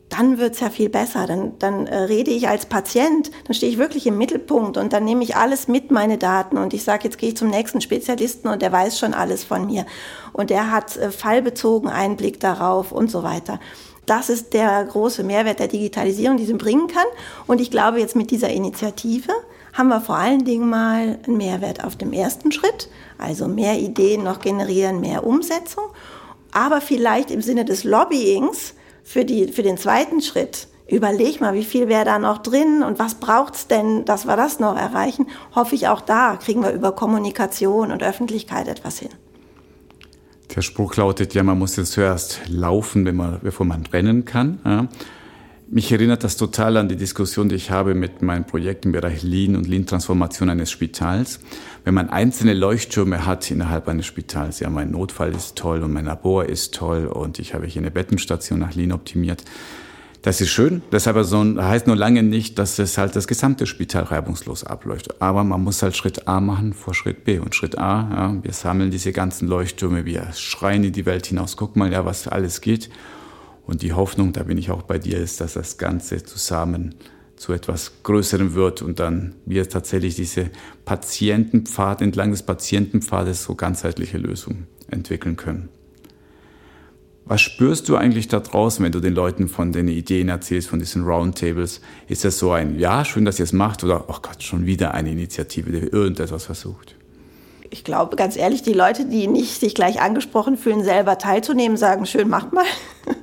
dann 0.09 0.37
wird's 0.37 0.59
ja 0.59 0.69
viel 0.69 0.89
besser. 0.89 1.25
Dann, 1.27 1.57
dann 1.59 1.87
äh, 1.87 1.97
rede 1.97 2.31
ich 2.31 2.47
als 2.47 2.67
Patient, 2.67 3.31
dann 3.45 3.53
stehe 3.53 3.71
ich 3.71 3.77
wirklich 3.77 4.05
im 4.07 4.17
Mittelpunkt 4.17 4.77
und 4.77 4.93
dann 4.93 5.03
nehme 5.03 5.23
ich 5.23 5.35
alles 5.35 5.67
mit, 5.67 5.91
meine 5.91 6.17
Daten. 6.17 6.57
Und 6.57 6.73
ich 6.73 6.83
sage, 6.83 7.05
jetzt 7.05 7.17
gehe 7.17 7.29
ich 7.29 7.37
zum 7.37 7.49
nächsten 7.49 7.81
Spezialisten 7.81 8.47
und 8.47 8.61
der 8.61 8.71
weiß 8.71 8.99
schon 8.99 9.13
alles 9.13 9.43
von 9.43 9.65
mir. 9.65 9.85
Und 10.31 10.49
der 10.49 10.71
hat 10.71 10.95
äh, 10.97 11.11
fallbezogen 11.11 11.89
Einblick 11.89 12.39
darauf 12.39 12.91
und 12.91 13.09
so 13.09 13.23
weiter. 13.23 13.59
Das 14.05 14.29
ist 14.29 14.53
der 14.53 14.83
große 14.85 15.23
Mehrwert 15.23 15.59
der 15.59 15.67
Digitalisierung, 15.67 16.37
die 16.37 16.45
sie 16.45 16.53
bringen 16.53 16.87
kann. 16.87 17.05
Und 17.47 17.59
ich 17.59 17.71
glaube, 17.71 17.99
jetzt 17.99 18.15
mit 18.15 18.29
dieser 18.29 18.49
Initiative 18.49 19.33
haben 19.73 19.89
wir 19.89 19.99
vor 19.99 20.15
allen 20.15 20.45
Dingen 20.45 20.69
mal 20.69 21.19
einen 21.25 21.37
Mehrwert 21.37 21.83
auf 21.83 21.95
dem 21.95 22.13
ersten 22.13 22.51
Schritt. 22.51 22.89
Also 23.17 23.47
mehr 23.47 23.79
Ideen 23.79 24.23
noch 24.23 24.39
generieren, 24.39 25.01
mehr 25.01 25.25
Umsetzung. 25.25 25.85
Aber 26.51 26.81
vielleicht 26.81 27.31
im 27.31 27.41
Sinne 27.41 27.65
des 27.65 27.83
Lobbyings, 27.83 28.75
für, 29.05 29.23
die, 29.23 29.47
für 29.47 29.63
den 29.63 29.77
zweiten 29.77 30.21
Schritt, 30.21 30.67
überleg 30.89 31.39
mal, 31.39 31.53
wie 31.53 31.63
viel 31.63 31.87
wäre 31.87 32.03
da 32.03 32.19
noch 32.19 32.39
drin 32.39 32.83
und 32.83 32.99
was 32.99 33.15
braucht's 33.15 33.67
denn, 33.67 34.03
dass 34.03 34.25
wir 34.25 34.35
das 34.35 34.59
noch 34.59 34.75
erreichen, 34.75 35.27
hoffe 35.53 35.75
ich 35.75 35.87
auch 35.87 36.01
da 36.01 36.35
kriegen 36.35 36.61
wir 36.61 36.71
über 36.71 36.91
Kommunikation 36.91 37.91
und 37.91 38.03
Öffentlichkeit 38.03 38.67
etwas 38.67 38.99
hin. 38.99 39.09
Der 40.55 40.61
Spruch 40.61 40.95
lautet 40.95 41.33
ja, 41.33 41.43
man 41.43 41.57
muss 41.57 41.75
jetzt 41.75 41.93
zuerst 41.93 42.41
laufen, 42.47 43.05
wenn 43.05 43.15
man, 43.15 43.39
bevor 43.41 43.65
man 43.65 43.85
rennen 43.85 44.25
kann. 44.25 44.59
Ja. 44.65 44.87
Mich 45.67 45.91
erinnert 45.91 46.23
das 46.23 46.37
total 46.37 46.77
an 46.77 46.89
die 46.89 46.95
Diskussion, 46.95 47.49
die 47.49 47.55
ich 47.55 47.71
habe 47.71 47.95
mit 47.95 48.21
meinem 48.21 48.45
Projekt 48.45 48.85
im 48.85 48.91
Bereich 48.91 49.23
Lean 49.23 49.55
und 49.55 49.67
Lean-Transformation 49.67 50.49
eines 50.49 50.69
Spitals. 50.69 51.39
Wenn 51.85 51.93
man 51.93 52.09
einzelne 52.09 52.55
Leuchttürme 52.55 53.27
hat 53.27 53.51
innerhalb 53.51 53.87
eines 53.87 54.07
Spitals, 54.07 54.59
ja, 54.59 54.71
mein 54.71 54.89
Notfall 54.89 55.35
ist 55.35 55.55
toll 55.55 55.83
und 55.83 55.93
mein 55.93 56.05
Labor 56.05 56.45
ist 56.45 56.73
toll 56.73 57.05
und 57.05 57.37
ich 57.37 57.53
habe 57.53 57.67
hier 57.67 57.79
eine 57.79 57.91
Bettenstation 57.91 58.57
nach 58.57 58.73
Lean 58.73 58.91
optimiert. 58.91 59.43
Das 60.23 60.41
ist 60.41 60.49
schön, 60.49 60.81
das 60.89 61.07
aber 61.07 61.23
so 61.23 61.43
heißt 61.43 61.85
nur 61.85 61.95
lange 61.95 62.23
nicht, 62.23 62.57
dass 62.57 62.79
es 62.79 62.97
halt 62.97 63.15
das 63.15 63.27
gesamte 63.27 63.67
Spital 63.67 64.01
reibungslos 64.01 64.63
abläuft. 64.63 65.21
Aber 65.21 65.43
man 65.43 65.63
muss 65.63 65.83
halt 65.83 65.95
Schritt 65.95 66.27
A 66.27 66.41
machen 66.41 66.73
vor 66.73 66.95
Schritt 66.95 67.23
B. 67.23 67.37
Und 67.37 67.53
Schritt 67.53 67.77
A, 67.77 68.09
ja, 68.09 68.43
wir 68.43 68.53
sammeln 68.53 68.89
diese 68.89 69.11
ganzen 69.11 69.47
Leuchttürme, 69.47 70.05
wir 70.05 70.29
schreien 70.33 70.83
in 70.83 70.91
die 70.91 71.05
Welt 71.05 71.27
hinaus, 71.27 71.55
guck 71.55 71.75
mal, 71.75 71.91
ja, 71.91 72.03
was 72.03 72.27
alles 72.27 72.61
geht. 72.61 72.89
Und 73.67 73.83
die 73.83 73.93
Hoffnung, 73.93 74.33
da 74.33 74.41
bin 74.41 74.57
ich 74.57 74.71
auch 74.71 74.81
bei 74.81 74.97
dir, 74.97 75.19
ist, 75.19 75.39
dass 75.39 75.53
das 75.53 75.77
Ganze 75.77 76.23
zusammen 76.23 76.95
zu 77.35 77.53
etwas 77.53 77.91
Größerem 78.03 78.53
wird 78.53 78.81
und 78.81 78.99
dann 78.99 79.35
wir 79.45 79.67
tatsächlich 79.67 80.15
diese 80.15 80.49
Patientenpfad, 80.85 82.01
entlang 82.01 82.31
des 82.31 82.43
Patientenpfades 82.43 83.43
so 83.43 83.55
ganzheitliche 83.55 84.17
Lösungen 84.17 84.67
entwickeln 84.89 85.35
können. 85.35 85.69
Was 87.27 87.41
spürst 87.41 87.89
du 87.89 87.95
eigentlich 87.95 88.27
da 88.27 88.39
draußen, 88.39 88.85
wenn 88.85 88.91
du 88.91 88.99
den 88.99 89.15
Leuten 89.15 89.47
von 89.47 89.71
den 89.71 89.87
Ideen 89.87 90.29
erzählst, 90.29 90.69
von 90.69 90.77
diesen 90.77 91.03
Roundtables? 91.03 91.81
Ist 92.07 92.23
das 92.23 92.37
so 92.37 92.51
ein, 92.51 92.77
ja, 92.77 93.03
schön, 93.03 93.25
dass 93.25 93.39
ihr 93.39 93.45
es 93.45 93.53
macht 93.53 93.83
oder, 93.83 94.05
oh 94.07 94.17
Gott, 94.21 94.43
schon 94.43 94.67
wieder 94.67 94.93
eine 94.93 95.11
Initiative, 95.11 95.71
die 95.71 95.87
irgendetwas 95.87 96.45
versucht? 96.45 96.94
Ich 97.69 97.83
glaube 97.83 98.15
ganz 98.15 98.35
ehrlich, 98.35 98.61
die 98.61 98.73
Leute, 98.73 99.05
die 99.05 99.27
nicht 99.27 99.59
sich 99.59 99.75
gleich 99.75 100.01
angesprochen 100.01 100.57
fühlen, 100.57 100.83
selber 100.83 101.17
teilzunehmen, 101.17 101.77
sagen, 101.77 102.05
schön, 102.05 102.29
macht 102.29 102.53
mal. 102.53 102.65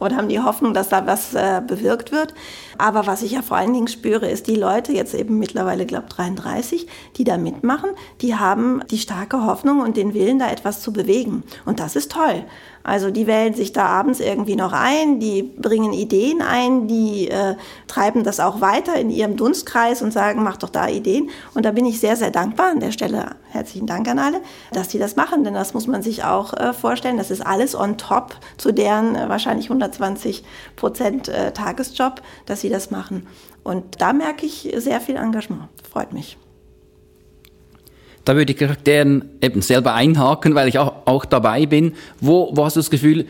Oder 0.00 0.16
haben 0.16 0.28
die 0.28 0.40
Hoffnung, 0.40 0.74
dass 0.74 0.88
da 0.88 1.06
was 1.06 1.34
äh, 1.34 1.62
bewirkt 1.66 2.12
wird. 2.12 2.34
Aber 2.78 3.06
was 3.06 3.22
ich 3.22 3.32
ja 3.32 3.42
vor 3.42 3.56
allen 3.56 3.72
Dingen 3.72 3.88
spüre, 3.88 4.28
ist 4.28 4.46
die 4.46 4.56
Leute, 4.56 4.92
jetzt 4.92 5.14
eben 5.14 5.38
mittlerweile, 5.38 5.86
glaube 5.86 6.08
33, 6.08 6.86
die 7.16 7.24
da 7.24 7.36
mitmachen, 7.36 7.90
die 8.20 8.36
haben 8.36 8.82
die 8.90 8.98
starke 8.98 9.44
Hoffnung 9.44 9.80
und 9.80 9.96
den 9.96 10.14
Willen, 10.14 10.38
da 10.38 10.50
etwas 10.50 10.80
zu 10.80 10.92
bewegen. 10.92 11.42
Und 11.64 11.80
das 11.80 11.96
ist 11.96 12.12
toll. 12.12 12.44
Also 12.82 13.10
die 13.10 13.26
wählen 13.26 13.54
sich 13.54 13.72
da 13.72 13.86
abends 13.86 14.20
irgendwie 14.20 14.56
noch 14.56 14.72
ein, 14.72 15.20
die 15.20 15.42
bringen 15.42 15.92
Ideen 15.92 16.40
ein, 16.40 16.88
die 16.88 17.28
äh, 17.28 17.56
treiben 17.86 18.24
das 18.24 18.40
auch 18.40 18.60
weiter 18.60 18.94
in 18.94 19.10
ihrem 19.10 19.36
Dunstkreis 19.36 20.00
und 20.00 20.12
sagen, 20.12 20.42
mach 20.42 20.56
doch 20.56 20.70
da 20.70 20.88
Ideen. 20.88 21.30
Und 21.54 21.66
da 21.66 21.72
bin 21.72 21.84
ich 21.84 22.00
sehr, 22.00 22.16
sehr 22.16 22.30
dankbar 22.30 22.70
an 22.70 22.80
der 22.80 22.92
Stelle. 22.92 23.36
Herzlichen 23.50 23.86
Dank 23.86 24.08
an 24.08 24.18
alle, 24.18 24.40
dass 24.72 24.88
die 24.88 24.98
das 24.98 25.16
machen, 25.16 25.44
denn 25.44 25.54
das 25.54 25.74
muss 25.74 25.86
man 25.86 26.02
sich 26.02 26.24
auch 26.24 26.54
äh, 26.54 26.72
vorstellen. 26.72 27.18
Das 27.18 27.30
ist 27.30 27.46
alles 27.46 27.74
on 27.74 27.98
top 27.98 28.36
zu 28.56 28.72
deren 28.72 29.14
äh, 29.14 29.28
wahrscheinlich 29.28 29.66
120 29.66 30.42
Prozent 30.76 31.28
äh, 31.28 31.52
Tagesjob, 31.52 32.22
dass 32.46 32.62
sie 32.62 32.70
das 32.70 32.90
machen. 32.90 33.26
Und 33.62 34.00
da 34.00 34.12
merke 34.12 34.46
ich 34.46 34.72
sehr 34.76 35.00
viel 35.00 35.16
Engagement. 35.16 35.68
Freut 35.90 36.12
mich. 36.12 36.38
Da 38.24 38.36
würde 38.36 38.52
ich 38.52 38.84
gerne 38.84 39.22
eben 39.40 39.62
selber 39.62 39.94
einhaken, 39.94 40.54
weil 40.54 40.68
ich 40.68 40.78
auch, 40.78 41.06
auch 41.06 41.24
dabei 41.24 41.66
bin. 41.66 41.92
Wo, 42.20 42.50
wo 42.54 42.64
hast 42.64 42.76
du 42.76 42.80
das 42.80 42.90
Gefühl, 42.90 43.26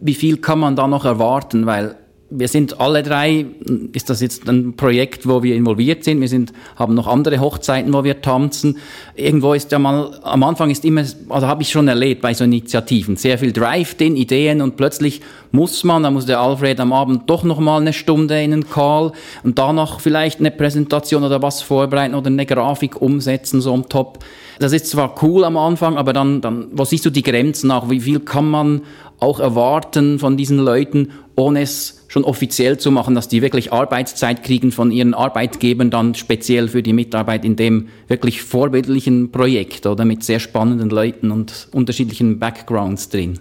wie 0.00 0.14
viel 0.14 0.38
kann 0.38 0.58
man 0.58 0.76
da 0.76 0.86
noch 0.86 1.04
erwarten? 1.04 1.66
Weil 1.66 1.96
wir 2.30 2.46
sind 2.46 2.80
alle 2.80 3.02
drei, 3.02 3.44
ist 3.92 4.08
das 4.08 4.20
jetzt 4.20 4.48
ein 4.48 4.74
Projekt, 4.74 5.26
wo 5.26 5.42
wir 5.42 5.56
involviert 5.56 6.04
sind. 6.04 6.20
Wir 6.20 6.28
sind, 6.28 6.52
haben 6.76 6.94
noch 6.94 7.08
andere 7.08 7.40
Hochzeiten, 7.40 7.92
wo 7.92 8.04
wir 8.04 8.20
tanzen. 8.22 8.78
Irgendwo 9.16 9.52
ist 9.52 9.72
ja 9.72 9.80
mal, 9.80 10.16
am 10.22 10.44
Anfang 10.44 10.70
ist 10.70 10.84
immer, 10.84 11.04
also 11.28 11.46
habe 11.48 11.62
ich 11.62 11.70
schon 11.70 11.88
erlebt 11.88 12.20
bei 12.22 12.32
so 12.32 12.44
Initiativen, 12.44 13.16
sehr 13.16 13.36
viel 13.38 13.52
Drive, 13.52 13.96
den 13.96 14.14
Ideen 14.14 14.62
und 14.62 14.76
plötzlich 14.76 15.20
muss 15.50 15.82
man, 15.82 16.04
da 16.04 16.10
muss 16.12 16.26
der 16.26 16.38
Alfred 16.38 16.78
am 16.78 16.92
Abend 16.92 17.28
doch 17.28 17.42
noch 17.42 17.58
mal 17.58 17.80
eine 17.80 17.92
Stunde 17.92 18.40
in 18.40 18.52
einen 18.52 18.70
Call 18.70 19.10
und 19.42 19.58
danach 19.58 19.98
vielleicht 19.98 20.38
eine 20.38 20.52
Präsentation 20.52 21.24
oder 21.24 21.42
was 21.42 21.62
vorbereiten 21.62 22.14
oder 22.14 22.28
eine 22.28 22.46
Grafik 22.46 23.02
umsetzen, 23.02 23.60
so 23.60 23.74
am 23.74 23.88
Top. 23.88 24.20
Das 24.60 24.72
ist 24.72 24.86
zwar 24.86 25.14
cool 25.22 25.44
am 25.44 25.56
Anfang, 25.56 25.96
aber 25.96 26.12
dann, 26.12 26.42
dann, 26.42 26.66
wo 26.72 26.84
siehst 26.84 27.06
du 27.06 27.10
die 27.10 27.22
Grenzen 27.22 27.68
nach? 27.68 27.88
Wie 27.88 28.00
viel 28.00 28.20
kann 28.20 28.48
man 28.48 28.82
auch 29.20 29.40
erwarten 29.40 30.18
von 30.18 30.36
diesen 30.36 30.58
Leuten, 30.58 31.12
ohne 31.36 31.62
es 31.62 32.04
schon 32.08 32.24
offiziell 32.24 32.78
zu 32.78 32.90
machen, 32.90 33.14
dass 33.14 33.28
die 33.28 33.40
wirklich 33.40 33.72
Arbeitszeit 33.72 34.42
kriegen 34.42 34.72
von 34.72 34.90
ihren 34.90 35.14
Arbeitgebern 35.14 35.90
dann 35.90 36.14
speziell 36.14 36.68
für 36.68 36.82
die 36.82 36.92
Mitarbeit 36.92 37.44
in 37.44 37.56
dem 37.56 37.88
wirklich 38.08 38.42
vorbildlichen 38.42 39.30
Projekt 39.30 39.86
oder 39.86 40.04
mit 40.04 40.24
sehr 40.24 40.40
spannenden 40.40 40.90
Leuten 40.90 41.30
und 41.30 41.68
unterschiedlichen 41.72 42.38
Backgrounds 42.38 43.08
drin? 43.10 43.38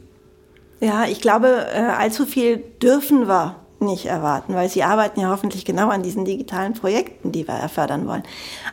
Ja, 0.82 1.06
ich 1.06 1.20
glaube, 1.20 1.66
äh, 1.74 1.80
allzu 1.80 2.26
viel 2.26 2.64
dürfen 2.82 3.28
wir 3.28 3.56
nicht 3.82 4.06
erwarten, 4.06 4.56
weil 4.56 4.70
Sie 4.70 4.84
arbeiten 4.84 5.22
ja 5.22 5.30
hoffentlich 5.30 5.64
genau 5.64 5.90
an 5.90 6.04
diesen 6.04 6.26
digitalen 6.26 6.74
Projekten, 6.74 7.32
die 7.32 7.48
wir 7.48 7.70
fördern 7.70 8.08
wollen. 8.08 8.24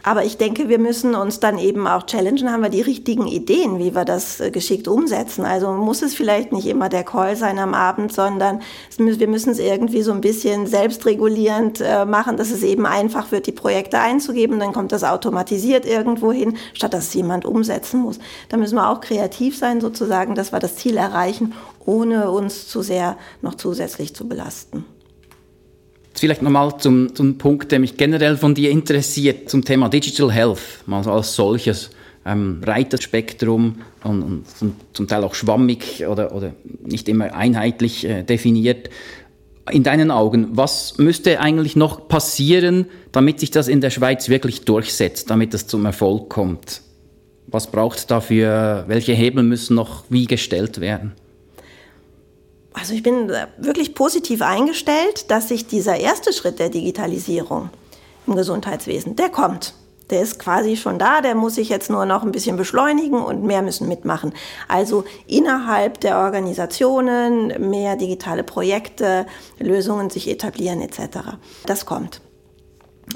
Aber 0.03 0.25
ich 0.25 0.37
denke, 0.37 0.69
wir 0.69 0.79
müssen 0.79 1.15
uns 1.15 1.41
dann 1.41 1.59
eben 1.59 1.87
auch 1.87 2.07
challengen, 2.07 2.51
haben 2.51 2.63
wir 2.63 2.71
die 2.71 2.81
richtigen 2.81 3.27
Ideen, 3.27 3.79
wie 3.79 3.95
wir 3.95 4.05
das 4.05 4.41
äh, 4.41 4.51
geschickt 4.51 4.89
umsetzen. 4.89 5.45
Also 5.45 5.73
muss 5.73 6.03
es 6.03 6.15
vielleicht 6.15 6.53
nicht 6.53 6.67
immer 6.67 6.89
der 6.89 7.05
Call 7.05 7.37
sein 7.37 7.59
am 7.59 7.75
Abend, 7.75 8.13
sondern 8.13 8.61
wir 8.99 9.29
müssen 9.29 9.51
es 9.51 9.59
irgendwie 9.59 10.03
so 10.03 10.13
ein 10.13 10.21
bisschen 10.21 10.67
selbstregulierend 10.67 11.81
äh, 11.81 12.05
machen, 12.05 12.37
dass 12.37 12.51
es 12.51 12.63
eben 12.63 12.87
einfach 12.87 13.31
wird, 13.31 13.47
die 13.47 13.53
Projekte 13.53 14.01
einzugeben, 14.01 14.59
dann 14.59 14.73
kommt 14.73 14.93
das 14.93 15.05
automatisiert 15.05 15.87
irgendwo 15.87 16.33
hin, 16.33 16.57
statt 16.75 16.95
dass 16.95 17.09
es 17.09 17.15
jemand 17.15 17.45
umsetzen 17.45 18.01
muss. 18.01 18.19
Da 18.49 18.57
müssen 18.57 18.77
wir 18.77 18.91
auch 18.91 19.01
kreativ 19.01 19.57
sein, 19.57 19.81
sozusagen, 19.81 20.35
dass 20.35 20.53
wir 20.53 20.59
das 20.59 20.77
Ziel 20.77 20.97
erreichen, 20.97 21.55
ohne 21.85 22.31
uns 22.31 22.67
zu 22.69 22.83
sehr 22.83 23.17
noch 23.43 23.55
zusätzlich 23.55 24.15
zu 24.15 24.29
belasten. 24.29 24.85
Vielleicht 26.19 26.41
nochmal 26.41 26.79
zum, 26.79 27.15
zum 27.15 27.37
Punkt, 27.37 27.73
der 27.73 27.79
mich 27.79 27.97
generell 27.97 28.37
von 28.37 28.55
dir 28.55 28.71
interessiert, 28.71 29.51
zum 29.51 29.65
Thema 29.65 29.89
Digital 29.91 30.33
Health, 30.33 30.59
mal 30.87 31.05
so 31.05 31.13
als 31.13 31.35
solches. 31.35 31.91
Ähm, 32.25 32.61
breites 32.61 33.05
Spektrum 33.05 33.77
und, 34.03 34.45
und, 34.61 34.75
zum 34.93 35.07
Teil 35.07 35.23
auch 35.23 35.37
schwammig 35.37 36.05
oder, 36.09 36.35
oder 36.35 36.55
nicht 36.85 37.09
immer 37.09 37.33
einheitlich 37.35 38.05
äh, 38.05 38.25
definiert. 38.25 38.91
In 39.71 39.85
deinen 39.85 40.11
Augen, 40.11 40.49
was 40.53 40.99
müsste 40.99 41.39
eigentlich 41.39 41.77
noch 41.77 42.09
passieren, 42.09 42.87
damit 43.13 43.39
sich 43.39 43.53
das 43.53 43.69
in 43.69 43.81
der 43.81 43.91
Schweiz 43.91 44.29
wirklich 44.29 44.65
durchsetzt, 44.65 45.31
damit 45.31 45.55
es 45.55 45.69
zum 45.69 45.85
Erfolg 45.85 46.29
kommt? 46.29 46.83
Was 47.47 47.71
braucht 47.71 47.99
es 47.99 48.07
dafür? 48.07 48.85
Welche 48.89 49.13
Hebel 49.13 49.45
müssen 49.45 49.77
noch 49.77 50.05
wie 50.09 50.25
gestellt 50.25 50.81
werden? 50.81 51.13
Also 52.79 52.93
ich 52.93 53.03
bin 53.03 53.33
wirklich 53.57 53.95
positiv 53.95 54.43
eingestellt, 54.43 55.31
dass 55.31 55.49
sich 55.49 55.67
dieser 55.67 55.97
erste 55.97 56.35
Schritt 56.35 56.59
der 56.59 56.69
Digitalisierung 56.69 57.71
im 58.27 58.37
Gesundheitswesen, 58.37 59.17
der 59.17 59.31
kommt. 59.31 59.73
Der 60.11 60.21
ist 60.21 60.39
quasi 60.39 60.77
schon 60.77 60.99
da, 60.99 61.21
der 61.23 61.35
muss 61.35 61.57
sich 61.57 61.71
jetzt 61.71 61.91
nur 61.91 62.05
noch 62.05 62.23
ein 62.23 62.33
bisschen 62.33 62.57
beschleunigen 62.57 63.21
und 63.21 63.43
mehr 63.43 63.63
müssen 63.63 63.89
mitmachen. 63.89 64.35
Also 64.69 65.05
innerhalb 65.27 66.01
der 66.01 66.19
Organisationen 66.19 67.71
mehr 67.71 67.97
digitale 67.97 68.45
Projekte, 68.45 69.27
Lösungen 69.59 70.11
sich 70.11 70.29
etablieren 70.29 70.83
etc. 70.83 71.39
Das 71.65 71.87
kommt 71.87 72.21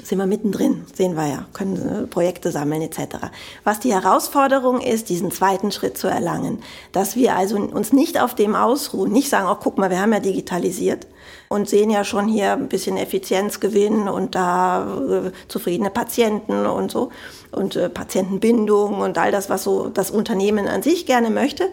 sind 0.03 0.19
wir 0.19 0.25
mittendrin, 0.25 0.85
sehen 0.93 1.15
wir 1.15 1.27
ja, 1.27 1.45
können 1.53 2.03
äh, 2.03 2.07
Projekte 2.07 2.51
sammeln 2.51 2.81
etc. 2.81 3.17
Was 3.63 3.79
die 3.81 3.93
Herausforderung 3.93 4.79
ist, 4.79 5.09
diesen 5.09 5.31
zweiten 5.31 5.71
Schritt 5.71 5.97
zu 5.97 6.07
erlangen, 6.07 6.63
dass 6.93 7.15
wir 7.15 7.35
also 7.35 7.57
uns 7.57 7.91
nicht 7.91 8.19
auf 8.19 8.33
dem 8.33 8.55
ausruhen, 8.55 9.11
nicht 9.11 9.29
sagen, 9.29 9.47
oh 9.51 9.57
guck 9.61 9.77
mal, 9.77 9.89
wir 9.89 10.01
haben 10.01 10.13
ja 10.13 10.21
digitalisiert 10.21 11.07
und 11.49 11.67
sehen 11.67 11.89
ja 11.89 12.05
schon 12.05 12.27
hier 12.27 12.53
ein 12.53 12.69
bisschen 12.69 12.95
Effizienzgewinn 12.95 14.07
und 14.07 14.35
da 14.35 15.25
äh, 15.27 15.31
zufriedene 15.49 15.89
Patienten 15.89 16.65
und 16.65 16.91
so 16.91 17.11
und 17.51 17.75
äh, 17.75 17.89
Patientenbindung 17.89 18.99
und 18.99 19.17
all 19.17 19.31
das, 19.31 19.49
was 19.49 19.63
so 19.63 19.89
das 19.89 20.09
Unternehmen 20.09 20.67
an 20.67 20.83
sich 20.83 21.05
gerne 21.05 21.29
möchte, 21.29 21.67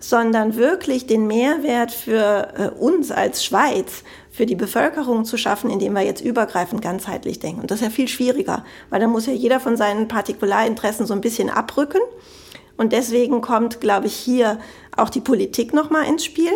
sondern 0.00 0.56
wirklich 0.56 1.06
den 1.06 1.26
Mehrwert 1.26 1.92
für 1.92 2.48
äh, 2.56 2.68
uns 2.78 3.10
als 3.10 3.44
Schweiz 3.44 4.04
für 4.38 4.46
die 4.46 4.54
Bevölkerung 4.54 5.24
zu 5.24 5.36
schaffen, 5.36 5.68
indem 5.68 5.94
wir 5.94 6.02
jetzt 6.02 6.20
übergreifend 6.20 6.80
ganzheitlich 6.80 7.40
denken. 7.40 7.62
Und 7.62 7.72
das 7.72 7.80
ist 7.80 7.84
ja 7.84 7.90
viel 7.90 8.06
schwieriger, 8.06 8.64
weil 8.88 9.00
da 9.00 9.08
muss 9.08 9.26
ja 9.26 9.32
jeder 9.32 9.58
von 9.58 9.76
seinen 9.76 10.06
Partikularinteressen 10.06 11.06
so 11.06 11.12
ein 11.12 11.20
bisschen 11.20 11.50
abrücken. 11.50 11.98
Und 12.76 12.92
deswegen 12.92 13.40
kommt, 13.40 13.80
glaube 13.80 14.06
ich, 14.06 14.14
hier 14.14 14.60
auch 14.96 15.10
die 15.10 15.20
Politik 15.20 15.74
nochmal 15.74 16.06
ins 16.06 16.24
Spiel. 16.24 16.52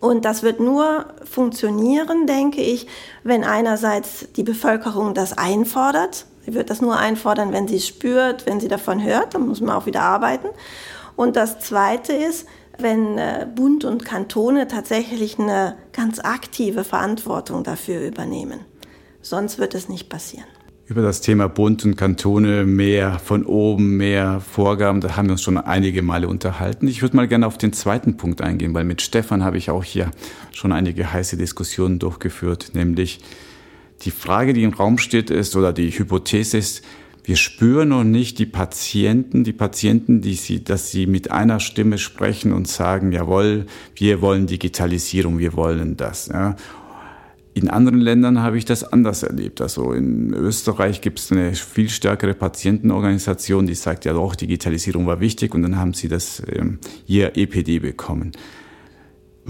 Und 0.00 0.24
das 0.24 0.42
wird 0.42 0.58
nur 0.58 1.06
funktionieren, 1.30 2.26
denke 2.26 2.60
ich, 2.60 2.88
wenn 3.22 3.44
einerseits 3.44 4.26
die 4.34 4.42
Bevölkerung 4.42 5.14
das 5.14 5.38
einfordert. 5.38 6.26
Sie 6.44 6.54
wird 6.54 6.70
das 6.70 6.80
nur 6.80 6.96
einfordern, 6.96 7.52
wenn 7.52 7.68
sie 7.68 7.76
es 7.76 7.86
spürt, 7.86 8.46
wenn 8.46 8.58
sie 8.58 8.66
davon 8.66 9.00
hört. 9.00 9.36
Dann 9.36 9.46
muss 9.46 9.60
man 9.60 9.76
auch 9.76 9.86
wieder 9.86 10.02
arbeiten. 10.02 10.48
Und 11.14 11.36
das 11.36 11.60
Zweite 11.60 12.14
ist, 12.14 12.48
wenn 12.82 13.18
äh, 13.18 13.46
Bund 13.54 13.84
und 13.84 14.04
Kantone 14.04 14.68
tatsächlich 14.68 15.38
eine 15.38 15.76
ganz 15.92 16.18
aktive 16.20 16.84
Verantwortung 16.84 17.64
dafür 17.64 18.06
übernehmen. 18.06 18.60
Sonst 19.22 19.58
wird 19.58 19.74
es 19.74 19.88
nicht 19.88 20.08
passieren. 20.08 20.46
Über 20.86 21.02
das 21.02 21.20
Thema 21.20 21.48
Bund 21.48 21.84
und 21.84 21.96
Kantone, 21.96 22.64
mehr 22.64 23.20
von 23.20 23.46
oben, 23.46 23.96
mehr 23.96 24.40
Vorgaben, 24.40 25.00
da 25.00 25.16
haben 25.16 25.28
wir 25.28 25.32
uns 25.32 25.42
schon 25.42 25.56
einige 25.56 26.02
Male 26.02 26.26
unterhalten. 26.26 26.88
Ich 26.88 27.00
würde 27.00 27.14
mal 27.14 27.28
gerne 27.28 27.46
auf 27.46 27.58
den 27.58 27.72
zweiten 27.72 28.16
Punkt 28.16 28.40
eingehen, 28.40 28.74
weil 28.74 28.84
mit 28.84 29.00
Stefan 29.00 29.44
habe 29.44 29.56
ich 29.56 29.70
auch 29.70 29.84
hier 29.84 30.10
schon 30.50 30.72
einige 30.72 31.12
heiße 31.12 31.36
Diskussionen 31.36 32.00
durchgeführt, 32.00 32.70
nämlich 32.74 33.20
die 34.02 34.10
Frage, 34.10 34.52
die 34.52 34.64
im 34.64 34.72
Raum 34.72 34.98
steht, 34.98 35.30
ist, 35.30 35.54
oder 35.56 35.72
die 35.72 35.90
Hypothese 35.90 36.58
ist, 36.58 36.84
wir 37.24 37.36
spüren 37.36 37.90
noch 37.90 38.04
nicht 38.04 38.38
die 38.38 38.46
Patienten, 38.46 39.44
die 39.44 39.52
Patienten, 39.52 40.20
die 40.20 40.34
sie, 40.34 40.64
dass 40.64 40.90
sie 40.90 41.06
mit 41.06 41.30
einer 41.30 41.60
Stimme 41.60 41.98
sprechen 41.98 42.52
und 42.52 42.68
sagen, 42.68 43.12
jawohl, 43.12 43.66
wir 43.94 44.20
wollen 44.20 44.46
Digitalisierung, 44.46 45.38
wir 45.38 45.54
wollen 45.54 45.96
das. 45.96 46.28
Ja. 46.28 46.56
In 47.52 47.68
anderen 47.68 48.00
Ländern 48.00 48.40
habe 48.40 48.58
ich 48.58 48.64
das 48.64 48.84
anders 48.84 49.22
erlebt. 49.22 49.60
Also 49.60 49.92
in 49.92 50.32
Österreich 50.32 51.00
gibt 51.00 51.18
es 51.18 51.32
eine 51.32 51.54
viel 51.54 51.88
stärkere 51.88 52.34
Patientenorganisation, 52.34 53.66
die 53.66 53.74
sagt, 53.74 54.04
ja 54.04 54.12
doch, 54.12 54.36
Digitalisierung 54.36 55.06
war 55.06 55.20
wichtig 55.20 55.54
und 55.54 55.62
dann 55.62 55.76
haben 55.76 55.92
sie 55.92 56.08
das 56.08 56.42
ähm, 56.50 56.78
ihr 57.06 57.36
EPD 57.36 57.80
bekommen. 57.80 58.32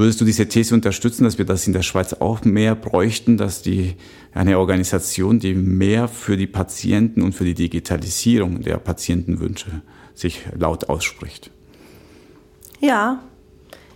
Würdest 0.01 0.19
du 0.19 0.25
diese 0.25 0.49
These 0.49 0.75
unterstützen, 0.75 1.25
dass 1.25 1.37
wir 1.37 1.45
das 1.45 1.67
in 1.67 1.75
der 1.75 1.83
Schweiz 1.83 2.15
auch 2.15 2.43
mehr 2.43 2.75
bräuchten, 2.75 3.37
dass 3.37 3.61
die 3.61 3.97
eine 4.33 4.59
Organisation, 4.59 5.41
die 5.41 5.53
mehr 5.53 6.09
für 6.09 6.39
die 6.39 6.47
Patienten 6.47 7.21
und 7.21 7.35
für 7.35 7.45
die 7.45 7.53
Digitalisierung 7.53 8.63
der 8.63 8.79
Patientenwünsche 8.79 9.83
sich 10.15 10.41
laut 10.59 10.89
ausspricht? 10.89 11.51
Ja, 12.81 13.23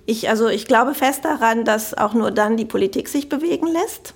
ich, 0.05 0.29
also 0.29 0.49
ich 0.49 0.67
glaube 0.67 0.93
fest 0.93 1.25
daran, 1.25 1.65
dass 1.65 1.95
auch 1.95 2.13
nur 2.13 2.33
dann 2.33 2.59
die 2.59 2.67
Politik 2.67 3.09
sich 3.09 3.31
bewegen 3.31 3.69
lässt 3.69 4.13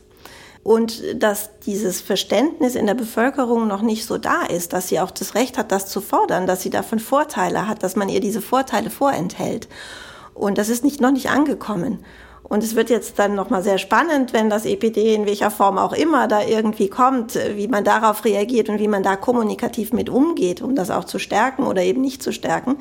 und 0.62 1.02
dass 1.14 1.58
dieses 1.60 2.02
Verständnis 2.02 2.74
in 2.74 2.84
der 2.84 2.96
Bevölkerung 2.96 3.66
noch 3.66 3.80
nicht 3.80 4.04
so 4.04 4.18
da 4.18 4.42
ist, 4.42 4.74
dass 4.74 4.88
sie 4.88 5.00
auch 5.00 5.10
das 5.10 5.34
Recht 5.34 5.56
hat, 5.56 5.72
das 5.72 5.86
zu 5.86 6.02
fordern, 6.02 6.46
dass 6.46 6.60
sie 6.60 6.68
davon 6.68 6.98
Vorteile 6.98 7.66
hat, 7.66 7.82
dass 7.82 7.96
man 7.96 8.10
ihr 8.10 8.20
diese 8.20 8.42
Vorteile 8.42 8.90
vorenthält. 8.90 9.68
Und 10.38 10.58
das 10.58 10.68
ist 10.68 10.84
nicht, 10.84 11.00
noch 11.00 11.10
nicht 11.10 11.30
angekommen. 11.30 11.98
Und 12.42 12.64
es 12.64 12.74
wird 12.74 12.88
jetzt 12.88 13.18
dann 13.18 13.34
nochmal 13.34 13.62
sehr 13.62 13.76
spannend, 13.76 14.32
wenn 14.32 14.48
das 14.48 14.64
EPD 14.64 15.14
in 15.14 15.26
welcher 15.26 15.50
Form 15.50 15.76
auch 15.76 15.92
immer 15.92 16.28
da 16.28 16.42
irgendwie 16.42 16.88
kommt, 16.88 17.38
wie 17.56 17.68
man 17.68 17.84
darauf 17.84 18.24
reagiert 18.24 18.70
und 18.70 18.78
wie 18.78 18.88
man 18.88 19.02
da 19.02 19.16
kommunikativ 19.16 19.92
mit 19.92 20.08
umgeht, 20.08 20.62
um 20.62 20.74
das 20.74 20.90
auch 20.90 21.04
zu 21.04 21.18
stärken 21.18 21.64
oder 21.64 21.82
eben 21.82 22.00
nicht 22.00 22.22
zu 22.22 22.32
stärken. 22.32 22.76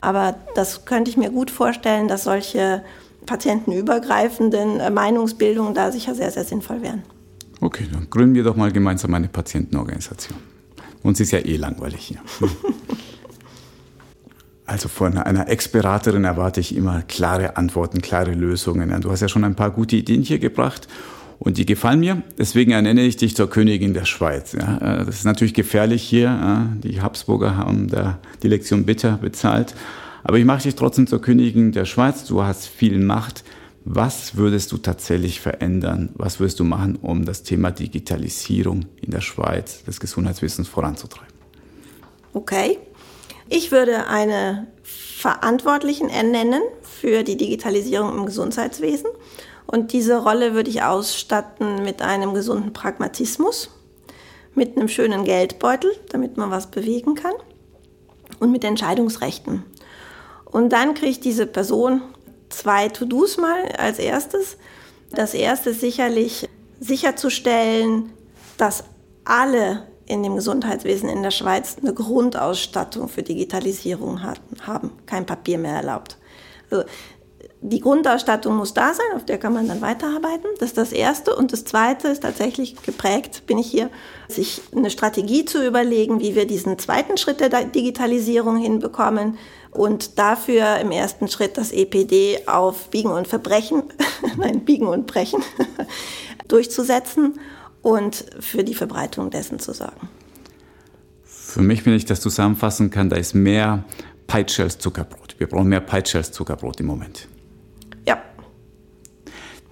Aber 0.00 0.36
das 0.54 0.84
könnte 0.84 1.10
ich 1.10 1.16
mir 1.16 1.30
gut 1.30 1.50
vorstellen, 1.50 2.06
dass 2.06 2.24
solche 2.24 2.84
patientenübergreifenden 3.26 4.78
äh, 4.78 4.90
Meinungsbildungen 4.90 5.74
da 5.74 5.90
sicher 5.90 6.14
sehr, 6.14 6.30
sehr 6.30 6.44
sinnvoll 6.44 6.82
wären. 6.82 7.02
Okay, 7.60 7.88
dann 7.92 8.08
gründen 8.08 8.36
wir 8.36 8.44
doch 8.44 8.54
mal 8.54 8.70
gemeinsam 8.70 9.12
eine 9.14 9.26
Patientenorganisation. 9.26 10.38
Uns 11.02 11.18
ist 11.18 11.32
ja 11.32 11.40
eh 11.40 11.56
langweilig 11.56 12.00
hier. 12.00 12.20
Also 14.68 14.88
von 14.90 15.16
einer 15.16 15.48
Ex-Beraterin 15.48 16.24
erwarte 16.24 16.60
ich 16.60 16.76
immer 16.76 17.00
klare 17.08 17.56
Antworten, 17.56 18.02
klare 18.02 18.32
Lösungen. 18.32 19.00
Du 19.00 19.10
hast 19.10 19.22
ja 19.22 19.28
schon 19.28 19.44
ein 19.44 19.54
paar 19.54 19.70
gute 19.70 19.96
Ideen 19.96 20.20
hier 20.20 20.38
gebracht 20.38 20.88
und 21.38 21.56
die 21.56 21.64
gefallen 21.64 22.00
mir. 22.00 22.22
Deswegen 22.36 22.72
ernenne 22.72 23.00
ich 23.00 23.16
dich 23.16 23.34
zur 23.34 23.48
Königin 23.48 23.94
der 23.94 24.04
Schweiz. 24.04 24.52
Äh, 24.52 24.58
das 25.06 25.08
ist 25.08 25.24
natürlich 25.24 25.54
gefährlich 25.54 26.02
hier. 26.02 26.68
Die 26.84 27.00
Habsburger 27.00 27.56
haben 27.56 27.88
da 27.88 28.18
die 28.42 28.48
Lektion 28.48 28.84
bitter 28.84 29.16
bezahlt. 29.16 29.74
Aber 30.22 30.36
ich 30.36 30.44
mache 30.44 30.64
dich 30.64 30.74
trotzdem 30.74 31.06
zur 31.06 31.22
Königin 31.22 31.72
der 31.72 31.86
Schweiz. 31.86 32.26
Du 32.26 32.42
hast 32.42 32.66
viel 32.66 32.98
Macht. 32.98 33.44
Was 33.86 34.36
würdest 34.36 34.70
du 34.72 34.76
tatsächlich 34.76 35.40
verändern? 35.40 36.10
Was 36.12 36.40
würdest 36.40 36.60
du 36.60 36.64
machen, 36.64 36.96
um 36.96 37.24
das 37.24 37.42
Thema 37.42 37.70
Digitalisierung 37.70 38.84
in 39.00 39.12
der 39.12 39.22
Schweiz 39.22 39.82
des 39.84 39.98
Gesundheitswissens 39.98 40.68
voranzutreiben? 40.68 41.32
Okay. 42.34 42.76
Ich 43.48 43.72
würde 43.72 44.06
eine 44.06 44.66
Verantwortlichen 44.82 46.10
ernennen 46.10 46.62
für 46.82 47.22
die 47.22 47.36
Digitalisierung 47.36 48.16
im 48.16 48.26
Gesundheitswesen. 48.26 49.10
Und 49.66 49.92
diese 49.92 50.22
Rolle 50.22 50.54
würde 50.54 50.70
ich 50.70 50.82
ausstatten 50.82 51.82
mit 51.82 52.02
einem 52.02 52.34
gesunden 52.34 52.72
Pragmatismus, 52.72 53.70
mit 54.54 54.76
einem 54.76 54.88
schönen 54.88 55.24
Geldbeutel, 55.24 55.90
damit 56.10 56.36
man 56.36 56.50
was 56.50 56.70
bewegen 56.70 57.14
kann, 57.14 57.34
und 58.38 58.50
mit 58.50 58.64
Entscheidungsrechten. 58.64 59.64
Und 60.44 60.72
dann 60.72 60.94
kriegt 60.94 61.24
diese 61.24 61.46
Person 61.46 62.02
zwei 62.48 62.88
To-Dos 62.88 63.36
mal 63.36 63.66
als 63.76 63.98
erstes. 63.98 64.56
Das 65.10 65.34
erste 65.34 65.70
ist 65.70 65.80
sicherlich 65.80 66.48
sicherzustellen, 66.80 68.12
dass 68.56 68.84
alle 69.24 69.87
in 70.08 70.22
dem 70.22 70.36
Gesundheitswesen 70.36 71.08
in 71.08 71.22
der 71.22 71.30
Schweiz 71.30 71.76
eine 71.80 71.94
Grundausstattung 71.94 73.08
für 73.08 73.22
Digitalisierung 73.22 74.22
haben. 74.22 74.92
Kein 75.06 75.26
Papier 75.26 75.58
mehr 75.58 75.74
erlaubt. 75.74 76.16
Also 76.70 76.84
die 77.60 77.80
Grundausstattung 77.80 78.56
muss 78.56 78.72
da 78.72 78.94
sein, 78.94 79.16
auf 79.16 79.24
der 79.24 79.38
kann 79.38 79.52
man 79.52 79.66
dann 79.66 79.80
weiterarbeiten. 79.80 80.46
Das 80.60 80.70
ist 80.70 80.78
das 80.78 80.92
Erste. 80.92 81.34
Und 81.34 81.52
das 81.52 81.64
Zweite 81.64 82.08
ist 82.08 82.22
tatsächlich 82.22 82.80
geprägt, 82.82 83.44
bin 83.46 83.58
ich 83.58 83.68
hier, 83.68 83.90
sich 84.28 84.62
eine 84.74 84.90
Strategie 84.90 85.44
zu 85.44 85.66
überlegen, 85.66 86.20
wie 86.20 86.34
wir 86.34 86.46
diesen 86.46 86.78
zweiten 86.78 87.16
Schritt 87.16 87.40
der 87.40 87.64
Digitalisierung 87.64 88.56
hinbekommen 88.56 89.38
und 89.72 90.18
dafür 90.18 90.78
im 90.78 90.92
ersten 90.92 91.28
Schritt 91.28 91.58
das 91.58 91.72
EPD 91.72 92.46
auf 92.46 92.88
Biegen 92.90 93.10
und 93.10 93.26
Verbrechen, 93.26 93.82
nein, 94.36 94.64
Biegen 94.64 94.86
und 94.86 95.06
Brechen 95.06 95.42
durchzusetzen 96.48 97.40
und 97.88 98.26
für 98.38 98.64
die 98.64 98.74
Verbreitung 98.74 99.30
dessen 99.30 99.58
zu 99.58 99.72
sorgen. 99.72 100.10
Für 101.24 101.62
mich, 101.62 101.86
wenn 101.86 101.94
ich 101.94 102.04
das 102.04 102.20
zusammenfassen 102.20 102.90
kann, 102.90 103.08
da 103.08 103.16
ist 103.16 103.34
mehr 103.34 103.84
Peitsche 104.26 104.62
als 104.62 104.78
Zuckerbrot. 104.78 105.36
Wir 105.38 105.46
brauchen 105.46 105.68
mehr 105.68 105.80
Peitsche 105.80 106.18
als 106.18 106.30
Zuckerbrot 106.30 106.80
im 106.80 106.86
Moment. 106.86 107.28
Ja. 108.06 108.22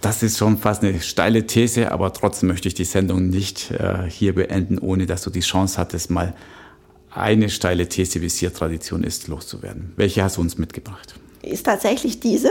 Das 0.00 0.22
ist 0.22 0.38
schon 0.38 0.56
fast 0.56 0.82
eine 0.82 0.98
steile 1.02 1.46
These, 1.46 1.92
aber 1.92 2.10
trotzdem 2.14 2.48
möchte 2.48 2.68
ich 2.68 2.74
die 2.74 2.84
Sendung 2.84 3.28
nicht 3.28 3.70
äh, 3.72 4.08
hier 4.08 4.34
beenden, 4.34 4.78
ohne 4.78 5.04
dass 5.04 5.20
du 5.20 5.28
die 5.28 5.40
Chance 5.40 5.76
hattest, 5.76 6.10
mal 6.10 6.32
eine 7.10 7.50
steile 7.50 7.86
These, 7.86 8.22
wie 8.22 8.26
es 8.26 8.36
hier 8.36 8.54
Tradition 8.54 9.04
ist, 9.04 9.28
loszuwerden. 9.28 9.92
Welche 9.96 10.22
hast 10.22 10.38
du 10.38 10.40
uns 10.40 10.56
mitgebracht? 10.56 11.20
Ist 11.42 11.66
tatsächlich 11.66 12.18
diese, 12.20 12.50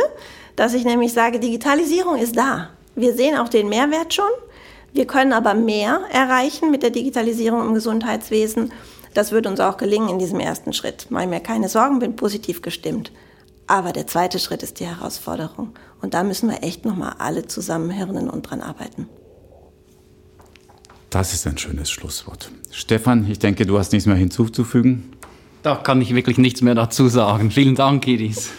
dass 0.55 0.75
ich 0.75 0.85
nämlich 0.85 1.11
sage, 1.11 1.39
Digitalisierung 1.39 2.19
ist 2.19 2.37
da. 2.37 2.69
Wir 2.95 3.15
sehen 3.15 3.35
auch 3.35 3.49
den 3.49 3.67
Mehrwert 3.67 4.13
schon. 4.13 4.29
Wir 4.95 5.05
können 5.05 5.33
aber 5.33 5.55
mehr 5.55 5.99
erreichen 6.09 6.71
mit 6.71 6.81
der 6.81 6.89
Digitalisierung 6.89 7.67
im 7.67 7.73
Gesundheitswesen. 7.73 8.71
Das 9.13 9.33
wird 9.33 9.45
uns 9.45 9.59
auch 9.59 9.75
gelingen 9.75 10.07
in 10.07 10.19
diesem 10.19 10.39
ersten 10.39 10.71
Schritt. 10.71 11.11
Mache 11.11 11.27
mir 11.27 11.41
keine 11.41 11.67
Sorgen, 11.67 11.99
bin 11.99 12.15
positiv 12.15 12.61
gestimmt. 12.61 13.11
Aber 13.67 13.91
der 13.91 14.07
zweite 14.07 14.39
Schritt 14.39 14.63
ist 14.63 14.79
die 14.79 14.85
Herausforderung. 14.85 15.71
Und 16.01 16.13
da 16.13 16.23
müssen 16.23 16.49
wir 16.49 16.63
echt 16.63 16.85
nochmal 16.85 17.15
alle 17.17 17.45
zusammenhirnen 17.45 18.29
und 18.29 18.43
dran 18.43 18.61
arbeiten. 18.61 19.09
Das 21.09 21.33
ist 21.33 21.45
ein 21.45 21.57
schönes 21.57 21.91
Schlusswort. 21.91 22.49
Stefan, 22.71 23.29
ich 23.29 23.39
denke, 23.39 23.65
du 23.65 23.77
hast 23.77 23.91
nichts 23.91 24.05
mehr 24.05 24.15
hinzuzufügen. 24.15 25.11
Da 25.61 25.75
kann 25.75 25.99
ich 25.99 26.15
wirklich 26.15 26.37
nichts 26.37 26.61
mehr 26.61 26.75
dazu 26.75 27.09
sagen. 27.09 27.51
Vielen 27.51 27.75
Dank, 27.75 28.07
Iris. 28.07 28.51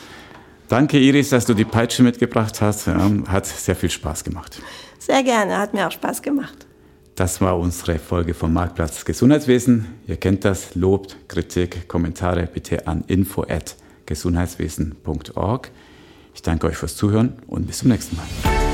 Danke, 0.69 0.99
Iris, 0.99 1.31
dass 1.31 1.47
du 1.47 1.55
die 1.55 1.65
Peitsche 1.65 2.03
mitgebracht 2.03 2.61
hast. 2.61 2.89
Hat 2.89 3.47
sehr 3.47 3.77
viel 3.77 3.91
Spaß 3.91 4.23
gemacht. 4.23 4.61
Sehr 5.07 5.23
gerne, 5.23 5.57
hat 5.57 5.73
mir 5.73 5.87
auch 5.87 5.93
Spaß 5.93 6.21
gemacht. 6.21 6.67
Das 7.15 7.41
war 7.41 7.57
unsere 7.61 8.01
Folge 8.01 8.35
vom 8.35 8.53
Marktplatz 8.53 9.05
Gesundheitswesen. 9.05 9.87
Ihr 10.09 10.17
kennt 10.17 10.45
das. 10.45 10.75
Lobt, 10.75 11.17
Kritik, 11.29 11.87
Kommentare 11.87 12.49
bitte 12.53 12.89
an 12.89 13.05
info@ 13.07 13.47
gesundheitswesen.org. 14.05 15.71
Ich 16.35 16.43
danke 16.43 16.67
euch 16.67 16.77
fürs 16.77 16.97
Zuhören 16.97 17.35
und 17.47 17.69
bis 17.69 17.79
zum 17.79 17.91
nächsten 17.91 18.17
Mal. 18.17 18.66